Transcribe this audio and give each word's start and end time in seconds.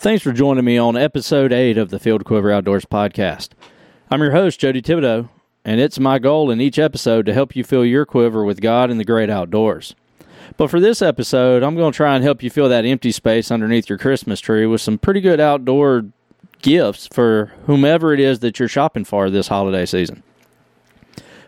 Thanks 0.00 0.22
for 0.22 0.32
joining 0.32 0.64
me 0.64 0.78
on 0.78 0.96
episode 0.96 1.52
8 1.52 1.76
of 1.76 1.90
the 1.90 1.98
Filled 1.98 2.24
Quiver 2.24 2.50
Outdoors 2.50 2.86
podcast. 2.86 3.50
I'm 4.10 4.22
your 4.22 4.30
host, 4.30 4.58
Jody 4.58 4.80
Thibodeau, 4.80 5.28
and 5.62 5.78
it's 5.78 6.00
my 6.00 6.18
goal 6.18 6.50
in 6.50 6.58
each 6.58 6.78
episode 6.78 7.26
to 7.26 7.34
help 7.34 7.54
you 7.54 7.62
fill 7.62 7.84
your 7.84 8.06
quiver 8.06 8.42
with 8.42 8.62
God 8.62 8.90
and 8.90 8.98
the 8.98 9.04
great 9.04 9.28
outdoors. 9.28 9.94
But 10.56 10.70
for 10.70 10.80
this 10.80 11.02
episode, 11.02 11.62
I'm 11.62 11.74
going 11.76 11.92
to 11.92 11.96
try 11.96 12.14
and 12.14 12.24
help 12.24 12.42
you 12.42 12.48
fill 12.48 12.70
that 12.70 12.86
empty 12.86 13.12
space 13.12 13.50
underneath 13.50 13.90
your 13.90 13.98
Christmas 13.98 14.40
tree 14.40 14.64
with 14.64 14.80
some 14.80 14.96
pretty 14.96 15.20
good 15.20 15.38
outdoor 15.38 16.06
gifts 16.62 17.06
for 17.06 17.52
whomever 17.66 18.14
it 18.14 18.20
is 18.20 18.38
that 18.38 18.58
you're 18.58 18.68
shopping 18.68 19.04
for 19.04 19.28
this 19.28 19.48
holiday 19.48 19.84
season. 19.84 20.22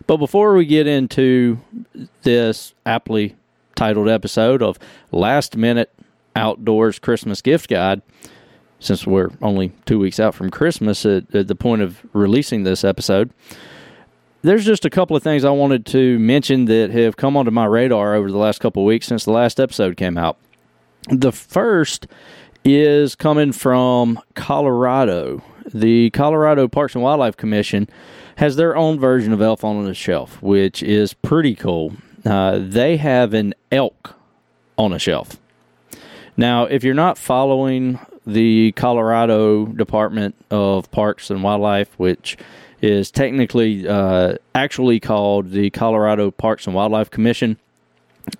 But 0.05 0.17
before 0.17 0.53
we 0.53 0.67
get 0.67 0.85
into 0.85 1.59
this 2.21 2.75
aptly 2.85 3.35
titled 3.73 4.09
episode 4.09 4.61
of 4.61 4.77
Last 5.11 5.57
Minute 5.57 5.91
Outdoors 6.35 6.99
Christmas 6.99 7.41
Gift 7.41 7.67
Guide, 7.67 8.03
since 8.83 9.07
we're 9.07 9.29
only 9.41 9.71
two 9.85 9.97
weeks 9.97 10.19
out 10.19 10.35
from 10.35 10.51
Christmas 10.51 11.05
at, 11.05 11.33
at, 11.33 11.47
the 11.47 11.55
point 11.55 11.81
of 11.81 12.01
releasing 12.13 12.63
this 12.63 12.83
episode, 12.83 13.31
there's 14.41 14.65
just 14.65 14.83
a 14.83 14.89
couple 14.89 15.15
of 15.15 15.23
things 15.23 15.45
I 15.45 15.51
wanted 15.51 15.85
to 15.87 16.19
mention 16.19 16.65
that 16.65 16.91
have 16.91 17.15
come 17.15 17.37
onto 17.37 17.51
my 17.51 17.65
radar 17.65 18.13
over 18.13 18.29
the 18.29 18.37
last 18.37 18.59
couple 18.59 18.83
of 18.83 18.87
weeks 18.87 19.07
since 19.07 19.23
the 19.23 19.31
last 19.31 19.59
episode 19.59 19.95
came 19.95 20.17
out. 20.17 20.37
The 21.07 21.31
first 21.31 22.07
is 22.65 23.15
coming 23.15 23.53
from 23.53 24.19
Colorado. 24.35 25.41
The 25.73 26.09
Colorado 26.09 26.67
Parks 26.67 26.93
and 26.93 27.03
Wildlife 27.03 27.37
Commission 27.37 27.89
has 28.37 28.57
their 28.57 28.75
own 28.75 28.99
version 28.99 29.31
of 29.31 29.41
Elf 29.41 29.63
on 29.63 29.85
a 29.87 29.93
Shelf, 29.93 30.41
which 30.41 30.83
is 30.83 31.13
pretty 31.13 31.55
cool. 31.55 31.93
Uh, 32.25 32.59
they 32.61 32.97
have 32.97 33.33
an 33.33 33.53
elk 33.71 34.15
on 34.77 34.93
a 34.93 34.99
shelf. 34.99 35.37
Now, 36.35 36.65
if 36.65 36.83
you're 36.83 36.93
not 36.93 37.17
following 37.17 37.99
the 38.25 38.71
Colorado 38.73 39.65
Department 39.65 40.35
of 40.49 40.89
Parks 40.91 41.29
and 41.29 41.43
Wildlife, 41.43 41.93
which 41.97 42.37
is 42.81 43.11
technically 43.11 43.87
uh, 43.87 44.35
actually 44.53 44.99
called 44.99 45.51
the 45.51 45.69
Colorado 45.69 46.31
Parks 46.31 46.67
and 46.67 46.75
Wildlife 46.75 47.09
Commission, 47.09 47.57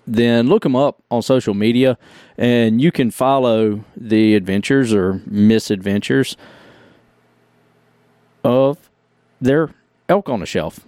then 0.06 0.48
look 0.48 0.62
them 0.62 0.76
up 0.76 1.02
on 1.10 1.22
social 1.22 1.54
media 1.54 1.98
and 2.38 2.80
you 2.80 2.90
can 2.90 3.10
follow 3.10 3.84
the 3.96 4.34
adventures 4.34 4.92
or 4.92 5.20
misadventures 5.26 6.36
of 8.42 8.90
their 9.40 9.70
elk 10.08 10.28
on 10.28 10.42
a 10.42 10.46
shelf. 10.46 10.80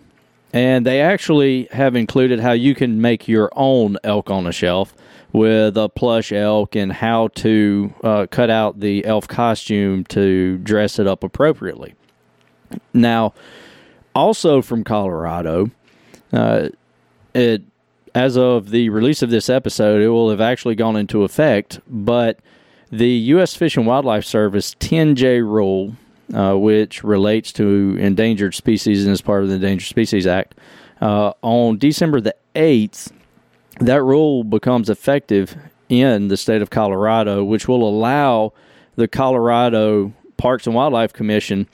And 0.57 0.87
they 0.87 1.03
actually 1.03 1.69
have 1.71 1.95
included 1.95 2.41
how 2.41 2.53
you 2.53 2.75
can 2.75 3.03
make 3.03 3.29
your 3.29 3.51
own 3.55 3.99
elk 4.03 4.31
on 4.31 4.47
a 4.47 4.53
shelf 4.53 4.95
with 5.31 5.77
a 5.77 5.91
plush 5.91 6.33
elk 6.33 6.75
and 6.75 6.91
how 6.91 7.29
to 7.35 7.93
uh, 8.03 8.27
cut 8.31 8.48
out 8.48 8.81
the 8.81 9.05
elf 9.05 9.29
costume 9.29 10.05
to 10.05 10.57
dress 10.57 10.98
it 10.98 11.07
up 11.07 11.23
appropriately. 11.23 11.95
Now, 12.95 13.35
also 14.15 14.63
from 14.63 14.83
Colorado, 14.83 15.71
uh, 16.33 16.70
it 17.35 17.63
as 18.15 18.39
of 18.39 18.70
the 18.70 18.89
release 18.89 19.20
of 19.20 19.29
this 19.29 19.51
episode, 19.51 20.01
it 20.01 20.09
will 20.09 20.31
have 20.31 20.41
actually 20.41 20.75
gone 20.75 20.97
into 20.97 21.23
effect. 21.23 21.81
But 21.87 22.39
the 22.91 23.11
U.S. 23.11 23.55
Fish 23.55 23.77
and 23.77 23.87
Wildlife 23.87 24.25
Service 24.25 24.75
10J 24.77 25.43
rule, 25.43 25.97
uh, 26.35 26.55
which 26.55 27.05
relates 27.05 27.53
to 27.53 27.97
endangered 27.99 28.55
species 28.55 29.05
and 29.05 29.13
is 29.13 29.21
part 29.21 29.43
of 29.43 29.49
the 29.49 29.55
Endangered 29.57 29.89
Species 29.89 30.27
Act, 30.27 30.55
uh, 31.01 31.33
on 31.43 31.79
December 31.79 32.21
the 32.21 32.35
8th 32.55 33.13
that 33.81 34.03
rule 34.03 34.43
becomes 34.43 34.89
effective 34.89 35.57
in 35.89 36.29
the 36.29 36.37
state 36.37 36.63
of 36.63 36.71
Colorado, 36.71 37.45
which 37.45 37.69
will 37.69 37.87
allow 37.89 38.53
the 38.97 39.07
Colorado 39.07 40.13
Parks 40.37 40.67
and 40.67 40.75
Wildlife 40.75 41.13
Commission 41.13 41.69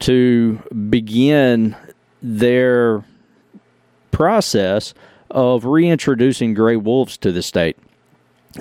to 0.00 0.60
begin 0.90 1.76
their 2.22 3.04
process 4.10 4.94
of 5.30 5.64
reintroducing 5.64 6.54
gray 6.54 6.76
wolves 6.76 7.16
to 7.18 7.32
the 7.32 7.42
state. 7.42 7.76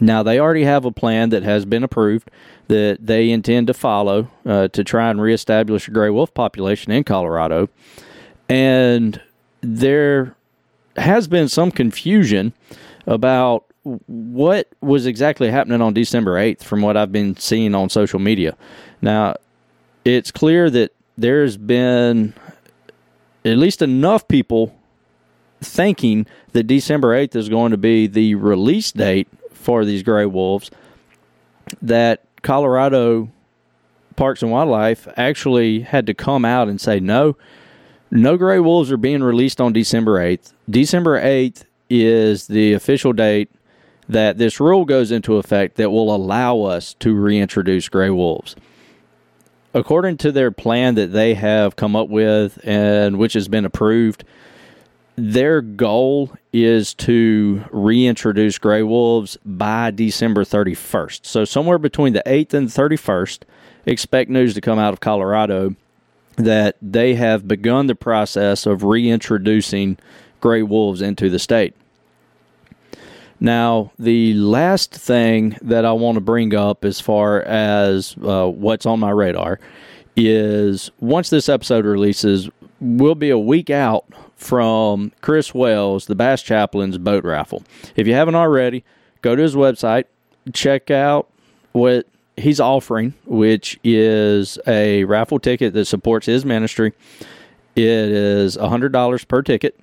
Now, 0.02 0.24
they 0.24 0.40
already 0.40 0.64
have 0.64 0.86
a 0.86 0.92
plan 0.92 1.30
that 1.30 1.44
has 1.44 1.66
been 1.66 1.84
approved 1.84 2.32
that 2.68 2.98
they 3.02 3.30
intend 3.30 3.68
to 3.68 3.74
follow 3.74 4.28
uh, 4.46 4.68
to 4.70 4.84
try 4.84 5.10
and 5.10 5.22
reestablish 5.22 5.88
a 5.88 5.92
gray 5.92 6.10
wolf 6.10 6.34
population 6.34 6.92
in 6.92 7.04
Colorado. 7.04 7.70
And 8.50 9.22
there 9.62 10.36
has 10.98 11.28
been 11.28 11.48
some 11.48 11.72
confusion 11.72 12.54
about 13.06 13.66
what 13.84 14.70
was 14.82 15.06
exactly 15.06 15.52
happening 15.52 15.82
on 15.82 15.94
December 15.94 16.36
8th 16.36 16.64
from 16.64 16.82
what 16.82 16.96
I've 16.96 17.12
been 17.12 17.36
seeing 17.36 17.76
on 17.76 17.90
social 17.90 18.20
media. 18.20 18.56
Now, 19.02 19.36
it's 20.06 20.32
clear 20.32 20.70
that 20.70 20.94
there's 21.18 21.58
been 21.58 22.34
at 23.46 23.58
least 23.58 23.82
enough 23.82 24.28
people 24.28 24.76
thinking 25.62 26.26
that 26.54 26.64
December 26.64 27.10
8th 27.10 27.36
is 27.36 27.50
going 27.50 27.72
to 27.72 27.78
be 27.78 28.08
the 28.08 28.36
release 28.36 28.92
date 28.92 29.28
for 29.64 29.86
these 29.86 30.04
gray 30.04 30.26
wolves 30.26 30.70
that 31.82 32.24
Colorado 32.42 33.30
Parks 34.16 34.42
and 34.42 34.52
Wildlife 34.52 35.08
actually 35.18 35.82
had 35.82 36.06
to 36.08 36.14
come 36.14 36.46
out 36.46 36.68
and 36.68 36.80
say 36.80 37.00
no 37.00 37.36
no 38.12 38.38
gray 38.38 38.60
wolves 38.60 38.92
are 38.92 38.98
being 38.98 39.24
released 39.24 39.60
on 39.60 39.74
December 39.74 40.20
8th. 40.20 40.54
December 40.70 41.20
8th 41.20 41.64
is 41.90 42.46
the 42.46 42.74
official 42.74 43.12
date 43.12 43.50
that 44.08 44.38
this 44.38 44.60
rule 44.60 44.86
goes 44.86 45.10
into 45.10 45.38
effect 45.38 45.78
that 45.78 45.90
will 45.90 46.14
allow 46.14 46.62
us 46.62 46.94
to 46.96 47.16
reintroduce 47.16 47.90
gray 47.90 48.12
wolves. 48.12 48.56
According 49.74 50.18
to 50.18 50.32
their 50.32 50.52
plan 50.52 50.94
that 50.94 51.12
they 51.12 51.34
have 51.34 51.76
come 51.76 51.96
up 51.96 52.08
with 52.08 52.60
and 52.64 53.18
which 53.18 53.34
has 53.34 53.48
been 53.48 53.66
approved, 53.66 54.24
their 55.16 55.62
goal 55.62 56.32
is 56.52 56.94
to 56.96 57.64
reintroduce 57.72 58.58
gray 58.58 58.84
wolves 58.84 59.38
by 59.46 59.92
December 59.92 60.44
31st. 60.44 61.26
So, 61.26 61.46
somewhere 61.46 61.78
between 61.78 62.14
the 62.14 62.24
8th 62.26 62.54
and 62.54 62.68
31st, 62.68 63.42
expect 63.86 64.30
news 64.30 64.54
to 64.54 64.62
come 64.62 64.80
out 64.80 64.94
of 64.94 65.00
Colorado 65.00 65.76
that 66.36 66.78
they 66.82 67.16
have 67.16 67.48
begun 67.48 67.88
the 67.88 67.96
process 67.96 68.66
of 68.66 68.84
reintroducing 68.84 69.98
gray 70.42 70.64
wolves 70.64 71.02
into 71.02 71.30
the 71.30 71.40
state. 71.40 71.76
Now, 73.40 73.92
the 74.00 74.34
last 74.36 74.94
thing 74.94 75.58
that 75.62 75.86
I 75.86 75.92
want 75.92 76.16
to 76.16 76.22
bring 76.22 76.56
up 76.56 76.86
as 76.86 77.00
far 77.00 77.42
as 77.42 78.16
uh, 78.24 78.48
what's 78.48 78.86
on 78.86 79.00
my 79.00 79.10
radar 79.12 79.60
is 80.16 80.92
once 81.00 81.30
this 81.30 81.50
episode 81.50 81.86
releases, 81.86 82.50
we'll 82.80 83.16
be 83.16 83.30
a 83.30 83.38
week 83.38 83.70
out 83.70 84.06
from 84.36 85.12
Chris 85.22 85.54
Wells, 85.54 86.08
the 86.08 86.16
Bass 86.16 86.42
Chaplain's 86.42 86.98
boat 86.98 87.24
raffle. 87.24 87.64
If 87.96 88.08
you 88.08 88.14
haven't 88.14 88.36
already, 88.36 88.84
go 89.22 89.36
to 89.36 89.42
his 89.42 89.56
website, 89.56 90.06
check 90.54 90.92
out 90.92 91.30
what 91.72 92.08
he's 92.38 92.60
offering, 92.60 93.14
which 93.26 93.80
is 93.84 94.58
a 94.68 95.04
raffle 95.06 95.40
ticket 95.40 95.74
that 95.74 95.86
supports 95.86 96.26
his 96.26 96.46
ministry. 96.46 96.94
It 97.76 97.84
is 97.84 98.58
$100 98.58 99.28
per 99.28 99.42
ticket. 99.42 99.80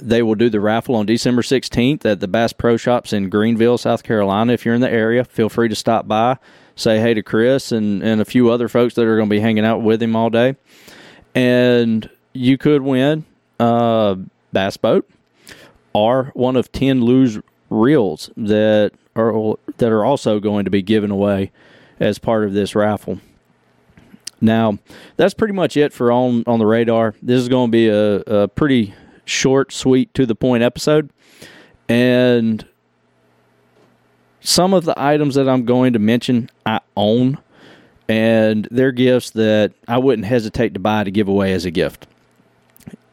They 0.00 0.22
will 0.22 0.34
do 0.34 0.48
the 0.48 0.60
raffle 0.60 0.94
on 0.94 1.04
December 1.04 1.42
16th 1.42 2.06
at 2.06 2.20
the 2.20 2.28
Bass 2.28 2.54
Pro 2.54 2.78
Shops 2.78 3.12
in 3.12 3.28
Greenville, 3.28 3.76
South 3.76 4.02
Carolina. 4.02 4.54
If 4.54 4.64
you're 4.64 4.74
in 4.74 4.80
the 4.80 4.90
area, 4.90 5.24
feel 5.24 5.50
free 5.50 5.68
to 5.68 5.74
stop 5.74 6.08
by, 6.08 6.38
say 6.76 6.98
hey 6.98 7.12
to 7.12 7.22
Chris 7.22 7.72
and, 7.72 8.02
and 8.02 8.20
a 8.20 8.24
few 8.24 8.50
other 8.50 8.68
folks 8.68 8.94
that 8.94 9.04
are 9.04 9.16
going 9.16 9.28
to 9.28 9.34
be 9.34 9.40
hanging 9.40 9.66
out 9.66 9.82
with 9.82 10.02
him 10.02 10.16
all 10.16 10.30
day. 10.30 10.56
And 11.34 12.08
you 12.32 12.56
could 12.56 12.80
win 12.80 13.26
a 13.62 14.18
bass 14.52 14.76
boat 14.76 15.08
are 15.94 16.26
one 16.34 16.56
of 16.56 16.72
10 16.72 17.02
Lew's 17.02 17.38
reels 17.70 18.30
that 18.36 18.92
are 19.14 19.54
that 19.78 19.92
are 19.92 20.04
also 20.04 20.40
going 20.40 20.64
to 20.64 20.70
be 20.70 20.82
given 20.82 21.10
away 21.10 21.50
as 22.00 22.18
part 22.18 22.44
of 22.44 22.52
this 22.52 22.74
raffle. 22.74 23.20
Now, 24.40 24.78
that's 25.16 25.34
pretty 25.34 25.54
much 25.54 25.76
it 25.76 25.92
for 25.92 26.10
on 26.10 26.44
on 26.46 26.58
the 26.58 26.66
radar. 26.66 27.14
This 27.22 27.40
is 27.40 27.48
going 27.48 27.68
to 27.68 27.72
be 27.72 27.88
a, 27.88 28.42
a 28.42 28.48
pretty 28.48 28.94
short, 29.24 29.72
sweet, 29.72 30.12
to 30.14 30.26
the 30.26 30.34
point 30.34 30.62
episode, 30.62 31.10
and 31.88 32.66
some 34.40 34.74
of 34.74 34.84
the 34.84 34.94
items 35.00 35.36
that 35.36 35.48
I'm 35.48 35.64
going 35.64 35.92
to 35.92 36.00
mention 36.00 36.50
I 36.66 36.80
own, 36.96 37.38
and 38.08 38.66
they're 38.72 38.90
gifts 38.90 39.30
that 39.30 39.72
I 39.86 39.98
wouldn't 39.98 40.26
hesitate 40.26 40.74
to 40.74 40.80
buy 40.80 41.04
to 41.04 41.12
give 41.12 41.28
away 41.28 41.52
as 41.52 41.64
a 41.64 41.70
gift. 41.70 42.08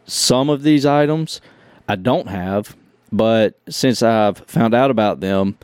Some 0.10 0.50
of 0.50 0.64
these 0.64 0.86
items 0.86 1.40
I 1.88 1.96
don't 1.96 2.28
have, 2.28 2.76
but 3.12 3.60
since 3.70 4.02
I've 4.02 4.40
found 4.40 4.74
out 4.74 4.92
about 4.92 5.20
them, 5.20 5.58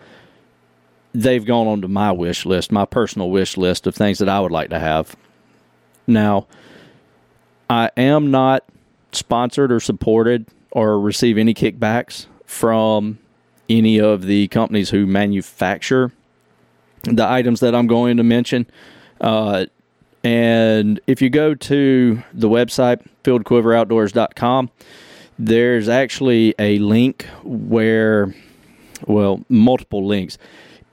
they've 1.14 1.46
gone 1.46 1.68
onto 1.68 1.88
my 1.88 2.12
wish 2.12 2.46
list, 2.46 2.72
my 2.72 2.86
personal 2.86 3.30
wish 3.30 3.58
list 3.58 3.88
of 3.88 3.96
things 3.96 4.20
that 4.20 4.30
I 4.30 4.40
would 4.40 4.52
like 4.52 4.70
to 4.70 4.80
have. 4.80 5.16
Now, 6.08 6.48
I 7.70 7.90
am 7.98 8.32
not 8.32 8.64
sponsored 9.12 9.72
or 9.72 9.80
supported 9.80 10.46
or 10.72 11.00
receive 11.00 11.38
any 11.38 11.54
kickbacks 11.54 12.28
from 12.46 13.18
any 13.70 14.00
of 14.00 14.24
the 14.24 14.48
companies 14.50 14.90
who 14.92 15.08
manufacture 15.08 16.12
the 17.04 17.28
items 17.28 17.62
that 17.62 17.74
I'm 17.74 17.88
going 17.88 18.18
to 18.18 18.24
mention. 18.24 18.68
Uh, 19.22 19.66
and 20.26 21.00
if 21.06 21.22
you 21.22 21.30
go 21.30 21.54
to 21.54 22.24
the 22.34 22.50
website, 22.50 23.06
filledquiveroutdoors.com, 23.24 24.72
there's 25.38 25.88
actually 25.88 26.56
a 26.58 26.80
link 26.80 27.28
where, 27.44 28.34
well, 29.06 29.46
multiple 29.50 30.04
links. 30.04 30.40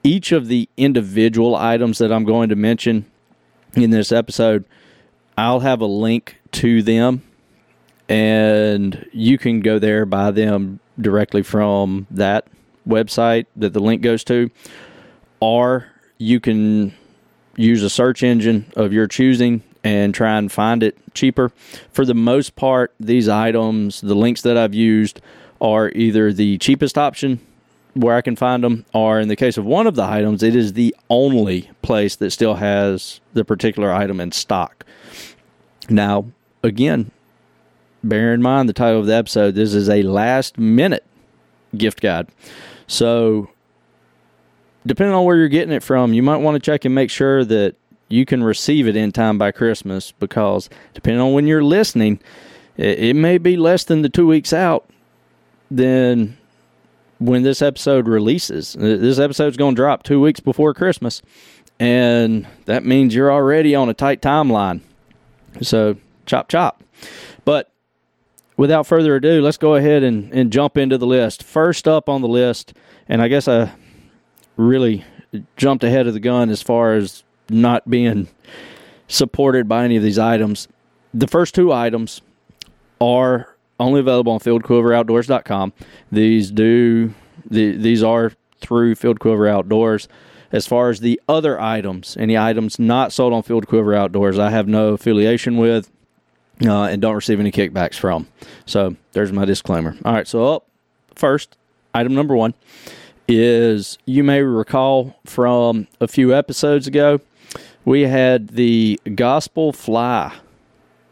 Each 0.03 0.31
of 0.31 0.49
the 0.49 0.69
individual 0.77 1.55
items 1.55 1.97
that 1.97 2.11
I'm 2.11 2.25
going 2.25 2.49
to 2.49 2.55
mention 2.55 3.09
in 3.73 3.89
this 3.89 4.11
episode, 4.11 4.65
I'll 5.35 5.61
have 5.61 5.81
a 5.81 5.87
link 5.87 6.39
to 6.51 6.83
them, 6.83 7.23
and 8.07 9.03
you 9.13 9.39
can 9.39 9.61
go 9.61 9.79
there, 9.79 10.05
buy 10.05 10.29
them 10.29 10.79
directly 11.01 11.41
from 11.41 12.05
that 12.11 12.45
website 12.87 13.47
that 13.55 13.73
the 13.73 13.79
link 13.79 14.03
goes 14.03 14.23
to, 14.25 14.51
or 15.39 15.87
you 16.19 16.39
can 16.39 16.93
use 17.55 17.83
a 17.83 17.89
search 17.89 18.23
engine 18.23 18.65
of 18.75 18.93
your 18.93 19.07
choosing 19.07 19.63
and 19.83 20.13
try 20.13 20.37
and 20.37 20.51
find 20.51 20.81
it 20.81 20.97
cheaper. 21.13 21.51
For 21.91 22.05
the 22.05 22.13
most 22.13 22.55
part, 22.55 22.93
these 22.99 23.27
items, 23.27 24.01
the 24.01 24.15
links 24.15 24.41
that 24.41 24.57
I've 24.57 24.73
used, 24.73 25.21
are 25.61 25.89
either 25.89 26.33
the 26.33 26.57
cheapest 26.57 26.97
option 26.97 27.39
where 27.93 28.15
I 28.15 28.21
can 28.21 28.35
find 28.35 28.63
them, 28.63 28.85
or 28.93 29.19
in 29.19 29.27
the 29.27 29.35
case 29.35 29.57
of 29.57 29.65
one 29.65 29.85
of 29.85 29.95
the 29.95 30.03
items, 30.03 30.41
it 30.41 30.55
is 30.55 30.73
the 30.73 30.95
only 31.09 31.69
place 31.81 32.15
that 32.15 32.31
still 32.31 32.55
has 32.55 33.21
the 33.33 33.45
particular 33.45 33.93
item 33.93 34.19
in 34.19 34.31
stock. 34.31 34.83
Now, 35.89 36.25
again, 36.63 37.11
bear 38.03 38.33
in 38.33 38.41
mind 38.41 38.67
the 38.67 38.73
title 38.73 38.99
of 38.99 39.05
the 39.05 39.13
episode 39.13 39.55
this 39.55 39.73
is 39.73 39.89
a 39.89 40.01
last 40.03 40.57
minute 40.57 41.05
gift 41.77 42.01
guide. 42.01 42.27
So 42.87 43.49
depending 44.85 45.15
on 45.15 45.25
where 45.25 45.37
you're 45.37 45.47
getting 45.47 45.73
it 45.73 45.83
from, 45.83 46.13
you 46.13 46.23
might 46.23 46.37
want 46.37 46.55
to 46.55 46.59
check 46.59 46.85
and 46.85 46.93
make 46.93 47.09
sure 47.09 47.43
that 47.45 47.75
you 48.09 48.25
can 48.25 48.43
receive 48.43 48.87
it 48.87 48.95
in 48.95 49.11
time 49.11 49.37
by 49.37 49.51
Christmas 49.51 50.11
because 50.11 50.69
depending 50.93 51.21
on 51.21 51.33
when 51.33 51.47
you're 51.47 51.63
listening, 51.63 52.19
it, 52.77 53.15
may 53.15 53.37
be 53.37 53.55
less 53.55 53.83
than 53.83 54.01
the 54.01 54.09
two 54.09 54.27
weeks 54.27 54.51
out 54.51 54.89
then 55.69 56.37
when 57.19 57.43
this 57.43 57.61
episode 57.61 58.07
releases. 58.07 58.73
This 58.73 59.19
episode's 59.19 59.57
going 59.57 59.75
to 59.75 59.79
drop 59.79 60.03
two 60.03 60.19
weeks 60.19 60.39
before 60.39 60.73
Christmas, 60.73 61.21
and 61.79 62.47
that 62.65 62.85
means 62.85 63.15
you're 63.15 63.31
already 63.31 63.73
on 63.75 63.89
a 63.89 63.93
tight 63.93 64.21
timeline. 64.21 64.81
So, 65.61 65.97
chop, 66.25 66.49
chop. 66.49 66.83
But 67.45 67.71
without 68.57 68.85
further 68.85 69.15
ado, 69.15 69.41
let's 69.41 69.57
go 69.57 69.75
ahead 69.75 70.03
and, 70.03 70.31
and 70.33 70.51
jump 70.51 70.77
into 70.77 70.97
the 70.97 71.07
list. 71.07 71.43
First 71.43 71.87
up 71.87 72.09
on 72.09 72.21
the 72.21 72.27
list, 72.27 72.73
and 73.07 73.21
I 73.21 73.27
guess 73.27 73.47
I 73.47 73.71
really 74.57 75.05
jumped 75.57 75.83
ahead 75.83 76.07
of 76.07 76.13
the 76.13 76.19
gun 76.19 76.49
as 76.49 76.61
far 76.61 76.93
as 76.93 77.23
not 77.49 77.89
being 77.89 78.27
supported 79.07 79.67
by 79.67 79.83
any 79.83 79.95
of 79.95 80.03
these 80.03 80.19
items. 80.19 80.67
The 81.13 81.27
first 81.27 81.55
two 81.55 81.71
items 81.71 82.21
are 82.99 83.55
only 83.79 83.99
available 83.99 84.31
on 84.31 84.39
filledquiveroutdoors.com. 84.39 85.73
These 86.11 86.51
do 86.51 87.13
the, 87.49 87.75
these 87.75 88.03
are 88.03 88.31
through 88.61 88.95
Filled 88.95 89.19
Quiver 89.19 89.47
Outdoors. 89.47 90.07
As 90.51 90.67
far 90.67 90.89
as 90.89 90.99
the 90.99 91.19
other 91.27 91.59
items, 91.59 92.15
any 92.17 92.37
items 92.37 92.77
not 92.77 93.11
sold 93.11 93.33
on 93.33 93.41
Filled 93.41 93.67
Quiver 93.67 93.95
Outdoors, 93.95 94.37
I 94.37 94.51
have 94.51 94.67
no 94.67 94.89
affiliation 94.93 95.57
with 95.57 95.89
uh, 96.63 96.83
and 96.83 97.01
don't 97.01 97.15
receive 97.15 97.39
any 97.39 97.51
kickbacks 97.51 97.95
from. 97.95 98.27
So 98.65 98.95
there's 99.13 99.31
my 99.31 99.45
disclaimer. 99.45 99.97
All 100.05 100.13
right, 100.13 100.27
so 100.27 100.53
up 100.53 100.67
first, 101.15 101.57
item 101.93 102.13
number 102.13 102.35
one 102.35 102.53
is 103.27 103.97
you 104.05 104.23
may 104.23 104.41
recall 104.41 105.15
from 105.25 105.87
a 105.99 106.07
few 106.07 106.33
episodes 106.33 106.87
ago, 106.87 107.19
we 107.85 108.01
had 108.01 108.49
the 108.49 108.99
Gospel 109.15 109.73
Fly. 109.73 110.33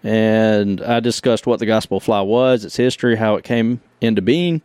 And 0.04 0.82
I 0.82 1.00
discussed 1.00 1.46
what 1.46 1.60
the 1.60 1.66
Gospel 1.66 2.00
Fly 2.00 2.22
was, 2.22 2.66
its 2.66 2.76
history, 2.76 3.16
how 3.16 3.36
it 3.36 3.44
came 3.44 3.82
into 4.00 4.22
being, 4.22 4.62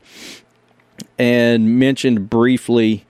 and 1.18 1.78
mentioned 1.78 2.30
briefly 2.30 3.04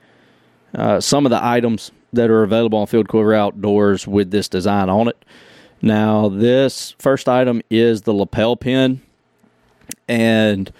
uh, 0.74 1.00
some 1.00 1.24
of 1.24 1.30
the 1.30 1.44
items 1.44 1.92
that 2.12 2.30
are 2.30 2.42
available 2.42 2.78
on 2.78 2.86
Filled 2.86 3.08
Quiver 3.08 3.34
Outdoors 3.34 4.06
with 4.06 4.30
this 4.30 4.48
design 4.48 4.88
on 4.88 5.08
it. 5.08 5.24
Now, 5.82 6.28
this 6.28 6.94
first 6.98 7.28
item 7.28 7.62
is 7.70 8.02
the 8.02 8.12
lapel 8.12 8.56
pin. 8.56 9.02
And 10.08 10.72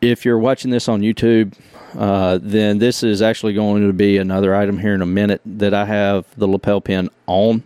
if 0.00 0.24
you're 0.24 0.38
watching 0.38 0.70
this 0.70 0.88
on 0.88 1.00
YouTube, 1.00 1.54
uh, 1.96 2.38
then 2.42 2.78
this 2.78 3.02
is 3.02 3.22
actually 3.22 3.54
going 3.54 3.86
to 3.86 3.92
be 3.92 4.18
another 4.18 4.54
item 4.54 4.78
here 4.78 4.94
in 4.94 5.02
a 5.02 5.06
minute 5.06 5.40
that 5.44 5.74
I 5.74 5.84
have 5.84 6.26
the 6.36 6.48
lapel 6.48 6.80
pin 6.80 7.08
on. 7.26 7.62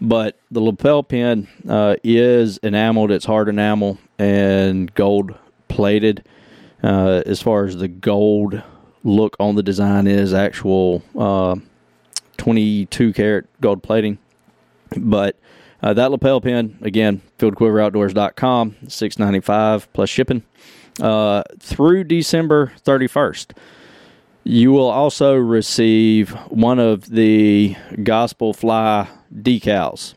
But 0.00 0.36
the 0.50 0.60
lapel 0.60 1.02
pin 1.02 1.48
uh, 1.68 1.96
is 2.02 2.58
enameled, 2.58 3.10
it's 3.10 3.24
hard 3.24 3.48
enamel 3.48 3.98
and 4.18 4.92
gold 4.94 5.34
plated. 5.68 6.24
Uh, 6.82 7.22
as 7.24 7.40
far 7.40 7.64
as 7.64 7.76
the 7.76 7.88
gold 7.88 8.60
look 9.04 9.36
on 9.38 9.54
the 9.54 9.62
design 9.62 10.06
is 10.08 10.34
actual 10.34 11.02
uh, 11.16 11.56
22 12.36 13.12
karat 13.12 13.46
gold 13.60 13.82
plating. 13.82 14.18
But 14.96 15.36
uh, 15.80 15.94
that 15.94 16.10
lapel 16.10 16.40
pin, 16.40 16.78
again, 16.82 17.22
filledquiveroutdoors.com, 17.38 18.76
695 18.88 19.92
plus 19.92 20.10
shipping 20.10 20.42
uh, 21.00 21.42
through 21.58 22.04
December 22.04 22.72
31st. 22.84 23.52
You 24.44 24.72
will 24.72 24.90
also 24.90 25.36
receive 25.36 26.30
one 26.48 26.78
of 26.78 27.08
the 27.08 27.76
Gospel 28.02 28.52
Fly 28.52 29.08
decals. 29.32 30.14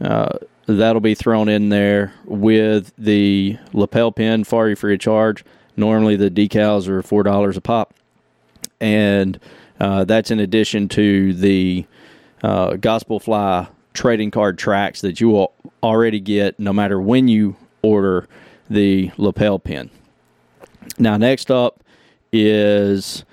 Uh, 0.00 0.38
that'll 0.66 1.00
be 1.00 1.14
thrown 1.14 1.48
in 1.48 1.68
there 1.68 2.12
with 2.24 2.92
the 2.98 3.58
lapel 3.72 4.10
pin 4.10 4.44
for 4.44 4.68
you 4.68 4.74
free 4.74 4.94
of 4.94 5.00
charge. 5.00 5.44
Normally, 5.76 6.16
the 6.16 6.30
decals 6.30 6.88
are 6.88 7.02
$4 7.02 7.56
a 7.56 7.60
pop. 7.60 7.94
And 8.80 9.38
uh, 9.78 10.04
that's 10.04 10.30
in 10.30 10.40
addition 10.40 10.88
to 10.90 11.32
the 11.34 11.86
uh, 12.42 12.74
Gospel 12.74 13.20
Fly 13.20 13.68
trading 13.92 14.30
card 14.30 14.58
tracks 14.58 15.00
that 15.02 15.20
you 15.20 15.28
will 15.28 15.52
already 15.82 16.20
get 16.20 16.58
no 16.58 16.72
matter 16.72 17.00
when 17.00 17.28
you 17.28 17.56
order 17.82 18.28
the 18.68 19.10
lapel 19.16 19.58
pin. 19.58 19.90
Now, 20.98 21.16
next 21.16 21.50
up 21.50 21.82
is 22.32 23.24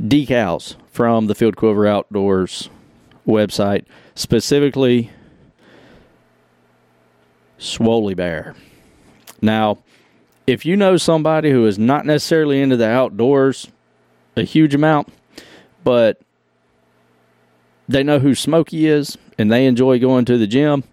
decals 0.00 0.76
from 0.90 1.26
the 1.26 1.34
Filled 1.34 1.56
Quiver 1.56 1.86
Outdoors 1.86 2.70
website, 3.26 3.84
specifically 4.14 5.10
Swoly 7.58 8.14
Bear. 8.14 8.54
Now, 9.40 9.78
if 10.46 10.64
you 10.64 10.76
know 10.76 10.96
somebody 10.96 11.50
who 11.50 11.66
is 11.66 11.78
not 11.78 12.06
necessarily 12.06 12.60
into 12.60 12.76
the 12.76 12.88
outdoors 12.88 13.68
a 14.36 14.42
huge 14.42 14.74
amount, 14.74 15.12
but 15.82 16.20
they 17.88 18.02
know 18.02 18.18
who 18.18 18.34
Smokey 18.34 18.86
is 18.86 19.16
and 19.38 19.50
they 19.50 19.66
enjoy 19.66 19.98
going 19.98 20.24
to 20.26 20.38
the 20.38 20.46
gym, 20.46 20.84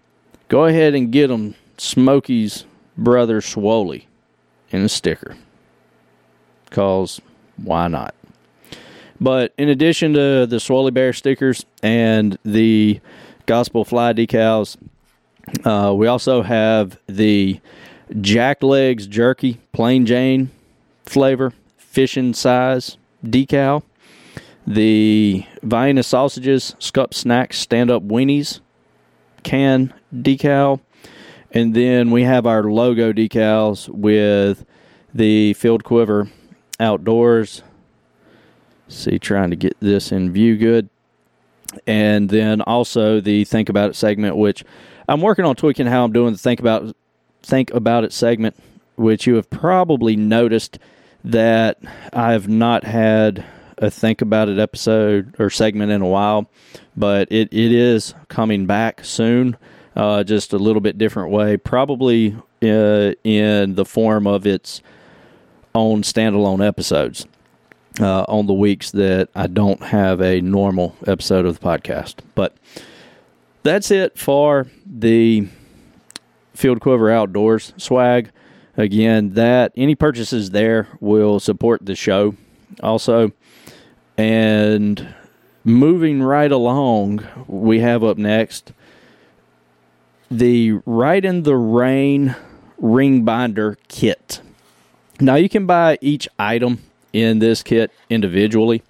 go 0.48 0.64
ahead 0.64 0.94
and 0.94 1.12
get 1.12 1.28
them 1.28 1.54
Smokey's 1.78 2.64
brother 2.96 3.40
Swoly 3.40 4.04
in 4.70 4.82
a 4.82 4.88
sticker. 4.88 5.36
Because 6.66 7.20
why 7.56 7.88
not? 7.88 8.14
But 9.20 9.54
in 9.56 9.68
addition 9.68 10.12
to 10.14 10.46
the 10.46 10.56
Swoly 10.56 10.92
Bear 10.92 11.12
stickers 11.12 11.64
and 11.82 12.36
the 12.44 13.00
Gospel 13.46 13.84
Fly 13.84 14.12
decals, 14.12 14.76
uh, 15.64 15.94
we 15.94 16.06
also 16.06 16.42
have 16.42 16.98
the 17.06 17.60
Jack 18.20 18.62
Legs 18.62 19.06
Jerky 19.06 19.60
Plain 19.72 20.06
Jane 20.06 20.50
flavor, 21.04 21.52
fishing 21.76 22.34
size 22.34 22.96
decal, 23.24 23.82
the 24.66 25.44
Vienna 25.62 26.02
Sausages 26.02 26.74
Scup 26.78 27.14
Snacks 27.14 27.58
Stand 27.58 27.90
Up 27.90 28.02
Weenies 28.02 28.60
can 29.42 29.92
decal, 30.14 30.80
and 31.54 31.72
then 31.74 32.10
we 32.10 32.24
have 32.24 32.46
our 32.46 32.64
logo 32.64 33.12
decals 33.12 33.88
with 33.88 34.66
the 35.14 35.54
Filled 35.54 35.84
Quiver 35.84 36.28
Outdoors 36.78 37.62
See, 38.88 39.18
trying 39.18 39.50
to 39.50 39.56
get 39.56 39.76
this 39.80 40.12
in 40.12 40.32
view 40.32 40.56
good. 40.56 40.88
And 41.86 42.28
then 42.28 42.60
also 42.60 43.20
the 43.20 43.44
Think 43.44 43.68
About 43.68 43.90
It 43.90 43.96
segment, 43.96 44.36
which 44.36 44.64
I'm 45.08 45.20
working 45.20 45.44
on 45.44 45.56
tweaking 45.56 45.86
how 45.86 46.04
I'm 46.04 46.12
doing 46.12 46.32
the 46.32 46.38
Think 46.38 46.60
About 46.60 46.94
Think 47.42 47.72
About 47.72 48.04
It 48.04 48.12
segment, 48.12 48.56
which 48.96 49.26
you 49.26 49.34
have 49.36 49.50
probably 49.50 50.16
noticed 50.16 50.78
that 51.24 51.78
I've 52.12 52.48
not 52.48 52.84
had 52.84 53.44
a 53.78 53.90
Think 53.90 54.20
About 54.22 54.48
It 54.48 54.58
episode 54.58 55.34
or 55.38 55.50
segment 55.50 55.90
in 55.90 56.02
a 56.02 56.06
while, 56.06 56.48
but 56.96 57.26
it, 57.32 57.52
it 57.52 57.72
is 57.72 58.14
coming 58.28 58.66
back 58.66 59.04
soon, 59.04 59.56
uh, 59.96 60.24
just 60.24 60.52
a 60.52 60.58
little 60.58 60.80
bit 60.80 60.98
different 60.98 61.30
way, 61.30 61.56
probably 61.56 62.36
uh, 62.62 63.12
in 63.24 63.74
the 63.74 63.84
form 63.84 64.26
of 64.26 64.46
its 64.46 64.82
own 65.74 66.02
standalone 66.02 66.66
episodes. 66.66 67.26
uh, 68.00 68.24
on 68.28 68.46
the 68.46 68.54
weeks 68.54 68.90
that 68.92 69.28
I 69.34 69.46
don't 69.46 69.82
have 69.82 70.20
a 70.20 70.40
normal 70.40 70.96
episode 71.06 71.46
of 71.46 71.58
the 71.58 71.66
podcast. 71.66 72.16
But 72.34 72.56
that's 73.62 73.90
it 73.90 74.18
for 74.18 74.66
the 74.84 75.48
Filled 76.54 76.80
Quiver 76.80 77.10
Outdoors 77.10 77.72
swag. 77.76 78.30
Again, 78.76 79.34
that 79.34 79.72
any 79.76 79.94
purchases 79.94 80.50
there 80.50 80.88
will 81.00 81.38
support 81.38 81.86
the 81.86 81.94
show 81.94 82.34
also. 82.82 83.30
And 84.18 85.14
moving 85.62 86.22
right 86.22 86.50
along, 86.50 87.24
we 87.46 87.80
have 87.80 88.02
up 88.02 88.18
next 88.18 88.72
the 90.38 90.72
Rite 90.84 91.24
in 91.24 91.44
the 91.44 91.56
Rain 91.56 92.34
ring 92.78 93.24
binder 93.24 93.78
kit. 93.88 94.40
Now 95.20 95.36
you 95.36 95.48
can 95.48 95.66
buy 95.66 95.98
each 96.00 96.28
item 96.38 96.82
in 97.12 97.38
this 97.38 97.62
kit 97.62 97.92
individually, 98.10 98.82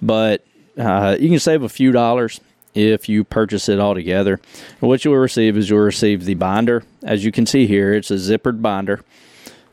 but 0.00 0.44
uh, 0.78 1.16
you 1.18 1.28
can 1.28 1.40
save 1.40 1.62
a 1.62 1.68
few 1.68 1.90
dollars 1.90 2.40
if 2.74 3.08
you 3.08 3.24
purchase 3.24 3.68
it 3.68 3.80
all 3.80 3.94
together. 3.94 4.38
what 4.80 5.04
you'll 5.04 5.16
receive 5.16 5.56
is 5.56 5.70
you'll 5.70 5.80
receive 5.80 6.24
the 6.24 6.34
binder. 6.34 6.84
As 7.02 7.24
you 7.24 7.32
can 7.32 7.46
see 7.46 7.66
here, 7.66 7.94
it's 7.94 8.10
a 8.10 8.14
zippered 8.14 8.62
binder. 8.62 9.02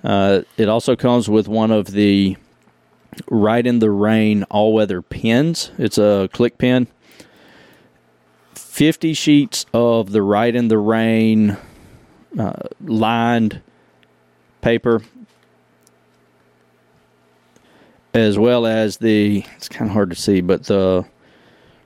Uh, 0.04 0.42
it 0.58 0.68
also 0.68 0.96
comes 0.96 1.30
with 1.30 1.48
one 1.48 1.72
of 1.72 1.92
the 1.92 2.38
Rite 3.30 3.68
in 3.68 3.78
the 3.80 3.92
Rain 3.92 4.44
all 4.44 4.74
weather 4.74 5.04
pins. 5.04 5.70
It's 5.78 6.00
a 6.00 6.30
click 6.34 6.58
pin. 6.58 6.88
50 8.74 9.14
sheets 9.14 9.68
of 9.72 10.14
the 10.14 10.24
Rite 10.24 10.56
in 10.56 10.68
the 10.68 10.80
Rain 10.80 11.58
uh, 12.40 12.54
lined 12.84 13.62
paper, 14.62 15.04
as 18.16 18.40
well 18.40 18.66
as 18.66 18.98
the, 18.98 19.46
it's 19.56 19.70
kind 19.70 19.92
of 19.92 19.94
hard 19.94 20.10
to 20.10 20.16
see, 20.16 20.42
but 20.42 20.64
the 20.64 21.06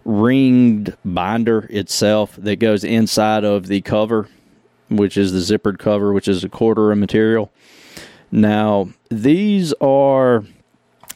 ringed 0.05 0.95
binder 1.03 1.67
itself 1.69 2.37
that 2.37 2.55
goes 2.55 2.85
inside 2.85 3.43
of 3.43 3.67
the 3.67 3.81
cover, 3.81 4.29
which 4.87 5.17
is 5.17 5.33
the 5.33 5.57
zippered 5.57 5.79
cover, 5.79 6.13
which 6.13 6.29
is 6.29 6.45
a 6.45 6.49
Cordura 6.49 6.97
material. 6.97 7.51
Now, 8.31 8.91
these 9.09 9.73
are 9.81 10.45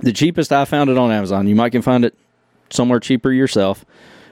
the 0.01 0.11
cheapest 0.11 0.51
I 0.51 0.65
found 0.65 0.89
it 0.89 0.97
on 0.97 1.13
Amazon. 1.13 1.47
You 1.47 1.55
might 1.55 1.69
can 1.69 1.81
find 1.81 2.03
it 2.03 2.13
somewhere 2.69 2.99
cheaper 2.99 3.31
yourself 3.31 3.85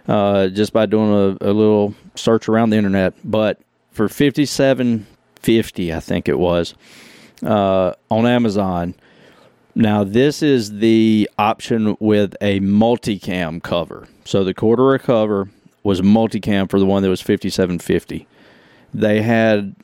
uh, 0.09 0.47
just 0.47 0.73
by 0.73 0.87
doing 0.87 1.11
a, 1.13 1.49
a, 1.49 1.53
little 1.53 1.93
search 2.15 2.49
around 2.49 2.71
the 2.71 2.77
internet. 2.77 3.13
But 3.23 3.61
for 3.91 4.09
fifty 4.09 4.45
seven 4.45 5.05
fifty, 5.35 5.93
I 5.93 5.99
think 5.99 6.27
it 6.27 6.39
was 6.39 6.73
uh, 7.45 7.93
on 8.09 8.25
Amazon. 8.25 8.95
Now 9.75 10.03
this 10.03 10.41
is 10.41 10.79
the 10.79 11.29
option 11.37 11.95
with 11.99 12.35
a 12.41 12.59
multicam 12.59 13.61
cover. 13.61 14.07
So 14.25 14.43
the 14.43 14.53
Cordura 14.53 14.99
cover 14.99 15.47
was 15.83 16.01
multicam 16.01 16.69
for 16.69 16.79
the 16.79 16.87
one 16.87 17.03
that 17.03 17.09
was 17.09 17.21
fifty 17.21 17.51
seven 17.51 17.77
fifty. 17.77 18.27
They 18.91 19.21
had 19.21 19.75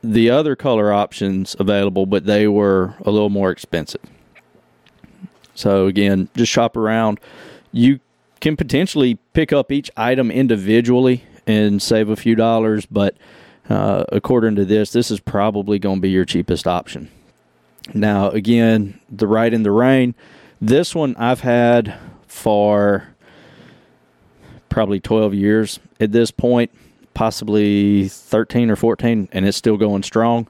the 0.00 0.30
other 0.30 0.54
color 0.54 0.92
options 0.92 1.56
available, 1.58 2.06
but 2.06 2.24
they 2.24 2.46
were 2.46 2.94
a 3.04 3.10
little 3.10 3.30
more 3.30 3.50
expensive. 3.50 4.02
So 5.56 5.86
again, 5.86 6.28
just 6.36 6.52
shop 6.52 6.76
around. 6.76 7.18
You 7.72 7.98
can 8.42 8.56
potentially 8.56 9.14
pick 9.32 9.52
up 9.52 9.72
each 9.72 9.90
item 9.96 10.30
individually 10.30 11.24
and 11.46 11.80
save 11.80 12.10
a 12.10 12.16
few 12.16 12.34
dollars, 12.34 12.84
but 12.84 13.16
uh, 13.70 14.04
according 14.10 14.56
to 14.56 14.64
this, 14.64 14.92
this 14.92 15.10
is 15.10 15.20
probably 15.20 15.78
going 15.78 15.96
to 15.96 16.02
be 16.02 16.10
your 16.10 16.24
cheapest 16.24 16.66
option. 16.66 17.08
Now, 17.94 18.30
again, 18.30 19.00
the 19.08 19.28
Rite 19.28 19.54
in 19.54 19.62
the 19.62 19.70
Rain, 19.70 20.14
this 20.60 20.94
one 20.94 21.16
I've 21.16 21.40
had 21.40 21.96
for 22.26 23.08
probably 24.68 25.00
12 25.00 25.34
years 25.34 25.78
at 26.00 26.12
this 26.12 26.30
point 26.30 26.70
possibly 27.14 28.08
13 28.08 28.70
or 28.70 28.76
14, 28.76 29.28
and 29.32 29.46
it's 29.46 29.56
still 29.56 29.76
going 29.76 30.02
strong. 30.02 30.48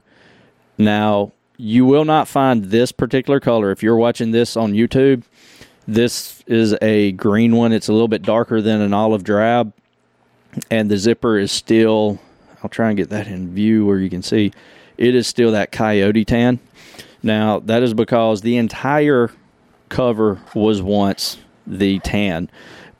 Now, 0.77 1.33
you 1.57 1.85
will 1.85 2.05
not 2.05 2.27
find 2.27 2.65
this 2.65 2.91
particular 2.91 3.39
color 3.39 3.69
if 3.69 3.83
you're 3.83 3.97
watching 3.97 4.31
this 4.31 4.57
on 4.57 4.73
YouTube. 4.73 5.23
This 5.87 6.43
is 6.47 6.75
a 6.81 7.11
green 7.13 7.55
one. 7.55 7.71
It's 7.73 7.87
a 7.87 7.93
little 7.93 8.07
bit 8.07 8.21
darker 8.21 8.61
than 8.61 8.81
an 8.81 8.93
olive 8.93 9.23
drab, 9.23 9.73
and 10.71 10.89
the 10.89 10.97
zipper 10.97 11.37
is 11.37 11.51
still. 11.51 12.19
I'll 12.63 12.69
try 12.69 12.89
and 12.89 12.97
get 12.97 13.09
that 13.09 13.27
in 13.27 13.53
view 13.53 13.85
where 13.85 13.97
you 13.97 14.09
can 14.09 14.23
see. 14.23 14.53
It 14.97 15.15
is 15.15 15.27
still 15.27 15.51
that 15.51 15.71
coyote 15.71 16.23
tan. 16.23 16.59
Now, 17.21 17.59
that 17.59 17.83
is 17.83 17.93
because 17.93 18.41
the 18.41 18.57
entire 18.57 19.31
cover 19.89 20.41
was 20.55 20.81
once 20.81 21.37
the 21.67 21.99
tan 21.99 22.49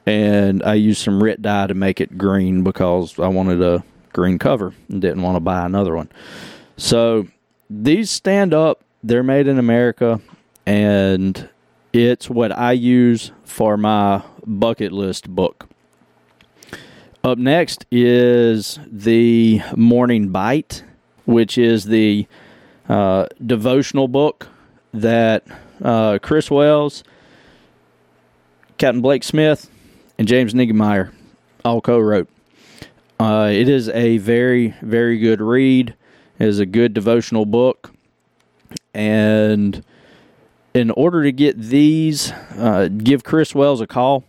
and 0.05 0.63
I 0.63 0.73
used 0.75 1.01
some 1.01 1.23
RIT 1.23 1.41
dye 1.41 1.67
to 1.67 1.73
make 1.73 2.01
it 2.01 2.17
green 2.17 2.63
because 2.63 3.17
I 3.19 3.27
wanted 3.27 3.61
a 3.61 3.83
green 4.11 4.37
cover 4.37 4.73
and 4.89 5.01
didn't 5.01 5.21
want 5.21 5.35
to 5.35 5.39
buy 5.39 5.65
another 5.65 5.95
one. 5.95 6.09
So 6.77 7.27
these 7.69 8.09
stand 8.09 8.53
up, 8.53 8.83
they're 9.03 9.23
made 9.23 9.47
in 9.47 9.57
America, 9.57 10.19
and 10.65 11.49
it's 11.93 12.29
what 12.29 12.51
I 12.51 12.71
use 12.71 13.31
for 13.45 13.77
my 13.77 14.23
bucket 14.45 14.91
list 14.91 15.29
book. 15.29 15.69
Up 17.23 17.37
next 17.37 17.85
is 17.91 18.79
the 18.87 19.61
Morning 19.77 20.29
Bite, 20.29 20.83
which 21.25 21.57
is 21.57 21.85
the 21.85 22.27
uh, 22.89 23.27
devotional 23.45 24.09
book 24.09 24.49
that 24.93 25.45
uh, 25.81 26.19
Chris 26.21 26.51
Wells, 26.51 27.03
Captain 28.77 29.01
Blake 29.01 29.23
Smith, 29.23 29.69
and 30.17 30.27
James 30.27 30.53
Niggemeyer 30.53 31.13
all 31.63 31.79
co-wrote. 31.79 32.27
Uh, 33.19 33.49
it 33.51 33.69
is 33.69 33.87
a 33.89 34.17
very, 34.17 34.73
very 34.81 35.17
good 35.17 35.39
read. 35.39 35.95
It 36.39 36.47
is 36.47 36.59
a 36.59 36.65
good 36.65 36.93
devotional 36.93 37.45
book, 37.45 37.91
and 38.93 39.83
in 40.73 40.91
order 40.91 41.23
to 41.23 41.31
get 41.31 41.59
these, 41.59 42.31
uh, 42.57 42.89
give 42.89 43.23
Chris 43.23 43.53
Wells 43.53 43.81
a 43.81 43.87
call. 43.87 44.23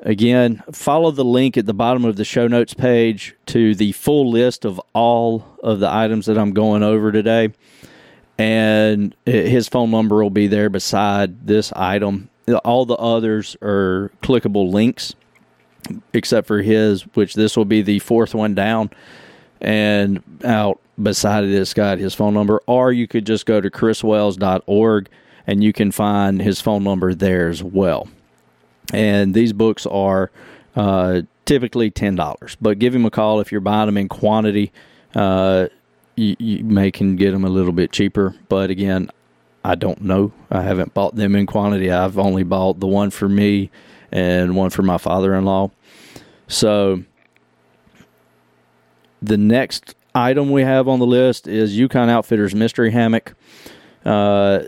Again, 0.00 0.62
follow 0.72 1.10
the 1.10 1.24
link 1.24 1.56
at 1.56 1.66
the 1.66 1.74
bottom 1.74 2.04
of 2.04 2.16
the 2.16 2.24
show 2.24 2.46
notes 2.46 2.72
page 2.72 3.34
to 3.46 3.74
the 3.74 3.92
full 3.92 4.30
list 4.30 4.64
of 4.64 4.80
all 4.94 5.44
of 5.62 5.80
the 5.80 5.92
items 5.92 6.26
that 6.26 6.38
I'm 6.38 6.52
going 6.52 6.82
over 6.82 7.10
today. 7.10 7.52
And 8.38 9.16
his 9.26 9.66
phone 9.66 9.90
number 9.90 10.22
will 10.22 10.30
be 10.30 10.46
there 10.46 10.70
beside 10.70 11.46
this 11.48 11.72
item 11.72 12.30
all 12.56 12.86
the 12.86 12.96
others 12.96 13.56
are 13.62 14.10
clickable 14.22 14.70
links, 14.72 15.14
except 16.12 16.46
for 16.46 16.62
his, 16.62 17.02
which 17.14 17.34
this 17.34 17.56
will 17.56 17.64
be 17.64 17.82
the 17.82 17.98
fourth 18.00 18.34
one 18.34 18.54
down. 18.54 18.90
And 19.60 20.22
out 20.44 20.80
beside 21.02 21.44
it, 21.44 21.52
it's 21.52 21.74
got 21.74 21.98
his 21.98 22.14
phone 22.14 22.34
number. 22.34 22.62
Or 22.66 22.92
you 22.92 23.08
could 23.08 23.26
just 23.26 23.46
go 23.46 23.60
to 23.60 23.70
chriswells.org 23.70 25.08
and 25.48 25.64
you 25.64 25.72
can 25.72 25.90
find 25.90 26.42
his 26.42 26.60
phone 26.60 26.84
number 26.84 27.14
there 27.14 27.48
as 27.48 27.64
well. 27.64 28.06
And 28.92 29.32
these 29.34 29.54
books 29.54 29.86
are 29.86 30.30
uh, 30.76 31.22
typically 31.46 31.90
$10, 31.90 32.56
but 32.60 32.78
give 32.78 32.94
him 32.94 33.06
a 33.06 33.10
call 33.10 33.40
if 33.40 33.50
you're 33.50 33.62
buying 33.62 33.86
them 33.86 33.96
in 33.96 34.08
quantity. 34.08 34.70
Uh, 35.14 35.68
you, 36.16 36.36
you 36.38 36.64
may 36.64 36.90
can 36.90 37.16
get 37.16 37.30
them 37.30 37.44
a 37.44 37.48
little 37.48 37.72
bit 37.72 37.90
cheaper, 37.90 38.34
but 38.50 38.68
again, 38.68 39.10
I 39.64 39.74
don't 39.74 40.02
know. 40.02 40.32
I 40.50 40.62
haven't 40.62 40.92
bought 40.92 41.16
them 41.16 41.34
in 41.34 41.46
quantity. 41.46 41.90
I've 41.90 42.18
only 42.18 42.42
bought 42.42 42.78
the 42.78 42.86
one 42.86 43.10
for 43.10 43.28
me 43.28 43.70
and 44.12 44.54
one 44.54 44.68
for 44.68 44.82
my 44.82 44.98
father 44.98 45.34
in 45.34 45.46
law. 45.46 45.70
So 46.46 47.04
the 49.22 49.38
next 49.38 49.94
item 50.14 50.50
we 50.50 50.62
have 50.62 50.88
on 50.88 50.98
the 50.98 51.06
list 51.06 51.48
is 51.48 51.76
Yukon 51.76 52.10
Outfitters 52.10 52.54
Mystery 52.54 52.90
Hammock. 52.90 53.34
Uh, 54.04 54.64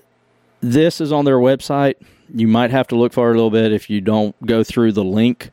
this 0.61 1.01
is 1.01 1.13
on 1.13 1.25
their 1.25 1.39
website. 1.39 1.95
You 2.33 2.47
might 2.47 2.71
have 2.71 2.87
to 2.89 2.97
look 2.97 3.13
for 3.13 3.29
it 3.29 3.33
a 3.33 3.35
little 3.35 3.51
bit 3.51 3.73
if 3.73 3.91
you 3.91 4.01
don't 4.01 4.35
go 4.47 4.63
through 4.63 4.93
the 4.93 5.05
link 5.05 5.51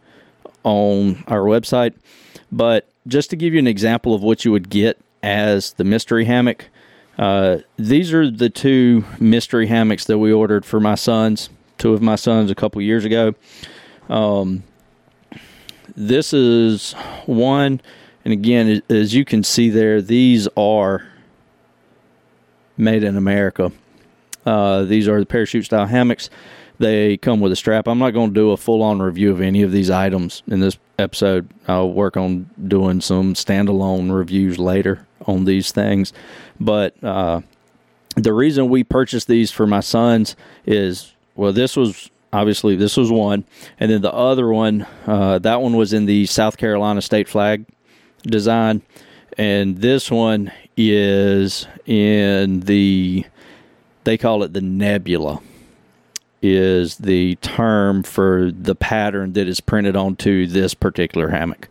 on 0.64 1.24
our 1.28 1.42
website. 1.42 1.94
But 2.52 2.88
just 3.08 3.30
to 3.32 3.36
give 3.36 3.54
you 3.54 3.60
an 3.60 3.68
example 3.68 4.14
of 4.14 4.22
what 4.22 4.46
you 4.46 4.52
would 4.52 4.70
get 4.70 5.00
as 5.24 5.74
the 5.74 5.84
mystery 5.84 6.26
hammock, 6.26 6.66
uh, 7.18 7.60
these 7.78 8.14
are 8.14 8.30
the 8.30 8.50
two 8.50 9.04
mystery 9.20 9.68
hammocks 9.68 10.06
that 10.06 10.20
we 10.20 10.32
ordered 10.32 10.66
for 10.66 10.80
my 10.80 10.96
sons, 10.96 11.50
two 11.78 11.94
of 11.94 12.02
my 12.02 12.16
sons, 12.16 12.52
a 12.52 12.56
couple 12.56 12.82
years 12.82 13.06
ago. 13.06 13.34
Um, 14.10 14.64
this 15.96 16.32
is 16.32 16.94
one, 17.26 17.82
and 18.24 18.34
again, 18.34 18.84
as 18.90 19.16
you 19.16 19.26
can 19.26 19.44
see 19.44 19.70
there, 19.70 20.02
these 20.02 20.48
are 20.56 21.08
made 22.78 23.04
in 23.04 23.18
America. 23.18 23.72
Uh, 24.48 24.86
these 24.86 25.10
are 25.10 25.20
the 25.20 25.26
parachute 25.26 25.66
style 25.66 25.86
hammocks. 25.86 26.30
They 26.80 27.18
come 27.18 27.42
with 27.42 27.52
a 27.52 27.56
strap. 27.56 27.88
I'm 27.88 28.00
not 28.00 28.12
going 28.12 28.30
to 28.30 28.34
do 28.34 28.52
a 28.52 28.58
full 28.58 28.82
on 28.82 29.02
review 29.02 29.32
of 29.32 29.42
any 29.42 29.62
of 29.62 29.72
these 29.72 29.90
items 29.90 30.42
in 30.48 30.62
this 30.62 30.78
episode. 30.98 31.50
I'll 31.68 31.92
work 31.92 32.16
on 32.16 32.50
doing 32.68 33.02
some 33.02 33.34
standalone 33.34 34.16
reviews 34.16 34.58
later 34.58 35.06
on 35.26 35.46
these 35.46 35.72
things. 35.72 36.14
But 36.60 37.04
uh, 37.04 37.42
the 38.16 38.32
reason 38.32 38.70
we 38.70 38.84
purchased 38.84 39.28
these 39.28 39.52
for 39.52 39.68
my 39.68 39.82
sons 39.82 40.36
is 40.66 41.14
well, 41.36 41.52
this 41.52 41.76
was 41.76 42.10
obviously 42.32 42.76
this 42.76 42.96
was 42.96 43.12
one, 43.12 43.44
and 43.80 43.92
then 43.92 44.02
the 44.02 44.14
other 44.14 44.48
one, 44.48 44.88
uh, 45.06 45.40
that 45.40 45.62
one 45.62 45.76
was 45.76 45.94
in 45.94 46.06
the 46.06 46.26
South 46.26 46.58
Carolina 46.58 47.02
state 47.02 47.28
flag 47.28 47.66
design, 48.24 48.82
and 49.38 49.78
this 49.78 50.10
one 50.10 50.52
is 50.78 51.68
in 51.86 52.62
the 52.62 53.26
they 54.08 54.18
call 54.18 54.42
it 54.42 54.54
the 54.54 54.62
nebula 54.62 55.42
is 56.42 56.96
the 56.96 57.36
term 57.42 58.04
for 58.04 58.52
the 58.54 58.74
pattern 58.74 59.34
that 59.34 59.50
is 59.50 59.60
printed 59.60 59.98
onto 59.98 60.48
this 60.48 60.74
particular 60.74 61.28
hammock. 61.28 61.68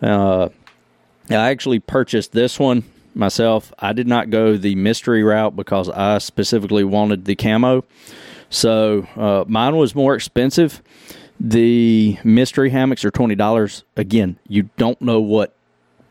Uh, 0.00 0.48
I 1.28 1.50
actually 1.50 1.80
purchased 1.80 2.30
this 2.30 2.60
one 2.60 2.84
myself. 3.16 3.72
I 3.80 3.92
did 3.94 4.06
not 4.06 4.30
go 4.30 4.56
the 4.56 4.76
mystery 4.76 5.24
route 5.24 5.56
because 5.56 5.88
I 5.88 6.18
specifically 6.18 6.84
wanted 6.84 7.24
the 7.24 7.34
camo. 7.34 7.82
So 8.48 9.08
uh, 9.16 9.44
mine 9.48 9.74
was 9.76 9.92
more 9.92 10.14
expensive. 10.14 10.80
The 11.40 12.16
mystery 12.22 12.70
hammocks 12.70 13.04
are 13.04 13.10
twenty 13.10 13.34
dollars. 13.34 13.82
Again, 13.96 14.38
you 14.46 14.70
don't 14.76 15.02
know 15.02 15.20
what 15.20 15.52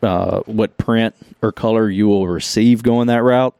uh, 0.04 0.42
what 0.42 0.78
print 0.78 1.16
or 1.42 1.54
color 1.54 1.90
you 1.90 2.08
will 2.08 2.28
receive 2.28 2.84
going 2.84 3.08
that 3.08 3.24
route, 3.24 3.56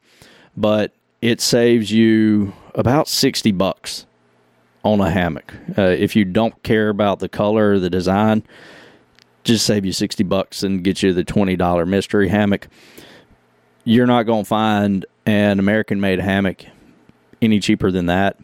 but 0.58 0.92
it 1.26 1.42
saves 1.42 1.92
you 1.92 2.54
about 2.76 3.08
sixty 3.08 3.52
bucks 3.52 4.06
on 4.84 5.02
a 5.02 5.10
hammock. 5.10 5.54
Uh, 5.76 5.82
if 5.84 6.16
you 6.16 6.24
don't 6.24 6.62
care 6.62 6.90
about 6.90 7.18
the 7.18 7.28
color 7.28 7.72
or 7.72 7.80
the 7.80 7.90
design, 7.90 8.44
just 9.44 9.66
save 9.66 9.84
you 9.84 9.92
60 9.92 10.24
bucks 10.26 10.62
and 10.62 10.84
get 10.84 11.02
you 11.02 11.12
the 11.12 11.24
$20 11.24 11.88
mystery 11.88 12.28
hammock. 12.28 12.68
You're 13.84 14.06
not 14.06 14.24
going 14.24 14.44
to 14.44 14.48
find 14.48 15.06
an 15.26 15.58
American 15.58 16.00
made 16.00 16.20
hammock 16.20 16.66
any 17.42 17.60
cheaper 17.60 17.90
than 17.90 18.06
that 18.06 18.38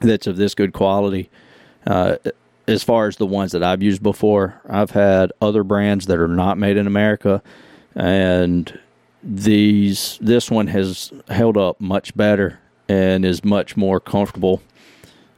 that's 0.00 0.26
of 0.26 0.36
this 0.36 0.54
good 0.54 0.74
quality. 0.74 1.30
Uh, 1.86 2.16
as 2.66 2.82
far 2.82 3.06
as 3.06 3.16
the 3.16 3.26
ones 3.26 3.52
that 3.52 3.62
I've 3.62 3.82
used 3.82 4.02
before, 4.02 4.60
I've 4.68 4.90
had 4.90 5.32
other 5.40 5.64
brands 5.64 6.06
that 6.06 6.18
are 6.18 6.28
not 6.28 6.58
made 6.58 6.76
in 6.76 6.86
America, 6.86 7.42
and 7.94 8.78
these 9.22 10.18
this 10.20 10.50
one 10.50 10.68
has 10.68 11.12
held 11.28 11.56
up 11.56 11.80
much 11.80 12.16
better 12.16 12.58
and 12.88 13.24
is 13.24 13.44
much 13.44 13.76
more 13.76 14.00
comfortable 14.00 14.62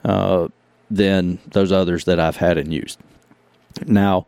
uh, 0.05 0.49
than 0.91 1.39
those 1.49 1.73
others 1.73 2.05
that 2.05 2.21
I've 2.21 2.37
had 2.37 2.59
and 2.59 2.73
used. 2.73 2.99
Now, 3.87 4.27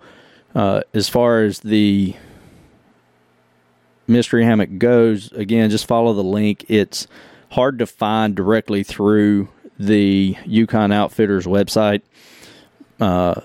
uh, 0.54 0.82
as 0.92 1.08
far 1.08 1.42
as 1.42 1.60
the 1.60 2.14
mystery 4.06 4.44
hammock 4.44 4.78
goes, 4.78 5.32
again, 5.32 5.70
just 5.70 5.86
follow 5.86 6.12
the 6.12 6.22
link. 6.22 6.64
It's 6.68 7.06
hard 7.50 7.78
to 7.78 7.86
find 7.86 8.34
directly 8.34 8.82
through 8.82 9.48
the 9.78 10.36
Yukon 10.44 10.92
Outfitters 10.92 11.46
website, 11.46 12.02
uh, 13.00 13.40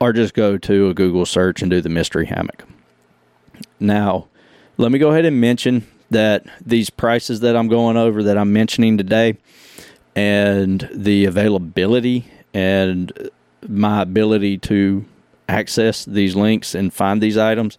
or 0.00 0.12
just 0.12 0.34
go 0.34 0.58
to 0.58 0.88
a 0.88 0.94
Google 0.94 1.26
search 1.26 1.62
and 1.62 1.70
do 1.70 1.80
the 1.80 1.88
mystery 1.88 2.26
hammock. 2.26 2.64
Now, 3.80 4.28
let 4.76 4.92
me 4.92 4.98
go 4.98 5.10
ahead 5.10 5.24
and 5.24 5.40
mention 5.40 5.86
that 6.10 6.46
these 6.64 6.90
prices 6.90 7.40
that 7.40 7.56
I'm 7.56 7.68
going 7.68 7.96
over 7.96 8.22
that 8.24 8.38
I'm 8.38 8.52
mentioning 8.52 8.98
today 8.98 9.36
and 10.14 10.88
the 10.92 11.24
availability 11.24 12.26
and 12.54 13.30
my 13.68 14.02
ability 14.02 14.58
to 14.58 15.04
access 15.48 16.04
these 16.04 16.34
links 16.34 16.74
and 16.74 16.92
find 16.92 17.22
these 17.22 17.36
items. 17.36 17.76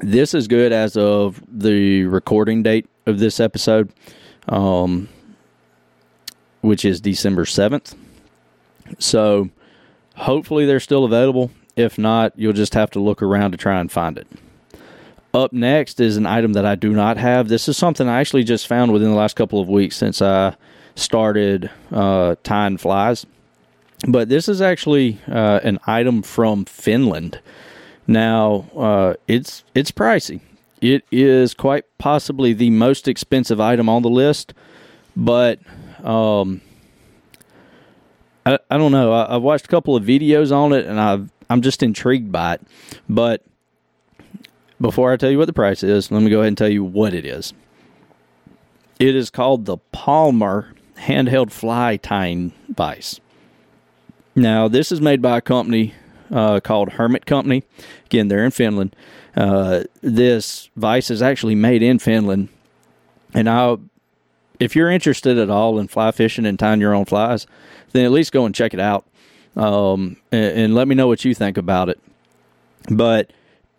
This 0.00 0.34
is 0.34 0.48
good 0.48 0.72
as 0.72 0.96
of 0.96 1.42
the 1.48 2.04
recording 2.04 2.62
date 2.62 2.88
of 3.06 3.18
this 3.18 3.40
episode, 3.40 3.92
um, 4.48 5.08
which 6.60 6.84
is 6.84 7.00
December 7.00 7.44
7th. 7.44 7.94
So 8.98 9.50
hopefully 10.16 10.66
they're 10.66 10.80
still 10.80 11.04
available. 11.04 11.50
If 11.76 11.98
not, 11.98 12.32
you'll 12.36 12.52
just 12.52 12.74
have 12.74 12.90
to 12.92 13.00
look 13.00 13.22
around 13.22 13.52
to 13.52 13.56
try 13.56 13.80
and 13.80 13.90
find 13.90 14.18
it. 14.18 14.26
Up 15.34 15.52
next 15.52 15.98
is 15.98 16.16
an 16.16 16.26
item 16.26 16.52
that 16.52 16.64
I 16.64 16.76
do 16.76 16.92
not 16.92 17.16
have. 17.16 17.48
This 17.48 17.68
is 17.68 17.76
something 17.76 18.08
I 18.08 18.20
actually 18.20 18.44
just 18.44 18.68
found 18.68 18.92
within 18.92 19.10
the 19.10 19.16
last 19.16 19.34
couple 19.34 19.60
of 19.60 19.68
weeks 19.68 19.96
since 19.96 20.22
I 20.22 20.54
started 20.94 21.70
uh, 21.90 22.36
tying 22.44 22.76
flies. 22.76 23.26
But 24.06 24.28
this 24.28 24.48
is 24.48 24.62
actually 24.62 25.18
uh, 25.26 25.58
an 25.64 25.80
item 25.88 26.22
from 26.22 26.66
Finland. 26.66 27.40
Now 28.06 28.66
uh, 28.76 29.14
it's 29.26 29.64
it's 29.74 29.90
pricey. 29.90 30.40
It 30.80 31.04
is 31.10 31.52
quite 31.52 31.84
possibly 31.98 32.52
the 32.52 32.70
most 32.70 33.08
expensive 33.08 33.60
item 33.60 33.88
on 33.88 34.02
the 34.02 34.10
list, 34.10 34.54
but 35.16 35.58
um, 36.04 36.60
I, 38.46 38.58
I 38.70 38.76
don't 38.76 38.92
know. 38.92 39.12
I, 39.12 39.32
have 39.32 39.42
watched 39.42 39.64
a 39.64 39.68
couple 39.68 39.96
of 39.96 40.04
videos 40.04 40.54
on 40.54 40.72
it, 40.72 40.86
and 40.86 41.00
I've 41.00 41.28
I'm 41.50 41.60
just 41.60 41.82
intrigued 41.82 42.30
by 42.30 42.54
it. 42.54 42.60
But 43.08 43.42
before 44.84 45.10
I 45.10 45.16
tell 45.16 45.30
you 45.30 45.38
what 45.38 45.46
the 45.46 45.54
price 45.54 45.82
is, 45.82 46.10
let 46.10 46.22
me 46.22 46.28
go 46.28 46.40
ahead 46.40 46.48
and 46.48 46.58
tell 46.58 46.68
you 46.68 46.84
what 46.84 47.14
it 47.14 47.24
is. 47.24 47.54
It 48.98 49.16
is 49.16 49.30
called 49.30 49.64
the 49.64 49.78
Palmer 49.92 50.74
handheld 50.98 51.50
fly 51.52 51.96
tying 51.96 52.52
vise. 52.68 53.18
Now, 54.34 54.68
this 54.68 54.92
is 54.92 55.00
made 55.00 55.22
by 55.22 55.38
a 55.38 55.40
company 55.40 55.94
uh, 56.30 56.60
called 56.60 56.90
Hermit 56.90 57.24
Company. 57.24 57.64
Again, 58.04 58.28
they're 58.28 58.44
in 58.44 58.50
Finland. 58.50 58.94
Uh, 59.34 59.84
this 60.02 60.68
vise 60.76 61.10
is 61.10 61.22
actually 61.22 61.54
made 61.54 61.82
in 61.82 61.98
Finland. 61.98 62.50
And 63.32 63.48
I, 63.48 63.78
if 64.60 64.76
you're 64.76 64.90
interested 64.90 65.38
at 65.38 65.48
all 65.48 65.78
in 65.78 65.88
fly 65.88 66.10
fishing 66.10 66.44
and 66.44 66.58
tying 66.58 66.82
your 66.82 66.94
own 66.94 67.06
flies, 67.06 67.46
then 67.92 68.04
at 68.04 68.12
least 68.12 68.32
go 68.32 68.44
and 68.44 68.54
check 68.54 68.74
it 68.74 68.80
out 68.80 69.06
um, 69.56 70.18
and, 70.30 70.58
and 70.58 70.74
let 70.74 70.88
me 70.88 70.94
know 70.94 71.08
what 71.08 71.24
you 71.24 71.34
think 71.34 71.56
about 71.56 71.88
it. 71.88 71.98
But 72.90 73.30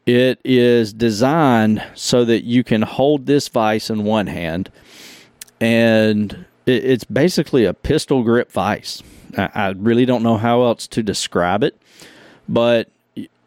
it 0.06 0.39
is 0.44 0.94
designed 0.94 1.84
so 1.96 2.26
that 2.26 2.44
you 2.44 2.63
can 2.63 2.82
hold 2.82 3.26
this 3.26 3.48
vise 3.48 3.89
in 3.89 4.04
one 4.04 4.28
hand 4.28 4.70
and 5.60 6.46
it's 6.65 7.04
basically 7.04 7.65
a 7.65 7.74
pistol 7.74 8.24
grip 8.24 8.52
vise. 8.52 9.04
I 9.38 9.70
really 9.78 10.06
don't 10.06 10.24
know 10.24 10.38
how 10.38 10.63
else 10.63 10.88
to 10.88 11.04
describe 11.04 11.63
it, 11.63 11.80
but 12.48 12.89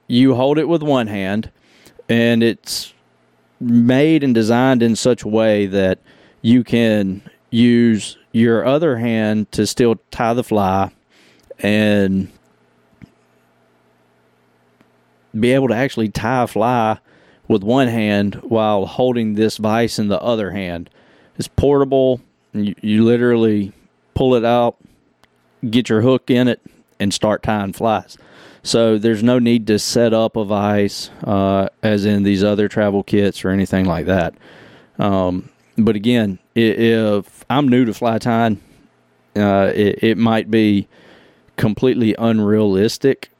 you 0.07 0.35
hold 0.35 0.59
it 0.59 0.68
with 0.68 0.83
one 0.83 1.07
hand, 1.07 1.51
and 2.09 2.42
it's 2.42 2.92
made 3.61 4.23
and 4.23 4.35
designed 4.35 4.83
in 4.83 4.97
such 4.97 5.23
a 5.23 5.29
way 5.29 5.66
that 5.66 5.99
you 6.42 6.62
can 6.62 7.23
use 7.51 8.16
your 8.33 8.64
other 8.64 8.97
hand 8.97 9.51
to 9.53 9.66
still 9.66 9.97
tie 10.11 10.35
the 10.35 10.44
fly 10.44 10.90
and 11.59 12.31
be 15.38 15.53
able 15.53 15.69
to 15.69 15.75
actually 15.75 16.09
tie 16.09 16.43
a 16.43 16.47
fly 16.47 16.99
with 17.47 17.62
one 17.62 17.88
hand 17.88 18.37
while 18.37 18.87
holding 18.87 19.35
this 19.35 19.57
vise 19.57 19.99
in 19.99 20.09
the 20.09 20.21
other 20.21 20.51
hand. 20.51 20.91
It's 21.38 21.49
portable 21.49 22.21
you, 22.53 22.75
you 22.81 23.05
literally 23.05 23.73
pull 24.14 24.35
it 24.35 24.45
out, 24.45 24.77
get 25.69 25.88
your 25.88 26.03
hook 26.03 26.31
in 26.31 26.49
it, 26.49 26.61
and 27.01 27.12
start 27.12 27.43
tying 27.43 27.73
flies. 27.73 28.17
So 28.62 28.99
there's 28.99 29.23
no 29.23 29.38
need 29.38 29.67
to 29.69 29.79
set 29.79 30.12
up 30.12 30.37
a 30.37 30.45
vise 30.45 31.11
uh, 31.25 31.69
as 31.83 32.05
in 32.05 32.23
these 32.23 32.43
other 32.43 32.69
travel 32.69 33.03
kits 33.03 33.45
or 33.45 33.51
anything 33.51 33.87
like 33.87 34.07
that. 34.07 34.35
Um, 34.99 35.49
but 35.77 35.97
again, 35.97 36.38
if 36.55 37.45
I'm 37.49 37.69
new 37.69 37.85
to 37.85 37.95
fly 37.95 38.19
tying, 38.19 38.61
uh, 39.37 39.73
it, 39.75 40.03
it 40.03 40.19
might 40.19 40.51
be 40.51 40.88
completely 41.57 42.14
unrealistic 42.19 43.31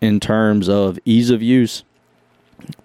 in 0.00 0.20
terms 0.20 0.68
of 0.68 0.98
ease 1.04 1.30
of 1.30 1.42
use. 1.42 1.84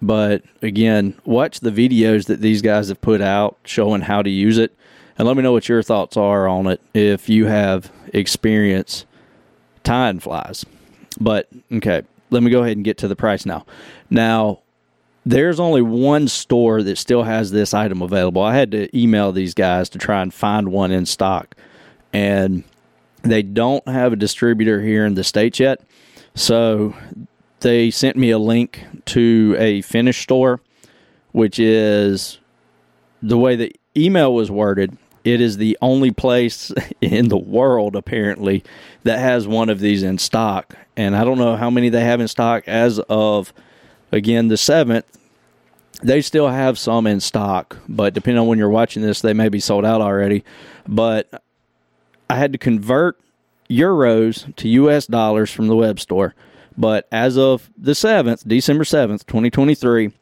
But 0.02 0.42
again, 0.62 1.18
watch 1.24 1.60
the 1.60 1.70
videos 1.70 2.26
that 2.26 2.40
these 2.40 2.62
guys 2.62 2.88
have 2.88 3.00
put 3.00 3.20
out 3.20 3.56
showing 3.64 4.02
how 4.02 4.22
to 4.22 4.30
use 4.30 4.58
it 4.58 4.74
and 5.16 5.26
let 5.26 5.36
me 5.36 5.42
know 5.42 5.52
what 5.52 5.68
your 5.68 5.82
thoughts 5.82 6.16
are 6.16 6.48
on 6.48 6.66
it 6.66 6.80
if 6.94 7.28
you 7.28 7.46
have 7.46 7.90
experience 8.12 9.06
tying 9.84 10.20
flies. 10.20 10.64
But 11.20 11.48
okay, 11.72 12.02
let 12.30 12.42
me 12.42 12.50
go 12.50 12.62
ahead 12.62 12.76
and 12.76 12.84
get 12.84 12.98
to 12.98 13.08
the 13.08 13.16
price 13.16 13.44
now. 13.44 13.66
Now, 14.08 14.60
there's 15.26 15.60
only 15.60 15.82
one 15.82 16.28
store 16.28 16.82
that 16.82 16.96
still 16.96 17.24
has 17.24 17.50
this 17.50 17.74
item 17.74 18.00
available. 18.02 18.42
I 18.42 18.54
had 18.54 18.70
to 18.70 18.98
email 18.98 19.32
these 19.32 19.54
guys 19.54 19.88
to 19.90 19.98
try 19.98 20.22
and 20.22 20.32
find 20.32 20.72
one 20.72 20.90
in 20.90 21.04
stock, 21.04 21.54
and 22.12 22.64
they 23.22 23.42
don't 23.42 23.86
have 23.86 24.12
a 24.14 24.16
distributor 24.16 24.80
here 24.80 25.04
in 25.04 25.14
the 25.14 25.24
States 25.24 25.60
yet. 25.60 25.82
So 26.34 26.94
they 27.60 27.90
sent 27.90 28.16
me 28.16 28.30
a 28.30 28.38
link 28.38 28.84
to 29.06 29.56
a 29.58 29.82
Finnish 29.82 30.22
store, 30.22 30.60
which 31.32 31.58
is 31.58 32.38
the 33.22 33.38
way 33.38 33.56
the 33.56 33.74
email 33.96 34.34
was 34.34 34.50
worded 34.50 34.96
it 35.24 35.40
is 35.40 35.56
the 35.56 35.76
only 35.82 36.10
place 36.10 36.72
in 37.00 37.28
the 37.28 37.38
world 37.38 37.96
apparently 37.96 38.64
that 39.04 39.18
has 39.18 39.46
one 39.46 39.68
of 39.68 39.80
these 39.80 40.02
in 40.02 40.18
stock. 40.18 40.74
And 40.96 41.16
i 41.16 41.24
don't 41.24 41.38
know 41.38 41.56
how 41.56 41.70
many 41.70 41.88
they 41.88 42.04
have 42.04 42.20
in 42.20 42.28
stock 42.28 42.64
as 42.66 42.98
of 43.08 43.52
again 44.12 44.48
the 44.48 44.56
7th 44.56 45.04
they 46.02 46.20
still 46.22 46.48
have 46.48 46.78
some 46.78 47.06
in 47.06 47.20
stock 47.20 47.76
but 47.88 48.14
depending 48.14 48.40
on 48.40 48.46
when 48.46 48.58
you're 48.58 48.68
watching 48.68 49.02
this 49.02 49.20
they 49.20 49.32
may 49.32 49.48
be 49.48 49.60
sold 49.60 49.84
out 49.84 50.00
already. 50.00 50.44
But 50.86 51.42
i 52.28 52.36
had 52.36 52.52
to 52.52 52.58
convert 52.58 53.18
euros 53.70 54.54
to 54.56 54.68
US 54.68 55.06
dollars 55.06 55.50
from 55.50 55.68
the 55.68 55.76
web 55.76 55.98
store. 56.00 56.34
But 56.76 57.08
as 57.12 57.38
of 57.38 57.70
the 57.76 57.92
7th, 57.92 58.46
December 58.46 58.84
7th, 58.84 59.26
2023, 59.26 60.12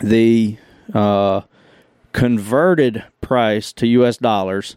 the 0.00 0.56
uh, 0.92 1.42
converted 2.12 3.04
price 3.20 3.72
to 3.74 3.86
US 3.86 4.16
dollars, 4.18 4.76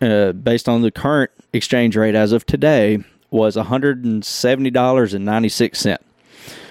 uh, 0.00 0.32
based 0.32 0.66
on 0.68 0.80
the 0.82 0.90
current 0.90 1.30
exchange 1.52 1.96
rate 1.96 2.14
as 2.14 2.32
of 2.32 2.46
today, 2.46 3.04
was 3.30 3.56
$170.96. 3.56 5.98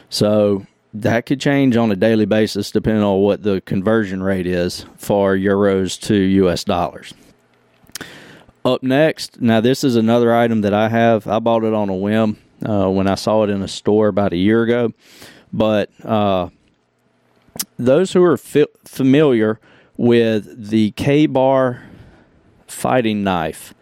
So 0.10 0.66
that 0.94 1.26
could 1.26 1.40
change 1.40 1.78
on 1.78 1.92
a 1.92 1.96
daily 1.96 2.26
basis 2.26 2.72
depending 2.72 3.04
on 3.04 3.22
what 3.22 3.44
the 3.44 3.62
conversion 3.62 4.24
rate 4.24 4.48
is 4.48 4.86
for 4.98 5.36
euros 5.36 6.02
to 6.02 6.16
US 6.16 6.64
dollars. 6.64 7.14
Up 8.68 8.84
next, 8.84 9.40
now 9.40 9.62
this 9.62 9.82
is 9.86 9.96
another 9.96 10.36
item 10.36 10.60
that 10.60 10.74
I 10.74 10.90
have. 10.90 11.26
I 11.26 11.40
bought 11.40 11.64
it 11.64 11.74
on 11.74 11.88
a 11.88 11.96
whim 11.96 12.36
uh, 12.68 12.90
when 12.90 13.08
I 13.08 13.16
saw 13.16 13.44
it 13.44 13.50
in 13.50 13.62
a 13.62 13.68
store 13.68 14.10
about 14.10 14.34
a 14.34 14.36
year 14.36 14.64
ago. 14.64 14.92
But 15.54 15.90
uh, 16.04 16.50
those 17.80 18.12
who 18.12 18.22
are 18.26 18.36
fi- 18.36 18.66
familiar 18.84 19.62
with 19.96 20.70
the 20.70 20.92
KA-BAR 20.92 21.82
fighting 22.68 23.24
knife, 23.24 23.74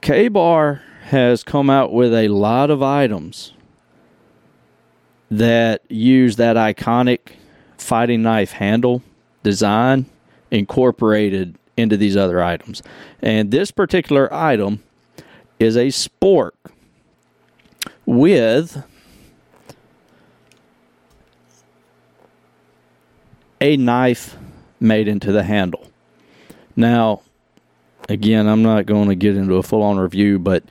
KA-BAR 0.00 0.80
has 1.08 1.44
come 1.44 1.68
out 1.68 1.92
with 1.92 2.14
a 2.14 2.28
lot 2.28 2.70
of 2.70 2.82
items 2.82 3.52
that 5.30 5.82
use 5.90 6.36
that 6.36 6.56
iconic 6.56 7.32
fighting 7.76 8.22
knife 8.22 8.52
handle 8.52 9.02
design 9.42 10.06
incorporated 10.50 11.58
into 11.80 11.96
these 11.96 12.16
other 12.16 12.42
items. 12.42 12.82
And 13.20 13.50
this 13.50 13.70
particular 13.70 14.32
item 14.32 14.82
is 15.58 15.76
a 15.76 15.86
spork 15.86 16.52
with 18.06 18.82
a 23.60 23.76
knife 23.76 24.36
made 24.80 25.06
into 25.06 25.32
the 25.32 25.42
handle. 25.42 25.90
Now, 26.76 27.22
again, 28.08 28.46
I'm 28.46 28.62
not 28.62 28.86
going 28.86 29.08
to 29.08 29.14
get 29.14 29.36
into 29.36 29.56
a 29.56 29.62
full 29.62 29.82
on 29.82 29.98
review, 29.98 30.38
but 30.38 30.64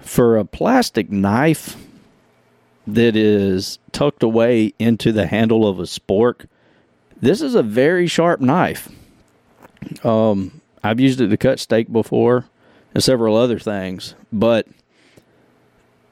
for 0.00 0.36
a 0.36 0.44
plastic 0.44 1.10
knife 1.10 1.76
that 2.86 3.14
is 3.14 3.78
tucked 3.92 4.22
away 4.22 4.74
into 4.78 5.12
the 5.12 5.26
handle 5.26 5.66
of 5.68 5.78
a 5.78 5.84
spork, 5.84 6.46
this 7.20 7.40
is 7.40 7.54
a 7.54 7.62
very 7.62 8.08
sharp 8.08 8.40
knife. 8.40 8.88
Um, 10.04 10.60
I've 10.82 11.00
used 11.00 11.20
it 11.20 11.28
to 11.28 11.36
cut 11.36 11.60
steak 11.60 11.90
before 11.92 12.46
and 12.94 13.02
several 13.02 13.36
other 13.36 13.58
things, 13.58 14.14
but 14.32 14.66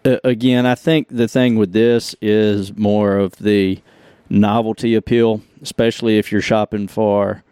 uh, 0.05 0.17
again, 0.25 0.67
I 0.67 0.75
think 0.75 1.09
the 1.11 1.29
thing 1.29 1.57
with 1.57 1.73
this 1.73 2.15
is 2.23 2.77
more 2.77 3.17
of 3.17 3.37
the 3.37 3.81
novelty 4.29 4.95
appeal, 4.95 5.43
especially 5.61 6.19
if 6.19 6.33
you're 6.33 6.41
shopping 6.41 6.89
for 6.89 7.43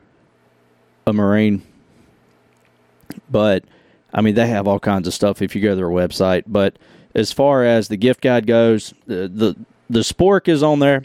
a 1.07 1.13
marine. 1.13 1.63
But 3.31 3.65
I 4.13 4.23
mean, 4.23 4.35
they 4.35 4.47
have 4.47 4.67
all 4.67 4.79
kinds 4.81 5.07
of 5.07 5.15
stuff 5.15 5.43
if 5.43 5.55
you 5.55 5.61
go 5.61 5.71
to 5.71 5.77
their 5.77 5.87
website. 5.87 6.45
But 6.47 6.79
as 7.15 7.33
far 7.33 7.65
as 7.65 7.89
the 7.89 7.97
gift 7.97 8.21
guide 8.21 8.47
goes, 8.47 8.95
the 9.07 9.29
the, 9.29 9.57
the 9.91 10.01
Spork 10.01 10.49
is 10.49 10.63
on 10.63 10.79
there, 10.79 11.05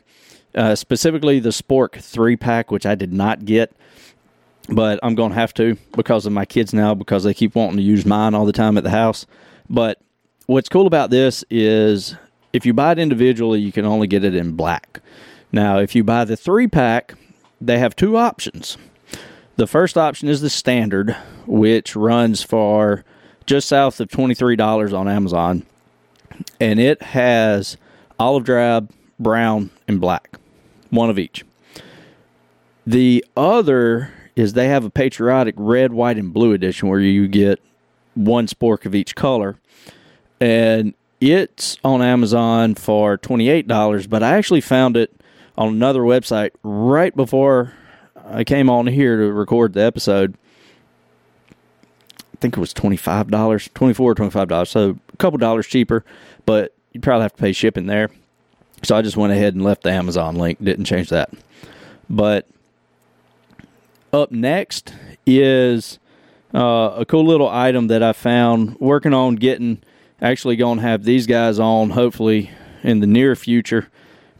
uh, 0.55 0.75
specifically 0.75 1.39
the 1.39 1.49
Spork 1.49 2.01
three 2.01 2.37
pack, 2.37 2.71
which 2.71 2.85
I 2.85 2.95
did 2.95 3.11
not 3.11 3.45
get, 3.45 3.75
but 4.69 4.99
I'm 5.03 5.15
going 5.15 5.31
to 5.31 5.35
have 5.35 5.53
to 5.55 5.77
because 5.95 6.25
of 6.25 6.33
my 6.33 6.45
kids 6.45 6.73
now 6.73 6.93
because 6.93 7.23
they 7.23 7.33
keep 7.33 7.55
wanting 7.55 7.77
to 7.77 7.83
use 7.83 8.05
mine 8.05 8.33
all 8.33 8.45
the 8.45 8.53
time 8.53 8.77
at 8.77 8.83
the 8.83 8.89
house. 8.89 9.25
But 9.69 9.99
what's 10.45 10.69
cool 10.69 10.87
about 10.87 11.09
this 11.09 11.43
is 11.49 12.15
if 12.53 12.65
you 12.65 12.73
buy 12.73 12.93
it 12.93 12.99
individually, 12.99 13.59
you 13.59 13.71
can 13.71 13.85
only 13.85 14.07
get 14.07 14.23
it 14.23 14.35
in 14.35 14.55
black. 14.55 15.01
Now, 15.51 15.79
if 15.79 15.95
you 15.95 16.03
buy 16.03 16.25
the 16.25 16.37
three 16.37 16.67
pack, 16.67 17.15
they 17.59 17.79
have 17.79 17.95
two 17.95 18.17
options. 18.17 18.77
The 19.55 19.67
first 19.67 19.97
option 19.97 20.27
is 20.27 20.41
the 20.41 20.49
standard, 20.49 21.15
which 21.45 21.95
runs 21.95 22.41
for 22.41 23.03
just 23.45 23.67
south 23.67 23.99
of 23.99 24.09
$23 24.09 24.97
on 24.97 25.07
Amazon. 25.07 25.65
And 26.59 26.79
it 26.79 27.01
has 27.01 27.77
olive 28.19 28.43
drab, 28.43 28.91
brown, 29.19 29.69
and 29.87 30.01
black, 30.01 30.39
one 30.89 31.09
of 31.09 31.19
each. 31.19 31.45
The 32.87 33.23
other 33.37 34.11
is 34.35 34.53
they 34.53 34.67
have 34.67 34.83
a 34.83 34.89
patriotic 34.89 35.55
red, 35.57 35.93
white, 35.93 36.17
and 36.17 36.33
blue 36.33 36.53
edition 36.53 36.89
where 36.89 36.99
you 36.99 37.27
get 37.27 37.59
one 38.15 38.47
spork 38.47 38.85
of 38.85 38.93
each 38.93 39.15
color 39.15 39.57
and 40.39 40.93
it's 41.21 41.77
on 41.85 42.01
Amazon 42.01 42.75
for 42.75 43.17
$28, 43.17 44.09
but 44.09 44.21
I 44.23 44.35
actually 44.37 44.59
found 44.59 44.97
it 44.97 45.15
on 45.57 45.69
another 45.69 46.01
website 46.01 46.51
right 46.63 47.15
before 47.15 47.73
I 48.25 48.43
came 48.43 48.69
on 48.69 48.87
here 48.87 49.17
to 49.17 49.31
record 49.31 49.73
the 49.73 49.83
episode. 49.83 50.35
I 51.49 52.37
think 52.41 52.57
it 52.57 52.59
was 52.59 52.73
$25, 52.73 53.29
$24 53.29 53.99
or 54.01 54.15
$25, 54.15 54.67
so 54.67 54.97
a 55.13 55.17
couple 55.17 55.37
dollars 55.37 55.65
cheaper, 55.65 56.03
but 56.45 56.75
you'd 56.91 57.03
probably 57.03 57.23
have 57.23 57.35
to 57.35 57.41
pay 57.41 57.53
shipping 57.53 57.85
there. 57.85 58.09
So 58.83 58.97
I 58.97 59.01
just 59.01 59.15
went 59.15 59.31
ahead 59.31 59.53
and 59.53 59.63
left 59.63 59.83
the 59.83 59.91
Amazon 59.91 60.35
link, 60.35 60.61
didn't 60.61 60.85
change 60.85 61.07
that. 61.09 61.29
But 62.09 62.49
up 64.13 64.31
next 64.31 64.93
is 65.25 65.99
uh, 66.53 66.93
a 66.97 67.05
cool 67.05 67.25
little 67.25 67.49
item 67.49 67.87
that 67.87 68.03
I 68.03 68.13
found 68.13 68.77
working 68.79 69.13
on 69.13 69.35
getting– 69.35 69.81
actually 70.23 70.55
going 70.55 70.79
to 70.79 70.83
have 70.83 71.03
these 71.03 71.27
guys 71.27 71.59
on 71.59 71.91
hopefully 71.91 72.49
in 72.81 73.01
the 73.01 73.07
near 73.07 73.35
future, 73.35 73.89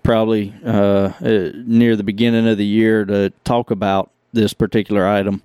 probably 0.02 0.54
uh, 0.66 1.12
uh, 1.22 1.52
near 1.66 1.96
the 1.96 2.04
beginning 2.04 2.48
of 2.48 2.58
the 2.58 2.66
year 2.66 3.06
to 3.06 3.32
talk 3.44 3.70
about 3.70 4.10
this 4.32 4.54
particular 4.54 5.06
item. 5.06 5.44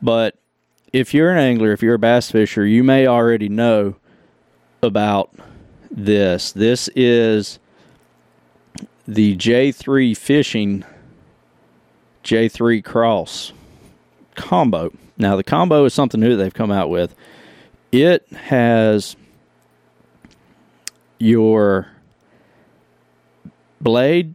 But 0.00 0.36
if 0.92 1.14
you're 1.14 1.30
an 1.30 1.38
angler, 1.38 1.72
if 1.72 1.82
you're 1.82 1.94
a 1.94 1.98
bass 1.98 2.30
fisher, 2.30 2.66
you 2.66 2.84
may 2.84 3.06
already 3.06 3.48
know 3.48 3.96
about 4.82 5.34
this. 5.90 6.52
This 6.52 6.88
is 6.94 7.58
the 9.08 9.36
J3 9.36 10.16
Fishing 10.16 10.84
J3 12.24 12.84
Cross 12.84 13.52
combo. 14.34 14.92
Now, 15.18 15.36
the 15.36 15.44
combo 15.44 15.84
is 15.84 15.94
something 15.94 16.20
new 16.20 16.36
that 16.36 16.42
they've 16.42 16.54
come 16.54 16.70
out 16.70 16.90
with. 16.90 17.14
It 17.90 18.26
has 18.32 19.16
your 21.18 21.88
blade, 23.80 24.34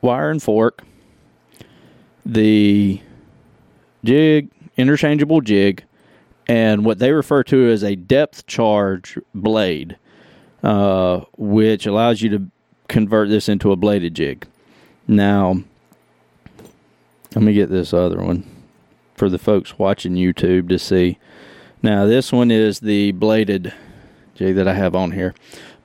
wire, 0.00 0.30
and 0.30 0.42
fork, 0.42 0.82
the 2.24 3.00
jig, 4.04 4.50
interchangeable 4.76 5.40
jig, 5.40 5.84
and 6.46 6.84
what 6.84 6.98
they 6.98 7.12
refer 7.12 7.42
to 7.44 7.70
as 7.70 7.82
a 7.82 7.96
depth 7.96 8.46
charge 8.46 9.18
blade, 9.34 9.96
uh, 10.62 11.20
which 11.36 11.86
allows 11.86 12.22
you 12.22 12.30
to 12.30 12.46
convert 12.88 13.28
this 13.28 13.48
into 13.48 13.72
a 13.72 13.76
bladed 13.76 14.14
jig. 14.14 14.46
Now, 15.06 15.62
let 17.34 17.44
me 17.44 17.52
get 17.52 17.70
this 17.70 17.92
other 17.92 18.20
one 18.20 18.44
for 19.14 19.28
the 19.28 19.38
folks 19.38 19.78
watching 19.78 20.14
YouTube 20.14 20.68
to 20.68 20.78
see. 20.78 21.18
Now, 21.82 22.06
this 22.06 22.32
one 22.32 22.50
is 22.50 22.80
the 22.80 23.12
bladed 23.12 23.72
J 24.34 24.52
that 24.52 24.66
I 24.66 24.74
have 24.74 24.94
on 24.94 25.12
here. 25.12 25.34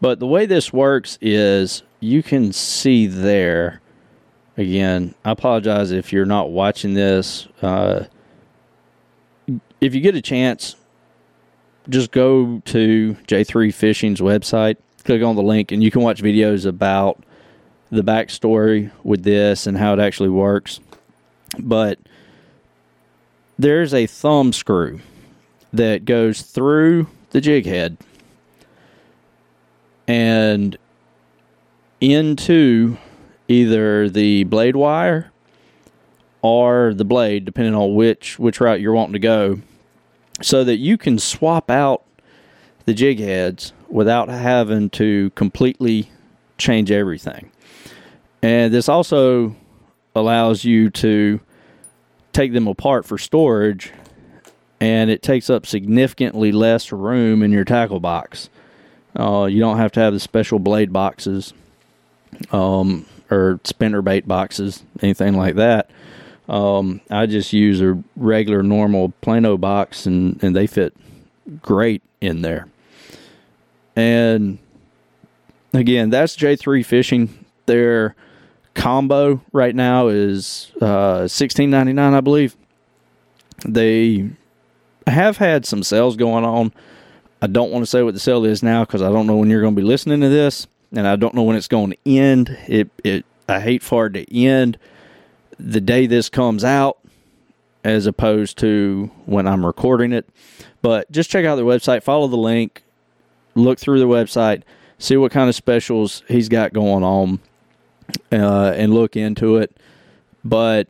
But 0.01 0.19
the 0.19 0.27
way 0.27 0.45
this 0.45 0.73
works 0.73 1.17
is 1.21 1.83
you 1.99 2.23
can 2.23 2.53
see 2.53 3.07
there. 3.07 3.81
Again, 4.57 5.15
I 5.23 5.31
apologize 5.31 5.91
if 5.91 6.13
you're 6.13 6.25
not 6.25 6.51
watching 6.51 6.93
this. 6.93 7.47
Uh, 7.61 8.05
if 9.81 9.93
you 9.93 10.01
get 10.01 10.15
a 10.15 10.21
chance, 10.21 10.75
just 11.89 12.11
go 12.11 12.61
to 12.65 13.17
J3 13.27 13.73
Fishing's 13.73 14.21
website, 14.21 14.77
click 15.03 15.21
on 15.21 15.35
the 15.35 15.43
link, 15.43 15.71
and 15.71 15.83
you 15.83 15.91
can 15.91 16.01
watch 16.01 16.21
videos 16.21 16.65
about 16.65 17.23
the 17.89 18.01
backstory 18.01 18.91
with 19.03 19.23
this 19.23 19.67
and 19.67 19.77
how 19.77 19.93
it 19.93 19.99
actually 19.99 20.29
works. 20.29 20.79
But 21.59 21.99
there's 23.57 23.93
a 23.93 24.07
thumb 24.07 24.53
screw 24.53 24.99
that 25.71 26.05
goes 26.05 26.41
through 26.41 27.07
the 27.31 27.41
jig 27.41 27.65
head 27.65 27.97
and 30.07 30.77
into 31.99 32.97
either 33.47 34.09
the 34.09 34.43
blade 34.45 34.75
wire 34.75 35.31
or 36.41 36.93
the 36.93 37.05
blade, 37.05 37.45
depending 37.45 37.75
on 37.75 37.95
which 37.95 38.37
which 38.37 38.61
route 38.61 38.79
you're 38.79 38.93
wanting 38.93 39.13
to 39.13 39.19
go, 39.19 39.59
so 40.41 40.63
that 40.63 40.77
you 40.77 40.97
can 40.97 41.17
swap 41.17 41.71
out 41.71 42.03
the 42.85 42.93
jig 42.93 43.19
heads 43.19 43.73
without 43.89 44.29
having 44.29 44.89
to 44.91 45.31
completely 45.31 46.11
change 46.57 46.91
everything. 46.91 47.49
And 48.41 48.73
this 48.73 48.87
also 48.87 49.55
allows 50.15 50.63
you 50.63 50.89
to 50.89 51.39
take 52.33 52.53
them 52.53 52.67
apart 52.67 53.05
for 53.05 53.17
storage 53.17 53.91
and 54.79 55.09
it 55.09 55.21
takes 55.21 55.49
up 55.49 55.65
significantly 55.65 56.51
less 56.51 56.91
room 56.91 57.41
in 57.41 57.51
your 57.51 57.63
tackle 57.63 57.99
box. 57.99 58.49
Uh, 59.17 59.45
you 59.45 59.59
don't 59.59 59.77
have 59.77 59.91
to 59.93 59.99
have 59.99 60.13
the 60.13 60.19
special 60.19 60.59
blade 60.59 60.91
boxes 60.91 61.53
um, 62.51 63.05
or 63.31 63.59
spinner 63.63 64.01
bait 64.01 64.27
boxes, 64.27 64.83
anything 65.01 65.35
like 65.35 65.55
that. 65.55 65.89
Um, 66.49 67.01
I 67.09 67.25
just 67.25 67.53
use 67.53 67.81
a 67.81 68.01
regular, 68.15 68.61
normal 68.61 69.13
Plano 69.21 69.57
box, 69.57 70.05
and, 70.05 70.41
and 70.43 70.55
they 70.55 70.67
fit 70.67 70.95
great 71.61 72.03
in 72.21 72.41
there. 72.41 72.67
And 73.95 74.59
again, 75.73 76.09
that's 76.09 76.35
J3 76.35 76.85
Fishing. 76.85 77.45
Their 77.65 78.15
combo 78.75 79.41
right 79.51 79.75
now 79.75 80.07
is 80.07 80.71
uh, 80.81 81.27
sixteen 81.27 81.69
ninety 81.71 81.93
nine, 81.93 82.13
I 82.13 82.21
believe. 82.21 82.55
They 83.65 84.29
have 85.07 85.37
had 85.37 85.65
some 85.65 85.81
sales 85.81 86.15
going 86.15 86.45
on. 86.45 86.73
I 87.41 87.47
don't 87.47 87.71
want 87.71 87.83
to 87.83 87.87
say 87.89 88.03
what 88.03 88.13
the 88.13 88.19
sale 88.19 88.45
is 88.45 88.61
now 88.61 88.85
because 88.85 89.01
I 89.01 89.09
don't 89.09 89.27
know 89.27 89.37
when 89.37 89.49
you're 89.49 89.61
going 89.61 89.75
to 89.75 89.81
be 89.81 89.87
listening 89.87 90.21
to 90.21 90.29
this, 90.29 90.67
and 90.91 91.07
I 91.07 91.15
don't 91.15 91.33
know 91.33 91.43
when 91.43 91.55
it's 91.55 91.67
going 91.67 91.91
to 91.91 91.97
end. 92.05 92.57
It 92.67 92.89
it 93.03 93.25
I 93.47 93.59
hate 93.59 93.83
for 93.83 94.07
it 94.07 94.13
to 94.13 94.35
end 94.35 94.77
the 95.59 95.81
day 95.81 96.05
this 96.05 96.29
comes 96.29 96.63
out 96.63 96.97
as 97.83 98.07
opposed 98.07 98.57
to 98.57 99.09
when 99.25 99.47
I'm 99.47 99.65
recording 99.65 100.11
it. 100.11 100.27
But 100.81 101.09
just 101.11 101.29
check 101.29 101.45
out 101.45 101.55
their 101.55 101.65
website, 101.65 102.03
follow 102.03 102.27
the 102.27 102.35
link, 102.35 102.83
look 103.53 103.79
through 103.79 103.99
the 103.99 104.07
website, 104.07 104.63
see 104.97 105.17
what 105.17 105.31
kind 105.31 105.49
of 105.49 105.55
specials 105.55 106.23
he's 106.27 106.49
got 106.49 106.73
going 106.73 107.03
on, 107.03 107.39
uh, 108.31 108.73
and 108.75 108.93
look 108.93 109.15
into 109.15 109.57
it. 109.57 109.75
But 110.43 110.87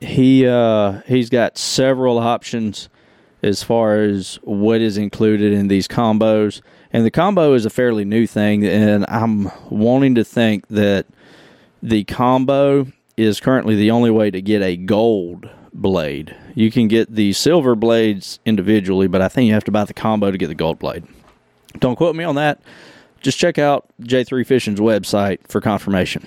he 0.00 0.46
uh, 0.46 1.00
he's 1.06 1.30
got 1.30 1.58
several 1.58 2.18
options 2.18 2.88
as 3.42 3.62
far 3.62 4.00
as 4.00 4.36
what 4.42 4.80
is 4.80 4.96
included 4.98 5.52
in 5.52 5.68
these 5.68 5.88
combos. 5.88 6.60
And 6.92 7.04
the 7.04 7.10
combo 7.10 7.54
is 7.54 7.66
a 7.66 7.70
fairly 7.70 8.04
new 8.04 8.26
thing, 8.26 8.64
and 8.64 9.04
I'm 9.08 9.50
wanting 9.70 10.14
to 10.14 10.24
think 10.24 10.66
that 10.68 11.06
the 11.82 12.04
combo 12.04 12.86
is 13.16 13.40
currently 13.40 13.76
the 13.76 13.90
only 13.90 14.10
way 14.10 14.30
to 14.30 14.40
get 14.40 14.62
a 14.62 14.76
gold 14.76 15.48
blade. 15.72 16.34
You 16.54 16.70
can 16.70 16.88
get 16.88 17.14
the 17.14 17.32
silver 17.34 17.74
blades 17.74 18.38
individually, 18.44 19.06
but 19.06 19.20
I 19.20 19.28
think 19.28 19.48
you 19.48 19.54
have 19.54 19.64
to 19.64 19.70
buy 19.70 19.84
the 19.84 19.94
combo 19.94 20.30
to 20.30 20.38
get 20.38 20.48
the 20.48 20.54
gold 20.54 20.78
blade. 20.78 21.04
Don't 21.78 21.96
quote 21.96 22.16
me 22.16 22.24
on 22.24 22.36
that. 22.36 22.60
Just 23.20 23.38
check 23.38 23.58
out 23.58 23.88
J3 24.02 24.46
Fishing's 24.46 24.80
website 24.80 25.38
for 25.48 25.60
confirmation. 25.60 26.26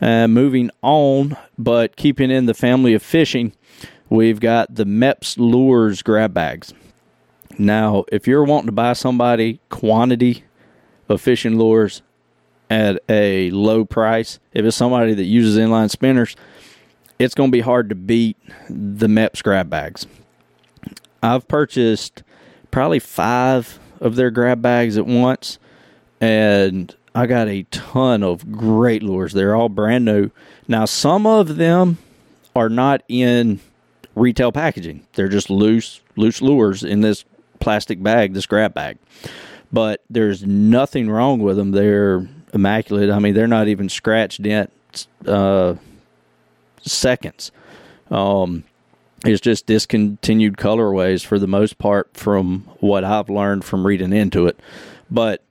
Uh, 0.00 0.28
moving 0.28 0.70
on, 0.82 1.36
but 1.58 1.96
keeping 1.96 2.30
in 2.30 2.46
the 2.46 2.54
family 2.54 2.94
of 2.94 3.02
fishing, 3.02 3.52
we've 4.08 4.40
got 4.40 4.74
the 4.74 4.84
Mepps 4.84 5.36
Lures 5.38 6.02
grab 6.02 6.34
bags. 6.34 6.72
Now, 7.58 8.04
if 8.12 8.26
you're 8.26 8.44
wanting 8.44 8.66
to 8.66 8.72
buy 8.72 8.92
somebody 8.92 9.60
quantity 9.70 10.44
of 11.08 11.20
fishing 11.20 11.56
lures 11.56 12.02
at 12.68 13.02
a 13.08 13.50
low 13.50 13.84
price, 13.84 14.38
if 14.52 14.64
it's 14.64 14.76
somebody 14.76 15.14
that 15.14 15.24
uses 15.24 15.56
inline 15.56 15.90
spinners, 15.90 16.36
it's 17.18 17.34
going 17.34 17.50
to 17.50 17.52
be 17.52 17.60
hard 17.60 17.88
to 17.88 17.94
beat 17.94 18.36
the 18.68 19.06
Mepps 19.06 19.42
grab 19.42 19.70
bags. 19.70 20.06
I've 21.22 21.48
purchased 21.48 22.22
probably 22.70 22.98
five 22.98 23.78
of 24.00 24.16
their 24.16 24.30
grab 24.30 24.60
bags 24.60 24.98
at 24.98 25.06
once, 25.06 25.58
and 26.20 26.94
I 27.14 27.26
got 27.26 27.48
a 27.48 27.62
ton 27.64 28.22
of 28.22 28.52
great 28.52 29.02
lures. 29.02 29.32
They're 29.32 29.56
all 29.56 29.68
brand 29.68 30.04
new. 30.04 30.30
Now, 30.68 30.84
some 30.84 31.26
of 31.26 31.56
them 31.56 31.98
are 32.54 32.68
not 32.68 33.02
in 33.08 33.60
retail 34.14 34.52
packaging. 34.52 35.06
They're 35.14 35.28
just 35.28 35.50
loose 35.50 36.00
loose 36.16 36.40
lures 36.42 36.82
in 36.82 37.00
this 37.02 37.24
plastic 37.60 38.02
bag, 38.02 38.34
this 38.34 38.46
grab 38.46 38.74
bag. 38.74 38.98
But 39.72 40.04
there's 40.08 40.44
nothing 40.44 41.10
wrong 41.10 41.40
with 41.40 41.56
them. 41.56 41.72
They're 41.72 42.26
immaculate. 42.52 43.10
I 43.10 43.18
mean, 43.18 43.34
they're 43.34 43.46
not 43.46 43.68
even 43.68 43.88
scratch 43.88 44.40
dent 44.42 44.70
uh, 45.26 45.74
seconds. 46.82 47.52
Um, 48.10 48.64
it's 49.24 49.40
just 49.40 49.66
discontinued 49.66 50.56
colorways 50.56 51.24
for 51.24 51.38
the 51.38 51.48
most 51.48 51.78
part, 51.78 52.10
from 52.14 52.60
what 52.80 53.04
I've 53.04 53.28
learned 53.28 53.64
from 53.64 53.86
reading 53.86 54.12
into 54.12 54.46
it. 54.46 54.58
But 55.10 55.42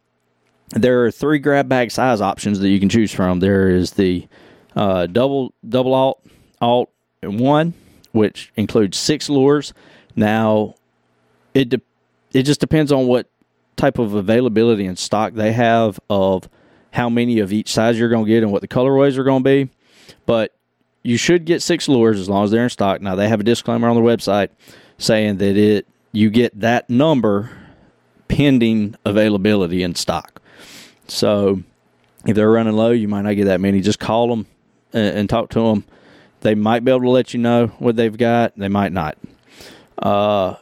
there 0.75 1.05
are 1.05 1.11
three 1.11 1.39
grab 1.39 1.69
bag 1.69 1.89
size 1.89 2.21
options 2.21 2.59
that 2.59 2.69
you 2.69 2.79
can 2.79 2.89
choose 2.89 3.11
from. 3.11 3.39
There 3.39 3.69
is 3.69 3.91
the 3.91 4.27
uh, 4.75 5.07
double 5.07 5.53
double 5.67 5.93
alt 5.93 6.21
alt 6.61 6.89
one, 7.23 7.73
which 8.11 8.51
includes 8.55 8.97
six 8.97 9.29
lures. 9.29 9.73
Now, 10.15 10.75
it 11.53 11.69
de- 11.69 11.81
it 12.33 12.43
just 12.43 12.59
depends 12.59 12.91
on 12.91 13.07
what 13.07 13.29
type 13.77 13.97
of 13.97 14.13
availability 14.13 14.85
and 14.85 14.99
stock 14.99 15.33
they 15.33 15.53
have 15.53 15.99
of 16.09 16.49
how 16.91 17.09
many 17.09 17.39
of 17.39 17.51
each 17.51 17.71
size 17.71 17.97
you're 17.97 18.09
going 18.09 18.25
to 18.25 18.29
get 18.31 18.43
and 18.43 18.51
what 18.51 18.61
the 18.61 18.67
colorways 18.67 19.17
are 19.17 19.23
going 19.23 19.43
to 19.43 19.49
be. 19.49 19.69
But 20.25 20.53
you 21.03 21.17
should 21.17 21.45
get 21.45 21.61
six 21.61 21.87
lures 21.87 22.19
as 22.19 22.29
long 22.29 22.43
as 22.43 22.51
they're 22.51 22.63
in 22.63 22.69
stock. 22.69 23.01
Now 23.01 23.15
they 23.15 23.29
have 23.29 23.39
a 23.39 23.43
disclaimer 23.43 23.87
on 23.87 23.95
their 23.95 24.03
website 24.03 24.49
saying 24.97 25.37
that 25.37 25.57
it 25.57 25.87
you 26.11 26.29
get 26.29 26.59
that 26.59 26.89
number 26.89 27.49
pending 28.27 28.95
availability 29.05 29.83
in 29.83 29.95
stock. 29.95 30.41
So 31.07 31.63
if 32.25 32.35
they're 32.35 32.51
running 32.51 32.75
low, 32.75 32.91
you 32.91 33.07
might 33.07 33.21
not 33.21 33.35
get 33.35 33.45
that 33.45 33.61
many. 33.61 33.81
Just 33.81 33.99
call 33.99 34.29
them 34.29 34.47
and, 34.93 35.17
and 35.17 35.29
talk 35.29 35.49
to 35.51 35.61
them. 35.61 35.85
They 36.41 36.55
might 36.55 36.83
be 36.83 36.91
able 36.91 37.01
to 37.01 37.09
let 37.09 37.33
you 37.33 37.39
know 37.39 37.67
what 37.79 37.95
they've 37.95 38.15
got. 38.15 38.57
They 38.57 38.67
might 38.67 38.91
not. 38.91 39.17
Uh, 39.97 40.55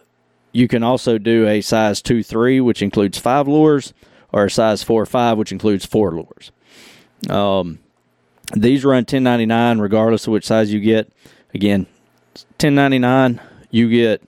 you 0.52 0.68
can 0.68 0.84
also 0.84 1.18
do 1.18 1.48
a 1.48 1.62
size 1.62 2.02
two 2.02 2.24
three, 2.24 2.62
which 2.62 2.82
includes 2.82 3.18
five 3.18 3.48
lures, 3.48 3.94
or 4.32 4.46
a 4.46 4.52
size 4.52 4.84
four 4.84 5.06
five, 5.06 5.38
which 5.38 5.52
includes 5.52 5.86
four 5.86 6.12
lures. 6.12 6.52
Um, 7.30 7.80
these 8.54 8.86
run 8.86 9.06
ten 9.06 9.24
ninety 9.24 9.46
nine 9.46 9.80
regardless 9.80 10.28
of 10.28 10.34
which 10.34 10.46
size 10.46 10.72
you 10.72 10.80
get. 10.80 11.12
Again, 11.54 11.88
ten 12.58 12.76
ninety 12.76 13.00
nine. 13.00 13.42
You 13.72 13.90
get 13.90 14.22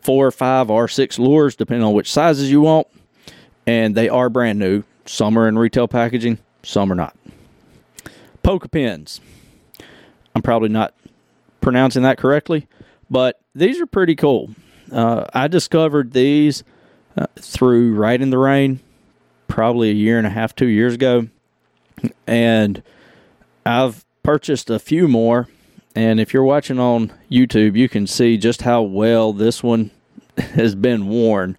four, 0.00 0.30
five, 0.30 0.70
or 0.70 0.86
six 0.86 1.18
lures 1.18 1.56
depending 1.56 1.84
on 1.84 1.94
which 1.94 2.12
sizes 2.12 2.50
you 2.50 2.60
want, 2.60 2.86
and 3.66 3.94
they 3.94 4.08
are 4.08 4.28
brand 4.30 4.58
new. 4.58 4.84
Some 5.06 5.38
are 5.38 5.48
in 5.48 5.58
retail 5.58 5.88
packaging, 5.88 6.38
some 6.62 6.90
are 6.90 6.96
not. 6.96 7.16
Pokka 8.42 8.70
pins. 8.70 9.20
I'm 10.34 10.42
probably 10.42 10.68
not 10.68 10.94
pronouncing 11.60 12.02
that 12.02 12.18
correctly, 12.18 12.66
but 13.10 13.40
these 13.54 13.80
are 13.80 13.86
pretty 13.86 14.16
cool. 14.16 14.50
Uh, 14.90 15.26
I 15.32 15.48
discovered 15.48 16.12
these 16.12 16.64
uh, 17.16 17.26
through 17.36 17.94
Rite 17.94 18.20
in 18.20 18.30
the 18.30 18.38
Rain 18.38 18.80
probably 19.54 19.90
a 19.90 19.94
year 19.94 20.18
and 20.18 20.26
a 20.26 20.30
half, 20.30 20.54
two 20.54 20.66
years 20.66 20.94
ago. 20.94 21.28
And 22.26 22.82
I've 23.64 24.04
purchased 24.22 24.68
a 24.68 24.78
few 24.78 25.06
more. 25.06 25.48
And 25.94 26.18
if 26.18 26.34
you're 26.34 26.42
watching 26.42 26.80
on 26.80 27.12
YouTube, 27.30 27.76
you 27.76 27.88
can 27.88 28.06
see 28.06 28.36
just 28.36 28.62
how 28.62 28.82
well 28.82 29.32
this 29.32 29.62
one 29.62 29.92
has 30.38 30.74
been 30.74 31.06
worn. 31.06 31.56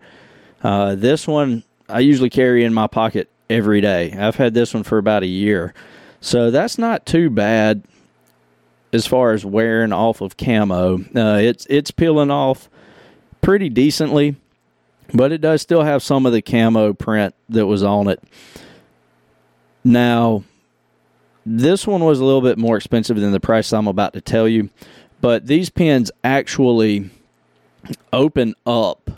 Uh, 0.62 0.96
this 0.96 1.26
one 1.26 1.64
I 1.88 2.00
usually 2.00 2.30
carry 2.30 2.66
in 2.66 2.74
my 2.74 2.88
pocket 2.88 3.30
every 3.50 3.82
day. 3.82 4.14
I've 4.14 4.36
had 4.36 4.54
this 4.54 4.74
one 4.74 4.84
for 4.84 4.98
about 4.98 5.24
a 5.24 5.28
year. 5.28 5.74
So 6.20 6.52
that's 6.52 6.78
not 6.78 7.06
too 7.06 7.30
bad 7.30 7.84
as 8.92 9.06
far 9.06 9.34
as 9.34 9.46
wearing 9.46 9.94
off 9.94 10.22
of 10.22 10.38
camo. 10.38 11.00
Uh, 11.16 11.40
it's 11.42 11.66
it's 11.70 11.92
peeling 11.92 12.32
off 12.32 12.70
pretty 13.42 13.70
decently, 13.70 14.36
but 15.14 15.32
it 15.32 15.42
does 15.42 15.62
still 15.62 15.84
have 15.84 16.02
some 16.02 16.26
of 16.26 16.34
the 16.34 16.42
camo 16.42 16.94
print 16.94 17.36
that 17.50 17.68
was 17.68 17.84
on 17.84 18.08
it. 18.08 18.24
Now, 19.84 20.44
this 21.46 21.86
one 21.86 22.04
was 22.04 22.20
a 22.20 22.26
little 22.26 22.42
bit 22.42 22.58
more 22.58 22.76
expensive 22.76 23.20
than 23.20 23.32
the 23.32 23.40
price 23.40 23.72
I'm 23.72 23.88
about 23.88 24.14
to 24.14 24.22
tell 24.22 24.48
you, 24.48 24.70
but 25.22 25.46
these 25.46 25.70
pins 25.70 26.10
actually 26.24 27.12
open 28.12 28.56
up 28.66 29.12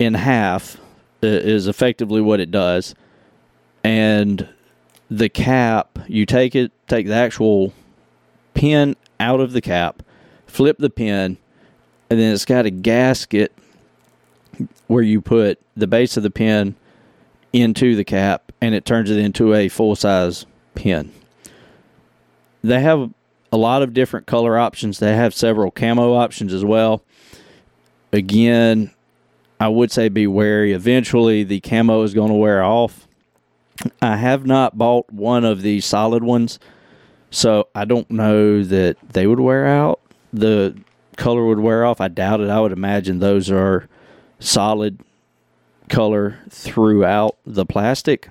in 0.00 0.14
half 0.14 0.78
is 1.24 1.66
effectively 1.66 2.20
what 2.20 2.40
it 2.40 2.50
does. 2.50 2.94
And 3.82 4.48
the 5.10 5.28
cap, 5.28 5.98
you 6.08 6.26
take 6.26 6.54
it, 6.54 6.72
take 6.88 7.06
the 7.06 7.14
actual 7.14 7.72
pin 8.54 8.96
out 9.20 9.40
of 9.40 9.52
the 9.52 9.60
cap, 9.60 10.02
flip 10.46 10.78
the 10.78 10.90
pin, 10.90 11.36
and 12.08 12.20
then 12.20 12.32
it's 12.32 12.44
got 12.44 12.66
a 12.66 12.70
gasket 12.70 13.52
where 14.86 15.02
you 15.02 15.20
put 15.20 15.60
the 15.76 15.86
base 15.86 16.16
of 16.16 16.22
the 16.22 16.30
pin 16.30 16.76
into 17.52 17.96
the 17.96 18.04
cap 18.04 18.52
and 18.60 18.74
it 18.74 18.84
turns 18.84 19.10
it 19.10 19.18
into 19.18 19.54
a 19.54 19.68
full 19.68 19.96
size 19.96 20.46
pin. 20.74 21.12
They 22.62 22.80
have 22.80 23.12
a 23.52 23.56
lot 23.56 23.82
of 23.82 23.92
different 23.92 24.26
color 24.26 24.58
options. 24.58 24.98
They 24.98 25.14
have 25.14 25.34
several 25.34 25.70
camo 25.70 26.14
options 26.14 26.52
as 26.52 26.64
well. 26.64 27.02
Again, 28.12 28.93
I 29.60 29.68
would 29.68 29.90
say 29.92 30.08
be 30.08 30.26
wary. 30.26 30.72
Eventually, 30.72 31.44
the 31.44 31.60
camo 31.60 32.02
is 32.02 32.14
going 32.14 32.28
to 32.28 32.34
wear 32.34 32.62
off. 32.62 33.06
I 34.00 34.16
have 34.16 34.46
not 34.46 34.78
bought 34.78 35.12
one 35.12 35.44
of 35.44 35.62
the 35.62 35.80
solid 35.80 36.22
ones, 36.22 36.58
so 37.30 37.68
I 37.74 37.84
don't 37.84 38.10
know 38.10 38.62
that 38.62 38.96
they 39.12 39.26
would 39.26 39.40
wear 39.40 39.66
out. 39.66 40.00
the 40.32 40.76
color 41.16 41.46
would 41.46 41.60
wear 41.60 41.84
off. 41.84 42.00
I 42.00 42.08
doubt 42.08 42.40
it. 42.40 42.50
I 42.50 42.60
would 42.60 42.72
imagine 42.72 43.18
those 43.20 43.50
are 43.50 43.88
solid 44.40 44.98
color 45.88 46.38
throughout 46.50 47.36
the 47.46 47.64
plastic, 47.64 48.28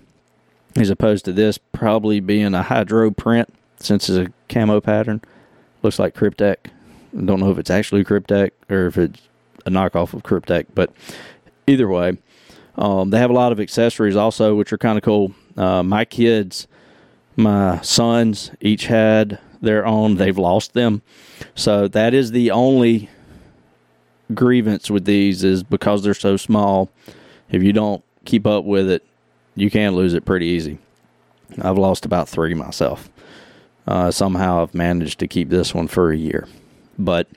as 0.75 0.89
opposed 0.89 1.25
to 1.25 1.33
this 1.33 1.57
probably 1.57 2.19
being 2.19 2.53
a 2.53 2.63
hydro 2.63 3.11
print 3.11 3.53
since 3.79 4.09
it's 4.09 4.29
a 4.29 4.33
camo 4.53 4.81
pattern. 4.81 5.21
Looks 5.81 5.99
like 5.99 6.15
Cryptek. 6.15 6.57
I 7.17 7.21
don't 7.21 7.39
know 7.39 7.51
if 7.51 7.57
it's 7.57 7.69
actually 7.69 8.03
Cryptek 8.03 8.51
or 8.69 8.87
if 8.87 8.97
it's 8.97 9.21
a 9.65 9.69
knockoff 9.69 10.13
of 10.13 10.23
Cryptek. 10.23 10.67
but 10.73 10.91
either 11.67 11.87
way, 11.87 12.17
um, 12.75 13.09
they 13.09 13.19
have 13.19 13.29
a 13.29 13.33
lot 13.33 13.51
of 13.51 13.59
accessories 13.59 14.15
also, 14.15 14.55
which 14.55 14.73
are 14.73 14.77
kind 14.77 14.97
of 14.97 15.03
cool. 15.03 15.33
Uh, 15.55 15.83
my 15.83 16.05
kids, 16.05 16.67
my 17.35 17.79
sons, 17.81 18.51
each 18.59 18.87
had 18.87 19.39
their 19.61 19.85
own. 19.85 20.15
They've 20.15 20.37
lost 20.37 20.73
them, 20.73 21.01
so 21.55 21.87
that 21.87 22.13
is 22.13 22.31
the 22.31 22.51
only 22.51 23.09
grievance 24.33 24.89
with 24.89 25.05
these 25.05 25.43
is 25.43 25.63
because 25.63 26.03
they're 26.03 26.13
so 26.13 26.37
small. 26.37 26.89
If 27.49 27.61
you 27.61 27.73
don't 27.73 28.03
keep 28.25 28.47
up 28.47 28.65
with 28.65 28.89
it, 28.89 29.05
you 29.55 29.69
can 29.69 29.95
lose 29.95 30.13
it 30.13 30.25
pretty 30.25 30.47
easy. 30.47 30.79
I've 31.61 31.77
lost 31.77 32.05
about 32.05 32.27
three 32.27 32.53
myself. 32.55 33.09
Uh, 33.85 34.09
somehow 34.11 34.63
I've 34.63 34.73
managed 34.73 35.19
to 35.19 35.27
keep 35.27 35.49
this 35.49 35.73
one 35.73 35.87
for 35.87 36.11
a 36.11 36.17
year, 36.17 36.47
but 36.97 37.27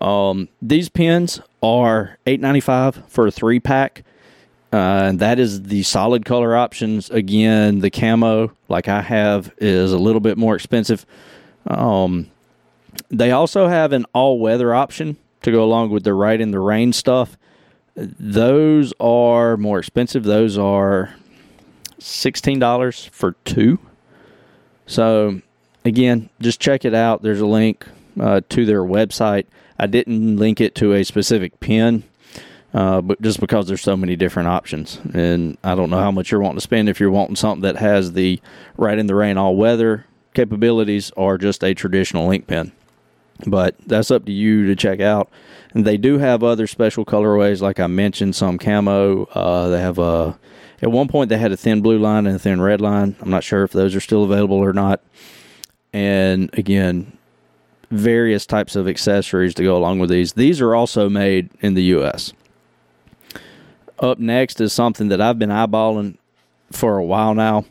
um, 0.00 0.48
these 0.60 0.88
pins 0.88 1.40
are 1.62 2.18
eight 2.26 2.40
ninety 2.40 2.60
five 2.60 3.02
for 3.08 3.26
a 3.26 3.30
three 3.30 3.60
pack. 3.60 4.04
Uh, 4.72 5.12
that 5.12 5.38
is 5.38 5.62
the 5.62 5.84
solid 5.84 6.24
color 6.24 6.56
options. 6.56 7.08
Again, 7.10 7.78
the 7.78 7.90
camo, 7.90 8.50
like 8.68 8.88
I 8.88 9.02
have, 9.02 9.52
is 9.58 9.92
a 9.92 9.98
little 9.98 10.20
bit 10.20 10.36
more 10.36 10.56
expensive. 10.56 11.06
Um, 11.66 12.30
they 13.08 13.30
also 13.30 13.68
have 13.68 13.92
an 13.92 14.04
all 14.12 14.40
weather 14.40 14.74
option 14.74 15.16
to 15.42 15.52
go 15.52 15.62
along 15.62 15.90
with 15.90 16.02
the 16.02 16.12
Rite 16.12 16.40
in 16.40 16.50
the 16.50 16.58
Rain 16.58 16.92
stuff. 16.92 17.36
Those 17.94 18.92
are 18.98 19.56
more 19.56 19.78
expensive. 19.78 20.24
Those 20.24 20.58
are 20.58 21.14
sixteen 22.00 22.58
dollars 22.58 23.08
for 23.12 23.36
two. 23.44 23.78
So 24.86 25.40
again, 25.84 26.30
just 26.40 26.60
check 26.60 26.84
it 26.84 26.94
out. 26.94 27.22
There's 27.22 27.40
a 27.40 27.46
link 27.46 27.86
uh, 28.18 28.40
to 28.48 28.66
their 28.66 28.82
website. 28.82 29.46
I 29.78 29.86
didn't 29.86 30.36
link 30.36 30.60
it 30.60 30.74
to 30.76 30.92
a 30.92 31.04
specific 31.04 31.60
pin 31.60 32.04
uh, 32.74 33.00
but 33.00 33.22
just 33.22 33.38
because 33.38 33.68
there's 33.68 33.80
so 33.80 33.96
many 33.96 34.16
different 34.16 34.48
options, 34.48 35.00
and 35.14 35.56
I 35.62 35.76
don't 35.76 35.90
know 35.90 36.00
how 36.00 36.10
much 36.10 36.32
you're 36.32 36.40
wanting 36.40 36.56
to 36.56 36.62
spend 36.62 36.88
if 36.88 36.98
you're 36.98 37.08
wanting 37.08 37.36
something 37.36 37.62
that 37.62 37.76
has 37.76 38.14
the 38.14 38.40
Rite 38.76 38.98
in 38.98 39.06
the 39.06 39.14
Rain 39.14 39.38
all 39.38 39.54
weather 39.54 40.06
capabilities 40.34 41.12
or 41.16 41.38
just 41.38 41.62
a 41.62 41.72
traditional 41.72 42.32
ink 42.32 42.48
pen. 42.48 42.72
But 43.46 43.76
that's 43.86 44.10
up 44.10 44.24
to 44.26 44.32
you 44.32 44.66
to 44.66 44.74
check 44.74 45.00
out. 45.00 45.30
And 45.72 45.84
they 45.84 45.96
do 45.96 46.18
have 46.18 46.42
other 46.42 46.66
special 46.66 47.04
colorways, 47.04 47.60
like 47.60 47.78
I 47.78 47.86
mentioned, 47.86 48.34
some 48.34 48.58
camo. 48.58 49.26
Uh, 49.26 49.68
they 49.68 49.80
have 49.80 50.00
a 50.00 50.36
at 50.82 50.90
one 50.90 51.06
point 51.06 51.28
they 51.28 51.38
had 51.38 51.52
a 51.52 51.56
thin 51.56 51.80
blue 51.80 51.98
line 51.98 52.26
and 52.26 52.34
a 52.34 52.40
thin 52.40 52.60
red 52.60 52.80
line. 52.80 53.14
I'm 53.20 53.30
not 53.30 53.44
sure 53.44 53.62
if 53.62 53.70
those 53.70 53.94
are 53.94 54.00
still 54.00 54.24
available 54.24 54.56
or 54.56 54.72
not. 54.72 55.00
And 55.92 56.50
again, 56.54 57.16
various 57.90 58.46
types 58.46 58.76
of 58.76 58.88
accessories 58.88 59.54
to 59.54 59.62
go 59.62 59.76
along 59.76 59.98
with 59.98 60.10
these. 60.10 60.32
These 60.32 60.60
are 60.60 60.74
also 60.74 61.08
made 61.08 61.50
in 61.60 61.74
the 61.74 61.82
U.S 61.84 62.32
up 63.98 64.18
next 64.18 64.60
is 64.60 64.72
something 64.72 65.08
that 65.08 65.20
I've 65.20 65.38
been 65.38 65.50
eyeballing 65.50 66.16
for 66.70 66.98
a 66.98 67.04
while 67.04 67.34
now, 67.34 67.64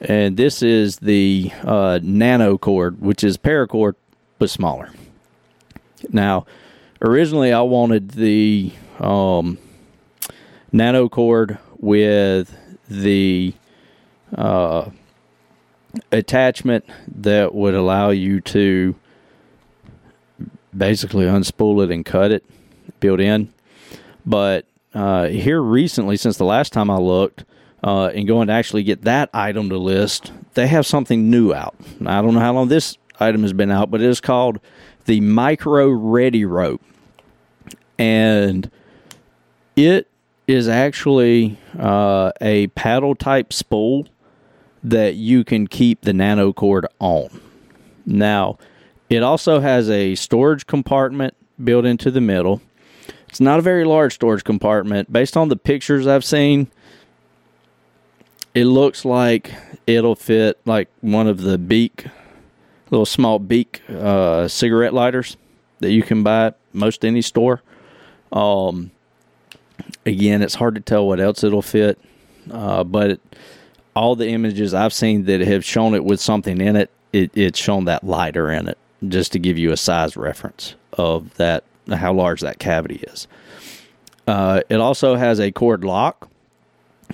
and 0.00 0.36
this 0.36 0.62
is 0.62 0.98
the 0.98 1.50
uh, 1.62 1.98
Nano 2.02 2.58
cord, 2.58 3.00
which 3.00 3.24
is 3.24 3.36
paracord 3.36 3.94
but 4.38 4.50
smaller. 4.50 4.90
Now, 6.10 6.46
originally 7.00 7.52
I 7.52 7.62
wanted 7.62 8.12
the 8.12 8.72
um, 8.98 9.58
Nano 10.72 11.08
cord 11.08 11.58
with 11.78 12.56
the 12.88 13.54
uh, 14.36 14.90
attachment 16.12 16.84
that 17.16 17.54
would 17.54 17.74
allow 17.74 18.10
you 18.10 18.40
to 18.40 18.94
basically 20.76 21.24
unspool 21.24 21.82
it 21.84 21.90
and 21.90 22.04
cut 22.04 22.32
it 22.32 22.44
built 23.00 23.20
in. 23.20 23.52
But 24.26 24.66
uh, 24.94 25.28
here 25.28 25.60
recently, 25.60 26.16
since 26.16 26.36
the 26.36 26.44
last 26.44 26.72
time 26.72 26.90
I 26.90 26.98
looked, 26.98 27.44
uh, 27.82 28.06
and 28.14 28.26
going 28.26 28.48
to 28.48 28.52
actually 28.52 28.82
get 28.82 29.02
that 29.02 29.28
item 29.34 29.68
to 29.68 29.76
list, 29.76 30.32
they 30.54 30.66
have 30.66 30.86
something 30.86 31.30
new 31.30 31.52
out. 31.52 31.74
I 32.06 32.22
don't 32.22 32.32
know 32.32 32.40
how 32.40 32.54
long 32.54 32.68
this 32.68 32.96
item 33.20 33.42
has 33.42 33.52
been 33.52 33.70
out, 33.70 33.90
but 33.90 34.00
it 34.00 34.08
is 34.08 34.20
called 34.20 34.58
the 35.04 35.20
Micro 35.20 35.90
Ready 35.90 36.46
Rope. 36.46 36.80
And 37.98 38.70
it 39.76 40.08
is 40.46 40.66
actually 40.66 41.58
uh, 41.78 42.32
a 42.40 42.68
paddle 42.68 43.14
type 43.14 43.52
spool 43.52 44.08
that 44.82 45.14
you 45.14 45.44
can 45.44 45.66
keep 45.66 46.02
the 46.02 46.12
nano 46.12 46.52
cord 46.52 46.86
on. 46.98 47.28
Now, 48.06 48.58
it 49.14 49.22
also 49.22 49.60
has 49.60 49.88
a 49.88 50.14
storage 50.14 50.66
compartment 50.66 51.34
built 51.62 51.84
into 51.84 52.10
the 52.10 52.20
middle 52.20 52.60
it's 53.34 53.40
not 53.40 53.58
a 53.58 53.62
very 53.62 53.84
large 53.84 54.14
storage 54.14 54.44
compartment. 54.44 55.12
Based 55.12 55.36
on 55.36 55.48
the 55.48 55.56
pictures 55.56 56.06
I've 56.06 56.24
seen, 56.24 56.68
it 58.54 58.66
looks 58.66 59.04
like 59.04 59.52
it'll 59.88 60.14
fit 60.14 60.60
like 60.64 60.88
one 61.00 61.26
of 61.26 61.40
the 61.40 61.58
Bic, 61.58 62.06
little 62.90 63.04
small 63.04 63.40
Bic 63.40 63.82
uh, 63.88 64.46
cigarette 64.46 64.94
lighters 64.94 65.36
that 65.80 65.90
you 65.90 66.04
can 66.04 66.22
buy 66.22 66.46
at 66.46 66.58
most 66.72 67.04
any 67.04 67.22
store. 67.22 67.60
Um, 68.30 68.92
again, 70.06 70.40
it's 70.40 70.54
hard 70.54 70.76
to 70.76 70.80
tell 70.80 71.04
what 71.08 71.18
else 71.18 71.42
it'll 71.42 71.60
fit, 71.60 71.98
uh, 72.52 72.84
but 72.84 73.10
it, 73.10 73.36
all 73.96 74.14
the 74.14 74.28
images 74.28 74.74
I've 74.74 74.92
seen 74.92 75.24
that 75.24 75.40
have 75.40 75.64
shown 75.64 75.96
it 75.96 76.04
with 76.04 76.20
something 76.20 76.60
in 76.60 76.76
it, 76.76 76.88
it, 77.12 77.36
it's 77.36 77.58
shown 77.58 77.86
that 77.86 78.04
lighter 78.04 78.48
in 78.52 78.68
it, 78.68 78.78
just 79.06 79.32
to 79.32 79.38
give 79.38 79.58
you 79.58 79.72
a 79.72 79.76
size 79.76 80.16
reference 80.16 80.74
of 80.92 81.34
that 81.34 81.64
how 81.92 82.12
large 82.12 82.40
that 82.40 82.58
cavity 82.58 82.96
is. 82.96 83.28
Uh, 84.26 84.62
it 84.70 84.76
also 84.76 85.16
has 85.16 85.38
a 85.38 85.52
cord 85.52 85.84
lock 85.84 86.30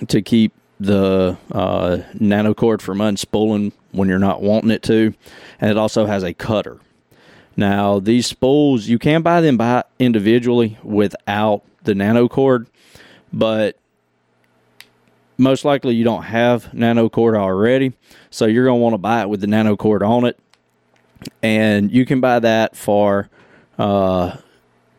to 0.07 0.21
keep 0.21 0.53
the 0.79 1.37
uh, 1.51 1.99
nano 2.19 2.53
cord 2.53 2.81
from 2.81 2.99
unspooling 2.99 3.71
when 3.91 4.07
you're 4.07 4.19
not 4.19 4.41
wanting 4.41 4.71
it 4.71 4.81
to, 4.83 5.13
and 5.59 5.69
it 5.69 5.77
also 5.77 6.05
has 6.05 6.23
a 6.23 6.33
cutter. 6.33 6.79
Now, 7.57 7.99
these 7.99 8.25
spools 8.25 8.87
you 8.87 8.97
can 8.97 9.21
buy 9.21 9.41
them 9.41 9.57
by 9.57 9.83
individually 9.99 10.77
without 10.83 11.63
the 11.83 11.93
nano 11.93 12.27
cord, 12.27 12.67
but 13.33 13.77
most 15.37 15.65
likely 15.65 15.95
you 15.95 16.03
don't 16.03 16.23
have 16.23 16.73
nano 16.73 17.09
cord 17.09 17.35
already, 17.35 17.93
so 18.29 18.45
you're 18.45 18.65
going 18.65 18.79
to 18.79 18.83
want 18.83 18.93
to 18.93 18.99
buy 18.99 19.21
it 19.21 19.29
with 19.29 19.41
the 19.41 19.47
nano 19.47 19.75
cord 19.75 20.01
on 20.01 20.25
it, 20.25 20.39
and 21.41 21.91
you 21.91 22.05
can 22.05 22.21
buy 22.21 22.39
that 22.39 22.75
for 22.75 23.29
uh, 23.77 24.37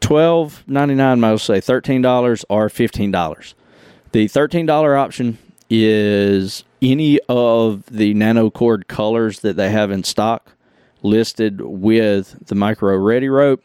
twelve 0.01 0.65
ninety 0.67 0.95
nine, 0.95 1.21
most 1.21 1.45
say 1.45 1.61
thirteen 1.61 2.03
dollars 2.03 2.45
or 2.49 2.69
fifteen 2.69 3.11
dollars. 3.11 3.55
The 4.13 4.29
thirteen 4.29 4.67
dollar 4.67 4.97
option 4.97 5.39
is 5.71 6.65
any 6.83 7.19
of 7.29 7.85
the 7.87 8.13
nano 8.15 8.51
cord 8.51 8.89
colors 8.89 9.41
that 9.41 9.57
they 9.57 9.71
have 9.71 9.91
in 9.91 10.05
stock 10.05 10.53
listed 11.03 11.61
with 11.61 12.47
the 12.47 12.55
micro 12.55 12.97
ready 12.97 13.29
rope. 13.29 13.63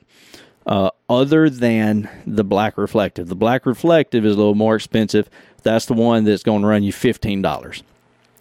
Uh, 0.65 0.89
other 1.09 1.49
than 1.49 2.09
the 2.25 2.43
black 2.43 2.77
reflective, 2.77 3.29
the 3.29 3.35
black 3.35 3.65
reflective 3.65 4.25
is 4.25 4.35
a 4.35 4.37
little 4.37 4.55
more 4.55 4.75
expensive. 4.75 5.29
That's 5.63 5.85
the 5.85 5.93
one 5.93 6.25
that's 6.25 6.43
going 6.43 6.61
to 6.61 6.67
run 6.67 6.83
you 6.83 6.91
fifteen 6.91 7.41
dollars. 7.41 7.83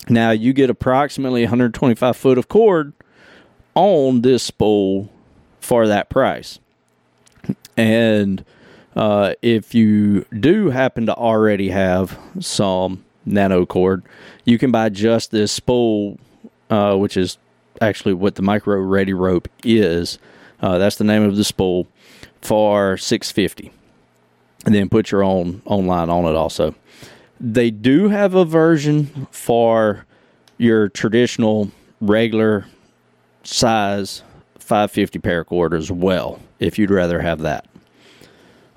Now 0.09 0.31
you 0.31 0.53
get 0.53 0.71
approximately 0.71 1.43
125 1.43 2.17
foot 2.17 2.39
of 2.39 2.49
cord 2.49 2.93
on 3.77 4.23
this 4.23 4.43
spool 4.43 5.09
for 5.61 5.87
that 5.87 6.09
price. 6.09 6.59
And 7.77 8.45
uh, 8.97 9.35
if 9.43 9.75
you 9.75 10.25
do 10.41 10.71
happen 10.71 11.07
to 11.07 11.15
already 11.15 11.69
have 11.69 12.19
some 12.41 13.05
nano 13.25 13.67
cord, 13.67 14.03
you 14.45 14.59
can 14.59 14.73
buy 14.73 14.89
just 14.89 15.31
this 15.31 15.53
spool, 15.53 16.19
uh, 16.71 16.97
which 16.97 17.17
is 17.17 17.39
actually 17.81 18.15
what 18.15 18.37
the 18.37 18.43
micro 18.43 18.81
ready 18.81 19.13
rope 19.13 19.49
is. 19.63 20.19
Uh, 20.61 20.79
that's 20.79 20.97
the 20.97 21.05
name 21.05 21.23
of 21.23 21.37
the 21.37 21.45
spool 21.45 21.87
for 22.41 22.97
six 22.97 23.31
fifty, 23.31 23.71
and 24.65 24.75
then 24.75 24.89
put 24.89 25.11
your 25.11 25.23
own 25.23 25.61
online 25.67 26.09
on 26.09 26.25
it. 26.25 26.35
Also, 26.35 26.75
they 27.39 27.71
do 27.71 28.09
have 28.09 28.35
a 28.35 28.45
version 28.45 29.27
for 29.31 30.07
your 30.57 30.89
traditional 30.89 31.71
regular 32.01 32.65
size 33.47 34.23
550 34.59 35.19
paracord 35.21 35.77
as 35.77 35.91
well, 35.91 36.41
if 36.59 36.79
you'd 36.79 36.91
rather 36.91 37.21
have 37.21 37.41
that. 37.41 37.67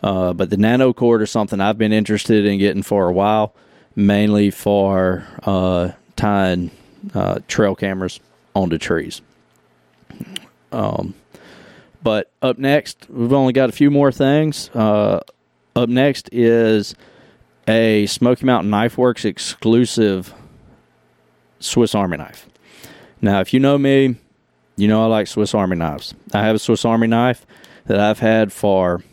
Uh, 0.01 0.33
but 0.33 0.49
the 0.49 0.57
nano 0.57 0.93
cord 0.93 1.21
is 1.21 1.29
something 1.31 1.59
I've 1.59 1.77
been 1.77 1.91
interested 1.91 2.45
in 2.45 2.57
getting 2.59 2.83
for 2.83 3.07
a 3.09 3.11
while, 3.11 3.53
mainly 3.95 4.49
for 4.51 5.25
uh, 5.43 5.91
tying 6.15 6.71
uh, 7.13 7.39
trail 7.47 7.75
cameras 7.75 8.19
onto 8.55 8.77
trees. 8.77 9.21
Um, 10.71 11.15
But 12.01 12.31
up 12.41 12.57
next, 12.57 13.09
we've 13.09 13.33
only 13.33 13.51
got 13.51 13.69
a 13.69 13.73
few 13.73 13.91
more 13.91 14.11
things. 14.11 14.69
Uh, 14.73 15.19
up 15.75 15.89
next 15.89 16.29
is 16.31 16.95
a 17.67 18.05
Smoky 18.05 18.45
Mountain 18.45 18.69
Knife 18.69 18.97
Works 18.97 19.25
exclusive 19.25 20.33
Swiss 21.59 21.93
Army 21.93 22.17
knife. 22.17 22.47
Now, 23.21 23.41
if 23.41 23.53
you 23.53 23.59
know 23.59 23.77
me, 23.77 24.15
you 24.79 24.87
know 24.87 25.03
I 25.03 25.07
like 25.07 25.27
Swiss 25.27 25.53
Army 25.53 25.75
knives. 25.75 26.13
I 26.33 26.41
have 26.43 26.55
a 26.55 26.59
Swiss 26.59 26.85
Army 26.85 27.07
knife 27.07 27.45
that 27.87 27.99
I've 27.99 28.19
had 28.19 28.53
for 28.53 29.03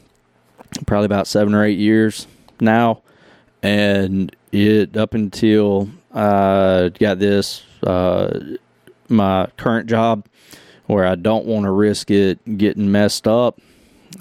probably 0.87 1.07
about 1.07 1.27
seven 1.27 1.55
or 1.55 1.65
eight 1.65 1.79
years 1.79 2.29
now, 2.61 3.03
and 3.65 4.35
it 4.53 4.97
up 4.97 5.15
until 5.15 5.91
I 6.15 6.93
got 7.01 7.19
this 7.19 7.65
uh, 7.83 8.57
my 9.09 9.49
current 9.57 9.89
job 9.89 10.27
where 10.87 11.05
I 11.05 11.17
don't 11.17 11.47
want 11.47 11.65
to 11.65 11.73
risk 11.73 12.13
it 12.13 12.39
getting 12.59 12.93
messed 12.93 13.27
up. 13.27 13.61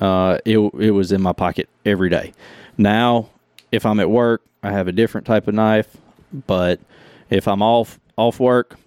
Uh, 0.02 0.40
it 0.46 0.58
it 0.58 0.92
was 0.92 1.12
in 1.12 1.22
my 1.22 1.34
pocket 1.34 1.70
every 1.86 2.10
day. 2.10 2.34
Now, 2.76 3.30
if 3.72 3.86
I'm 3.86 4.00
at 4.00 4.10
work, 4.10 4.42
I 4.64 4.72
have 4.72 4.88
a 4.88 4.92
different 4.92 5.28
type 5.28 5.48
of 5.48 5.54
knife, 5.54 5.96
but 6.48 6.80
if 7.30 7.48
I'm 7.48 7.62
off 7.62 8.00
off 8.18 8.40
work, 8.40 8.78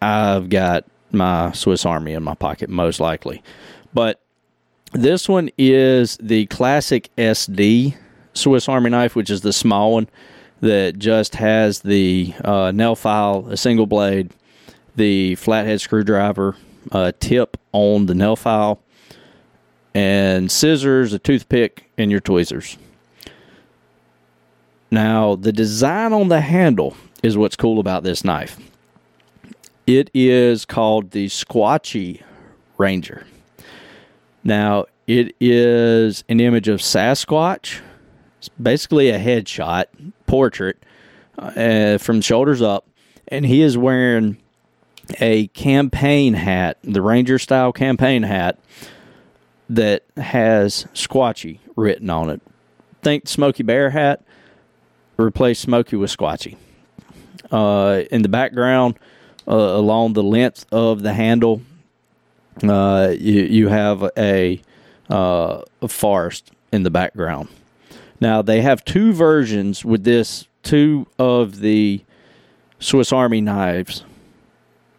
I've 0.00 0.48
got 0.48 0.84
my 1.12 1.52
Swiss 1.52 1.86
Army 1.86 2.12
in 2.12 2.22
my 2.22 2.34
pocket 2.34 2.68
most 2.68 3.00
likely. 3.00 3.42
But 3.94 4.20
this 4.92 5.28
one 5.28 5.50
is 5.58 6.16
the 6.20 6.46
classic 6.46 7.10
SD 7.16 7.96
Swiss 8.34 8.68
Army 8.68 8.90
knife, 8.90 9.16
which 9.16 9.30
is 9.30 9.40
the 9.42 9.52
small 9.52 9.92
one 9.94 10.08
that 10.60 10.98
just 10.98 11.36
has 11.36 11.80
the 11.80 12.34
uh, 12.44 12.72
nail 12.72 12.96
file, 12.96 13.46
a 13.48 13.56
single 13.56 13.86
blade, 13.86 14.30
the 14.96 15.34
flathead 15.36 15.80
screwdriver 15.80 16.56
uh, 16.92 17.12
tip 17.20 17.56
on 17.72 18.06
the 18.06 18.14
nail 18.14 18.36
file, 18.36 18.80
and 19.94 20.50
scissors, 20.50 21.12
a 21.12 21.18
toothpick, 21.18 21.90
and 21.96 22.10
your 22.10 22.20
tweezers. 22.20 22.78
Now, 24.90 25.36
the 25.36 25.52
design 25.52 26.12
on 26.12 26.28
the 26.28 26.40
handle 26.40 26.96
is 27.22 27.36
what's 27.36 27.56
cool 27.56 27.78
about 27.78 28.04
this 28.04 28.24
knife. 28.24 28.58
It 29.88 30.10
is 30.12 30.66
called 30.66 31.12
the 31.12 31.28
Squatchy 31.28 32.22
Ranger. 32.76 33.26
Now, 34.44 34.84
it 35.06 35.34
is 35.40 36.24
an 36.28 36.40
image 36.40 36.68
of 36.68 36.80
Sasquatch. 36.80 37.80
It's 38.36 38.50
basically 38.50 39.08
a 39.08 39.18
headshot 39.18 39.86
portrait 40.26 40.84
uh, 41.38 41.96
from 41.96 42.20
shoulders 42.20 42.60
up, 42.60 42.86
and 43.28 43.46
he 43.46 43.62
is 43.62 43.78
wearing 43.78 44.36
a 45.20 45.46
campaign 45.46 46.34
hat, 46.34 46.76
the 46.84 47.00
Ranger 47.00 47.38
style 47.38 47.72
campaign 47.72 48.24
hat 48.24 48.58
that 49.70 50.04
has 50.18 50.84
Squatchy 50.92 51.60
written 51.76 52.10
on 52.10 52.28
it. 52.28 52.42
Think 53.00 53.26
Smokey 53.26 53.62
Bear 53.62 53.88
hat, 53.88 54.22
replace 55.16 55.60
Smokey 55.60 55.96
with 55.96 56.14
Squatchy. 56.14 56.58
Uh, 57.50 58.02
in 58.10 58.20
the 58.20 58.28
background, 58.28 58.98
uh, 59.48 59.54
along 59.54 60.12
the 60.12 60.22
length 60.22 60.66
of 60.70 61.02
the 61.02 61.14
handle, 61.14 61.62
uh, 62.62 63.14
you, 63.18 63.42
you 63.42 63.68
have 63.68 64.10
a, 64.16 64.60
uh, 65.10 65.62
a 65.80 65.88
forest 65.88 66.50
in 66.72 66.82
the 66.82 66.90
background. 66.90 67.48
Now, 68.20 68.42
they 68.42 68.62
have 68.62 68.84
two 68.84 69.12
versions 69.12 69.84
with 69.84 70.04
this, 70.04 70.46
two 70.62 71.06
of 71.18 71.60
the 71.60 72.02
Swiss 72.80 73.12
Army 73.12 73.40
knives 73.40 74.04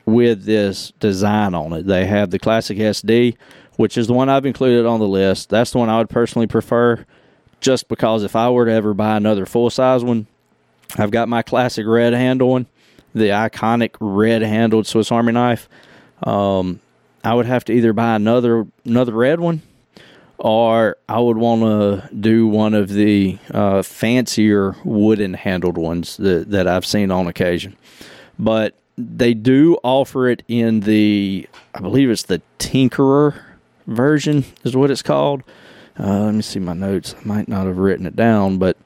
with 0.06 0.46
this 0.46 0.92
design 1.00 1.54
on 1.54 1.74
it. 1.74 1.86
They 1.86 2.06
have 2.06 2.32
the 2.32 2.40
classic 2.40 2.78
SD, 2.78 3.36
which 3.76 3.98
is 3.98 4.08
the 4.08 4.14
one 4.14 4.30
I've 4.30 4.46
included 4.46 4.86
on 4.86 5.00
the 5.00 5.08
list. 5.08 5.50
That's 5.50 5.72
the 5.72 5.78
one 5.78 5.90
I 5.90 5.98
would 5.98 6.10
personally 6.10 6.48
prefer, 6.48 7.06
just 7.60 7.88
because 7.88 8.24
if 8.24 8.36
I 8.36 8.50
were 8.50 8.66
to 8.66 8.72
ever 8.72 8.94
buy 8.94 9.18
another 9.18 9.46
full 9.46 9.70
size 9.70 10.04
one, 10.04 10.28
I've 10.98 11.12
got 11.12 11.30
my 11.30 11.42
classic 11.42 11.86
red 11.86 12.14
handle 12.14 12.50
one, 12.50 12.68
the 13.14 13.30
iconic 13.30 13.96
red 14.00 14.42
handled 14.42 14.88
Swiss 14.88 15.12
Army 15.12 15.32
knife. 15.32 15.68
Um, 16.24 16.80
I 17.24 17.34
would 17.34 17.46
have 17.46 17.66
to 17.66 17.74
either 17.74 17.94
buy 17.94 18.16
another 18.16 18.66
another 18.86 19.14
red 19.14 19.40
one, 19.40 19.62
or 20.38 20.98
I 21.08 21.20
would 21.20 21.38
want 21.38 21.62
to 21.62 22.16
do 22.16 22.48
one 22.48 22.74
of 22.74 22.90
the 22.90 23.38
uh, 23.54 23.82
fancier 23.82 24.76
wooden 24.84 25.34
handled 25.34 25.78
ones 25.78 26.18
that, 26.18 26.50
that 26.52 26.68
I've 26.68 26.86
seen 26.86 27.12
on 27.12 27.28
occasion. 27.28 27.76
But 28.38 28.76
they 28.98 29.34
do 29.34 29.78
offer 29.84 30.28
it 30.30 30.44
in 30.48 30.82
the, 30.82 31.48
I 31.74 31.80
believe 31.80 32.10
it's 32.10 32.24
the 32.24 32.42
Tinkerer 32.58 33.42
version, 33.88 34.46
is 34.64 34.76
what 34.76 34.92
it's 34.92 35.02
called. 35.02 35.44
Uh, 35.98 36.26
let 36.26 36.34
me 36.34 36.42
see 36.42 36.60
my 36.60 36.74
notes. 36.74 37.16
I 37.20 37.28
might 37.28 37.48
not 37.48 37.66
have 37.66 37.78
written 37.78 38.06
it 38.06 38.16
down, 38.16 38.58
but 38.58 38.78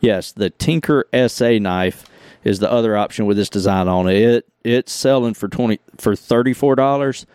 yes, 0.00 0.32
the 0.32 0.50
Tinker 0.50 1.06
SA 1.28 1.58
knife 1.58 2.04
is 2.44 2.58
the 2.58 2.70
other 2.70 2.96
option 2.96 3.26
with 3.26 3.36
this 3.36 3.50
design 3.50 3.88
on 3.88 4.08
it. 4.08 4.16
it 4.16 4.48
it's 4.64 4.92
selling 4.92 5.34
for 5.34 5.48
twenty 5.48 5.80
for 5.96 6.14
thirty 6.14 6.52
four 6.52 6.74
dollars. 6.74 7.26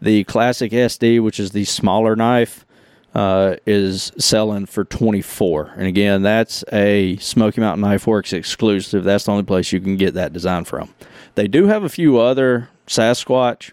The 0.00 0.24
classic 0.24 0.72
SD, 0.72 1.22
which 1.22 1.38
is 1.38 1.52
the 1.52 1.64
smaller 1.64 2.16
knife, 2.16 2.66
uh, 3.14 3.56
is 3.66 4.10
selling 4.18 4.64
for 4.64 4.84
24 4.84 5.74
and 5.76 5.86
again 5.86 6.22
that's 6.22 6.64
a 6.72 7.16
smoky 7.18 7.60
mountain 7.60 7.82
knife 7.82 8.06
works 8.06 8.32
exclusive 8.32 9.04
that's 9.04 9.24
the 9.24 9.30
only 9.30 9.44
place 9.44 9.70
you 9.70 9.80
can 9.80 9.96
get 9.96 10.14
that 10.14 10.32
design 10.32 10.64
from 10.64 10.94
they 11.34 11.46
do 11.46 11.66
have 11.66 11.84
a 11.84 11.90
few 11.90 12.18
other 12.18 12.70
sasquatch 12.86 13.72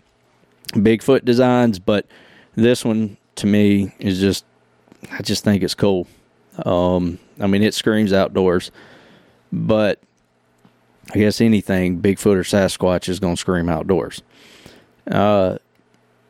bigfoot 0.72 1.24
designs 1.24 1.80
but 1.80 2.06
this 2.56 2.84
one 2.84 3.16
to 3.36 3.48
me 3.48 3.94
is 3.98 4.20
just 4.20 4.44
i 5.14 5.22
just 5.22 5.46
think 5.46 5.64
it's 5.64 5.76
cool 5.76 6.06
um, 6.66 7.18
i 7.40 7.48
mean 7.48 7.64
it 7.64 7.74
screams 7.74 8.14
outdoors 8.14 8.72
but 9.52 10.00
i 11.14 11.18
guess 11.20 11.42
anything 11.42 12.02
bigfoot 12.02 12.36
or 12.36 12.44
sasquatch 12.44 13.10
is 13.10 13.20
going 13.20 13.36
to 13.36 13.40
scream 13.40 13.70
outdoors 13.70 14.22
uh, 15.10 15.58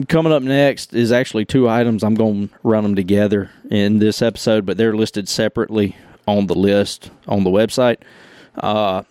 coming 0.08 0.32
up 0.32 0.44
next 0.44 0.94
is 0.94 1.12
actually 1.12 1.46
two 1.46 1.68
items. 1.68 2.04
I'm 2.04 2.16
going 2.16 2.48
to 2.48 2.56
run 2.64 2.84
them 2.84 2.96
together 2.96 3.52
in 3.70 4.00
this 4.00 4.22
episode, 4.22 4.66
but 4.66 4.78
they're 4.78 4.96
listed 4.96 5.28
separately 5.28 5.96
on 6.28 6.48
the 6.48 6.56
list 6.56 7.12
on 7.28 7.44
the 7.44 7.50
website. 7.50 7.98
Uh, 8.56 9.04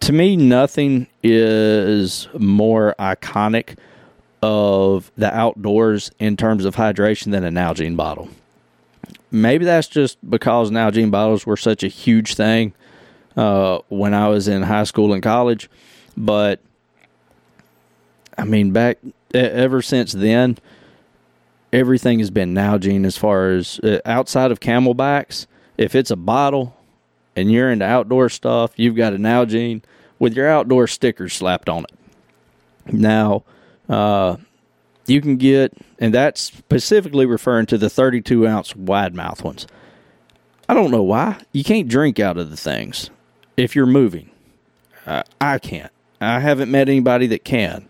to 0.00 0.12
me, 0.12 0.36
nothing 0.36 1.06
is 1.22 2.28
more 2.38 2.94
iconic 2.98 3.76
of 4.42 5.12
the 5.16 5.32
outdoors 5.32 6.10
in 6.18 6.36
terms 6.36 6.64
of 6.64 6.74
hydration 6.74 7.30
than 7.30 7.44
a 7.44 7.50
Nalgene 7.50 7.96
bottle. 7.96 8.28
Maybe 9.32 9.64
that's 9.64 9.88
just 9.88 10.18
because 10.28 10.70
Nalgene 10.70 11.10
bottles 11.10 11.46
were 11.46 11.56
such 11.56 11.82
a 11.82 11.88
huge 11.88 12.34
thing 12.34 12.74
uh, 13.34 13.78
when 13.88 14.12
I 14.12 14.28
was 14.28 14.46
in 14.46 14.62
high 14.62 14.84
school 14.84 15.14
and 15.14 15.22
college, 15.22 15.70
but 16.16 16.60
I 18.36 18.44
mean, 18.44 18.72
back 18.72 18.98
ever 19.32 19.80
since 19.80 20.12
then, 20.12 20.58
everything 21.72 22.18
has 22.18 22.30
been 22.30 22.54
Nalgene 22.54 23.06
as 23.06 23.16
far 23.16 23.52
as 23.52 23.78
uh, 23.80 24.00
outside 24.04 24.50
of 24.50 24.60
CamelBaks. 24.60 25.46
If 25.78 25.94
it's 25.94 26.10
a 26.10 26.16
bottle 26.16 26.76
and 27.34 27.50
you're 27.50 27.72
into 27.72 27.86
outdoor 27.86 28.28
stuff, 28.28 28.72
you've 28.76 28.96
got 28.96 29.14
a 29.14 29.16
Nalgene 29.16 29.82
with 30.18 30.36
your 30.36 30.48
outdoor 30.48 30.86
stickers 30.86 31.32
slapped 31.32 31.70
on 31.70 31.84
it. 31.84 32.92
Now, 32.92 33.44
uh, 33.88 34.36
you 35.06 35.20
can 35.20 35.36
get, 35.36 35.76
and 35.98 36.14
that's 36.14 36.40
specifically 36.40 37.26
referring 37.26 37.66
to 37.66 37.78
the 37.78 37.90
32 37.90 38.46
ounce 38.46 38.76
wide 38.76 39.14
mouth 39.14 39.42
ones. 39.42 39.66
I 40.68 40.74
don't 40.74 40.90
know 40.90 41.02
why. 41.02 41.40
You 41.52 41.64
can't 41.64 41.88
drink 41.88 42.20
out 42.20 42.38
of 42.38 42.50
the 42.50 42.56
things 42.56 43.10
if 43.56 43.74
you're 43.74 43.86
moving. 43.86 44.30
Uh, 45.04 45.22
I 45.40 45.58
can't. 45.58 45.92
I 46.20 46.40
haven't 46.40 46.70
met 46.70 46.88
anybody 46.88 47.26
that 47.28 47.44
can. 47.44 47.88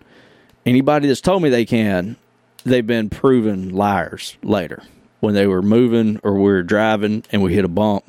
Anybody 0.64 1.08
that's 1.08 1.20
told 1.20 1.42
me 1.42 1.50
they 1.50 1.66
can, 1.66 2.16
they've 2.64 2.86
been 2.86 3.10
proven 3.10 3.70
liars 3.70 4.36
later 4.42 4.82
when 5.20 5.34
they 5.34 5.46
were 5.46 5.62
moving 5.62 6.18
or 6.22 6.34
we 6.34 6.42
were 6.42 6.62
driving 6.62 7.24
and 7.30 7.42
we 7.42 7.54
hit 7.54 7.64
a 7.64 7.68
bump 7.68 8.04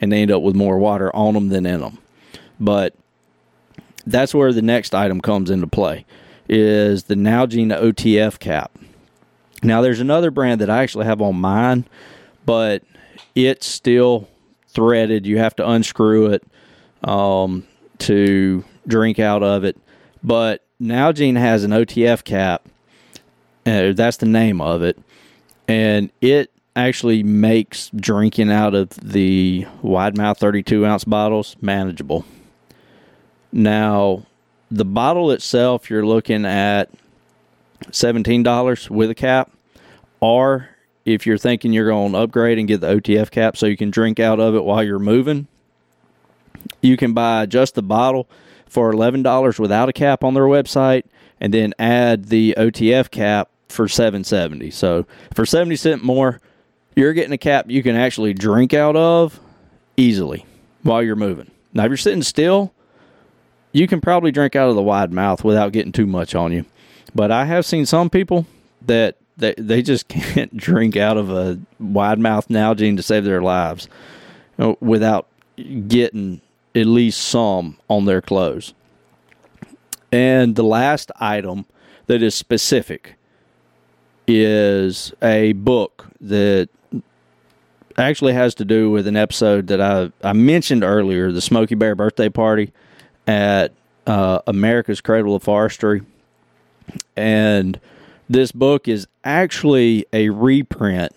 and 0.00 0.10
they 0.10 0.22
end 0.22 0.30
up 0.30 0.42
with 0.42 0.56
more 0.56 0.78
water 0.78 1.14
on 1.14 1.34
them 1.34 1.48
than 1.48 1.66
in 1.66 1.80
them. 1.80 1.98
But 2.58 2.94
that's 4.06 4.34
where 4.34 4.52
the 4.52 4.62
next 4.62 4.94
item 4.94 5.20
comes 5.20 5.50
into 5.50 5.66
play 5.66 6.06
is 6.48 7.04
the 7.04 7.14
Nalgene 7.14 7.76
OTF 7.76 8.38
cap. 8.38 8.76
Now 9.62 9.80
there's 9.80 10.00
another 10.00 10.30
brand 10.30 10.60
that 10.60 10.70
I 10.70 10.82
actually 10.82 11.06
have 11.06 11.20
on 11.20 11.36
mine, 11.36 11.84
but 12.46 12.82
it's 13.34 13.66
still 13.66 14.28
threaded. 14.68 15.26
You 15.26 15.38
have 15.38 15.56
to 15.56 15.68
unscrew 15.68 16.32
it 16.32 16.44
um, 17.02 17.66
to 17.98 18.64
drink 18.86 19.18
out 19.18 19.42
of 19.42 19.64
it. 19.64 19.76
But 20.22 20.64
Nalgene 20.80 21.36
has 21.36 21.64
an 21.64 21.72
OTF 21.72 22.24
cap. 22.24 22.68
Uh, 23.66 23.92
that's 23.92 24.16
the 24.16 24.26
name 24.26 24.60
of 24.60 24.82
it, 24.82 24.98
and 25.66 26.10
it 26.22 26.50
actually 26.74 27.22
makes 27.22 27.90
drinking 27.94 28.50
out 28.50 28.74
of 28.74 28.90
the 28.90 29.66
wide 29.82 30.16
mouth 30.16 30.38
32 30.38 30.86
ounce 30.86 31.04
bottles 31.04 31.56
manageable. 31.60 32.24
Now, 33.52 34.24
the 34.70 34.84
bottle 34.84 35.30
itself, 35.30 35.90
you're 35.90 36.06
looking 36.06 36.44
at 36.44 36.90
$17 37.86 38.90
with 38.90 39.10
a 39.10 39.14
cap. 39.14 39.50
Or 40.20 40.68
if 41.04 41.26
you're 41.26 41.38
thinking 41.38 41.72
you're 41.72 41.88
going 41.88 42.12
to 42.12 42.18
upgrade 42.18 42.58
and 42.58 42.68
get 42.68 42.80
the 42.80 42.88
OTF 42.88 43.30
cap 43.30 43.56
so 43.56 43.66
you 43.66 43.76
can 43.76 43.90
drink 43.90 44.20
out 44.20 44.40
of 44.40 44.54
it 44.54 44.64
while 44.64 44.82
you're 44.82 44.98
moving, 44.98 45.46
you 46.82 46.96
can 46.96 47.12
buy 47.12 47.46
just 47.46 47.74
the 47.74 47.82
bottle 47.82 48.28
for 48.66 48.92
$11 48.92 49.58
without 49.58 49.88
a 49.88 49.92
cap 49.92 50.22
on 50.22 50.34
their 50.34 50.44
website 50.44 51.04
and 51.40 51.54
then 51.54 51.72
add 51.78 52.26
the 52.26 52.54
OTF 52.58 53.10
cap 53.10 53.48
for 53.68 53.88
770. 53.88 54.70
So 54.70 55.06
for 55.34 55.46
70 55.46 55.76
cent 55.76 56.04
more, 56.04 56.40
you're 56.96 57.12
getting 57.12 57.32
a 57.32 57.38
cap 57.38 57.70
you 57.70 57.82
can 57.82 57.96
actually 57.96 58.34
drink 58.34 58.74
out 58.74 58.96
of 58.96 59.38
easily 59.96 60.44
while 60.82 61.02
you're 61.02 61.16
moving. 61.16 61.50
Now 61.72 61.84
if 61.84 61.90
you're 61.90 61.96
sitting 61.96 62.22
still, 62.22 62.74
you 63.72 63.86
can 63.86 64.00
probably 64.00 64.30
drink 64.30 64.56
out 64.56 64.68
of 64.68 64.74
the 64.74 64.82
wide 64.82 65.12
mouth 65.12 65.44
without 65.44 65.72
getting 65.72 65.92
too 65.92 66.06
much 66.06 66.34
on 66.34 66.52
you. 66.52 66.64
But 67.14 67.30
I 67.30 67.44
have 67.44 67.66
seen 67.66 67.86
some 67.86 68.10
people 68.10 68.46
that 68.82 69.16
they, 69.36 69.54
they 69.56 69.82
just 69.82 70.08
can't 70.08 70.56
drink 70.56 70.96
out 70.96 71.16
of 71.16 71.30
a 71.30 71.58
wide 71.78 72.18
mouth 72.18 72.48
Nalgene 72.48 72.96
to 72.96 73.02
save 73.02 73.24
their 73.24 73.42
lives 73.42 73.88
without 74.80 75.28
getting 75.86 76.40
at 76.74 76.86
least 76.86 77.20
some 77.20 77.78
on 77.88 78.04
their 78.04 78.20
clothes. 78.20 78.74
And 80.10 80.56
the 80.56 80.64
last 80.64 81.12
item 81.20 81.66
that 82.06 82.22
is 82.22 82.34
specific 82.34 83.16
is 84.26 85.12
a 85.22 85.52
book 85.52 86.06
that 86.20 86.68
actually 87.96 88.32
has 88.32 88.54
to 88.56 88.64
do 88.64 88.90
with 88.90 89.06
an 89.06 89.16
episode 89.16 89.66
that 89.68 89.80
I, 89.80 90.10
I 90.22 90.32
mentioned 90.32 90.84
earlier 90.84 91.32
the 91.32 91.40
Smokey 91.40 91.74
Bear 91.74 91.94
birthday 91.94 92.28
party 92.28 92.72
at 93.28 93.72
uh, 94.06 94.40
America's 94.46 95.00
Cradle 95.00 95.36
of 95.36 95.42
Forestry. 95.42 96.02
And 97.14 97.78
this 98.28 98.50
book 98.50 98.88
is 98.88 99.06
actually 99.22 100.06
a 100.12 100.30
reprint 100.30 101.12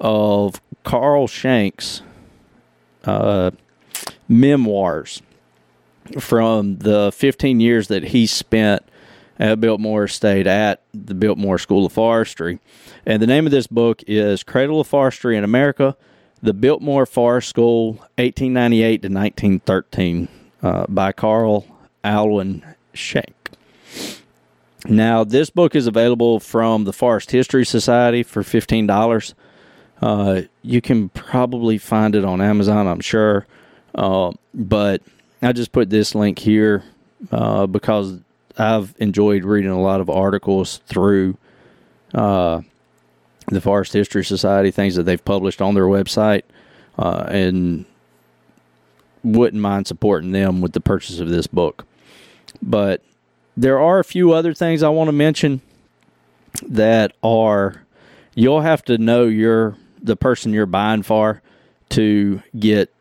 of 0.00 0.60
Carl 0.84 1.28
Schenck's 1.28 2.02
uh, 3.04 3.50
memoirs 4.26 5.22
from 6.18 6.78
the 6.78 7.12
15 7.12 7.60
years 7.60 7.88
that 7.88 8.04
he 8.04 8.26
spent 8.26 8.82
at 9.38 9.60
Biltmore 9.60 10.04
Estate 10.04 10.46
at 10.46 10.82
the 10.92 11.14
Biltmore 11.14 11.58
School 11.58 11.86
of 11.86 11.92
Forestry. 11.92 12.58
And 13.04 13.20
the 13.20 13.26
name 13.26 13.46
of 13.46 13.52
this 13.52 13.66
book 13.66 14.02
is 14.06 14.42
Cradle 14.42 14.80
of 14.80 14.86
Forestry 14.86 15.36
in 15.36 15.44
America, 15.44 15.96
the 16.42 16.54
Biltmore 16.54 17.06
Forest 17.06 17.48
School, 17.48 17.92
1898 18.16 19.02
to 19.02 19.08
1913, 19.08 20.28
uh, 20.62 20.86
by 20.88 21.12
Carl 21.12 21.66
Alwin 22.04 22.64
Schenck. 22.94 23.50
Now, 24.86 25.22
this 25.22 25.50
book 25.50 25.76
is 25.76 25.86
available 25.86 26.40
from 26.40 26.84
the 26.84 26.92
Forest 26.92 27.30
History 27.30 27.64
Society 27.64 28.22
for 28.22 28.42
$15. 28.42 29.34
Uh, 30.00 30.42
you 30.62 30.80
can 30.80 31.08
probably 31.10 31.78
find 31.78 32.16
it 32.16 32.24
on 32.24 32.40
Amazon, 32.40 32.88
I'm 32.88 33.00
sure. 33.00 33.46
Uh, 33.94 34.32
but 34.52 35.02
I 35.40 35.52
just 35.52 35.70
put 35.70 35.90
this 35.90 36.14
link 36.14 36.40
here 36.40 36.82
uh, 37.30 37.66
because 37.66 38.18
I've 38.58 38.94
enjoyed 38.98 39.44
reading 39.44 39.70
a 39.70 39.80
lot 39.80 40.00
of 40.00 40.10
articles 40.10 40.80
through 40.86 41.36
uh, 42.12 42.62
the 43.46 43.60
Forest 43.60 43.92
History 43.92 44.24
Society, 44.24 44.70
things 44.72 44.96
that 44.96 45.04
they've 45.04 45.24
published 45.24 45.62
on 45.62 45.74
their 45.74 45.86
website, 45.86 46.42
uh, 46.98 47.26
and 47.28 47.84
wouldn't 49.24 49.60
mind 49.60 49.86
supporting 49.86 50.32
them 50.32 50.60
with 50.60 50.72
the 50.72 50.80
purchase 50.80 51.20
of 51.20 51.28
this 51.28 51.46
book. 51.46 51.86
But 52.60 53.02
there 53.56 53.80
are 53.80 53.98
a 53.98 54.04
few 54.04 54.32
other 54.32 54.54
things 54.54 54.82
I 54.82 54.88
want 54.88 55.08
to 55.08 55.12
mention 55.12 55.60
that 56.66 57.12
are 57.22 57.84
you'll 58.34 58.60
have 58.60 58.84
to 58.84 58.98
know 58.98 59.24
you're 59.24 59.76
the 60.02 60.16
person 60.16 60.52
you're 60.52 60.66
buying 60.66 61.02
for 61.02 61.42
to 61.90 62.42
get 62.58 62.92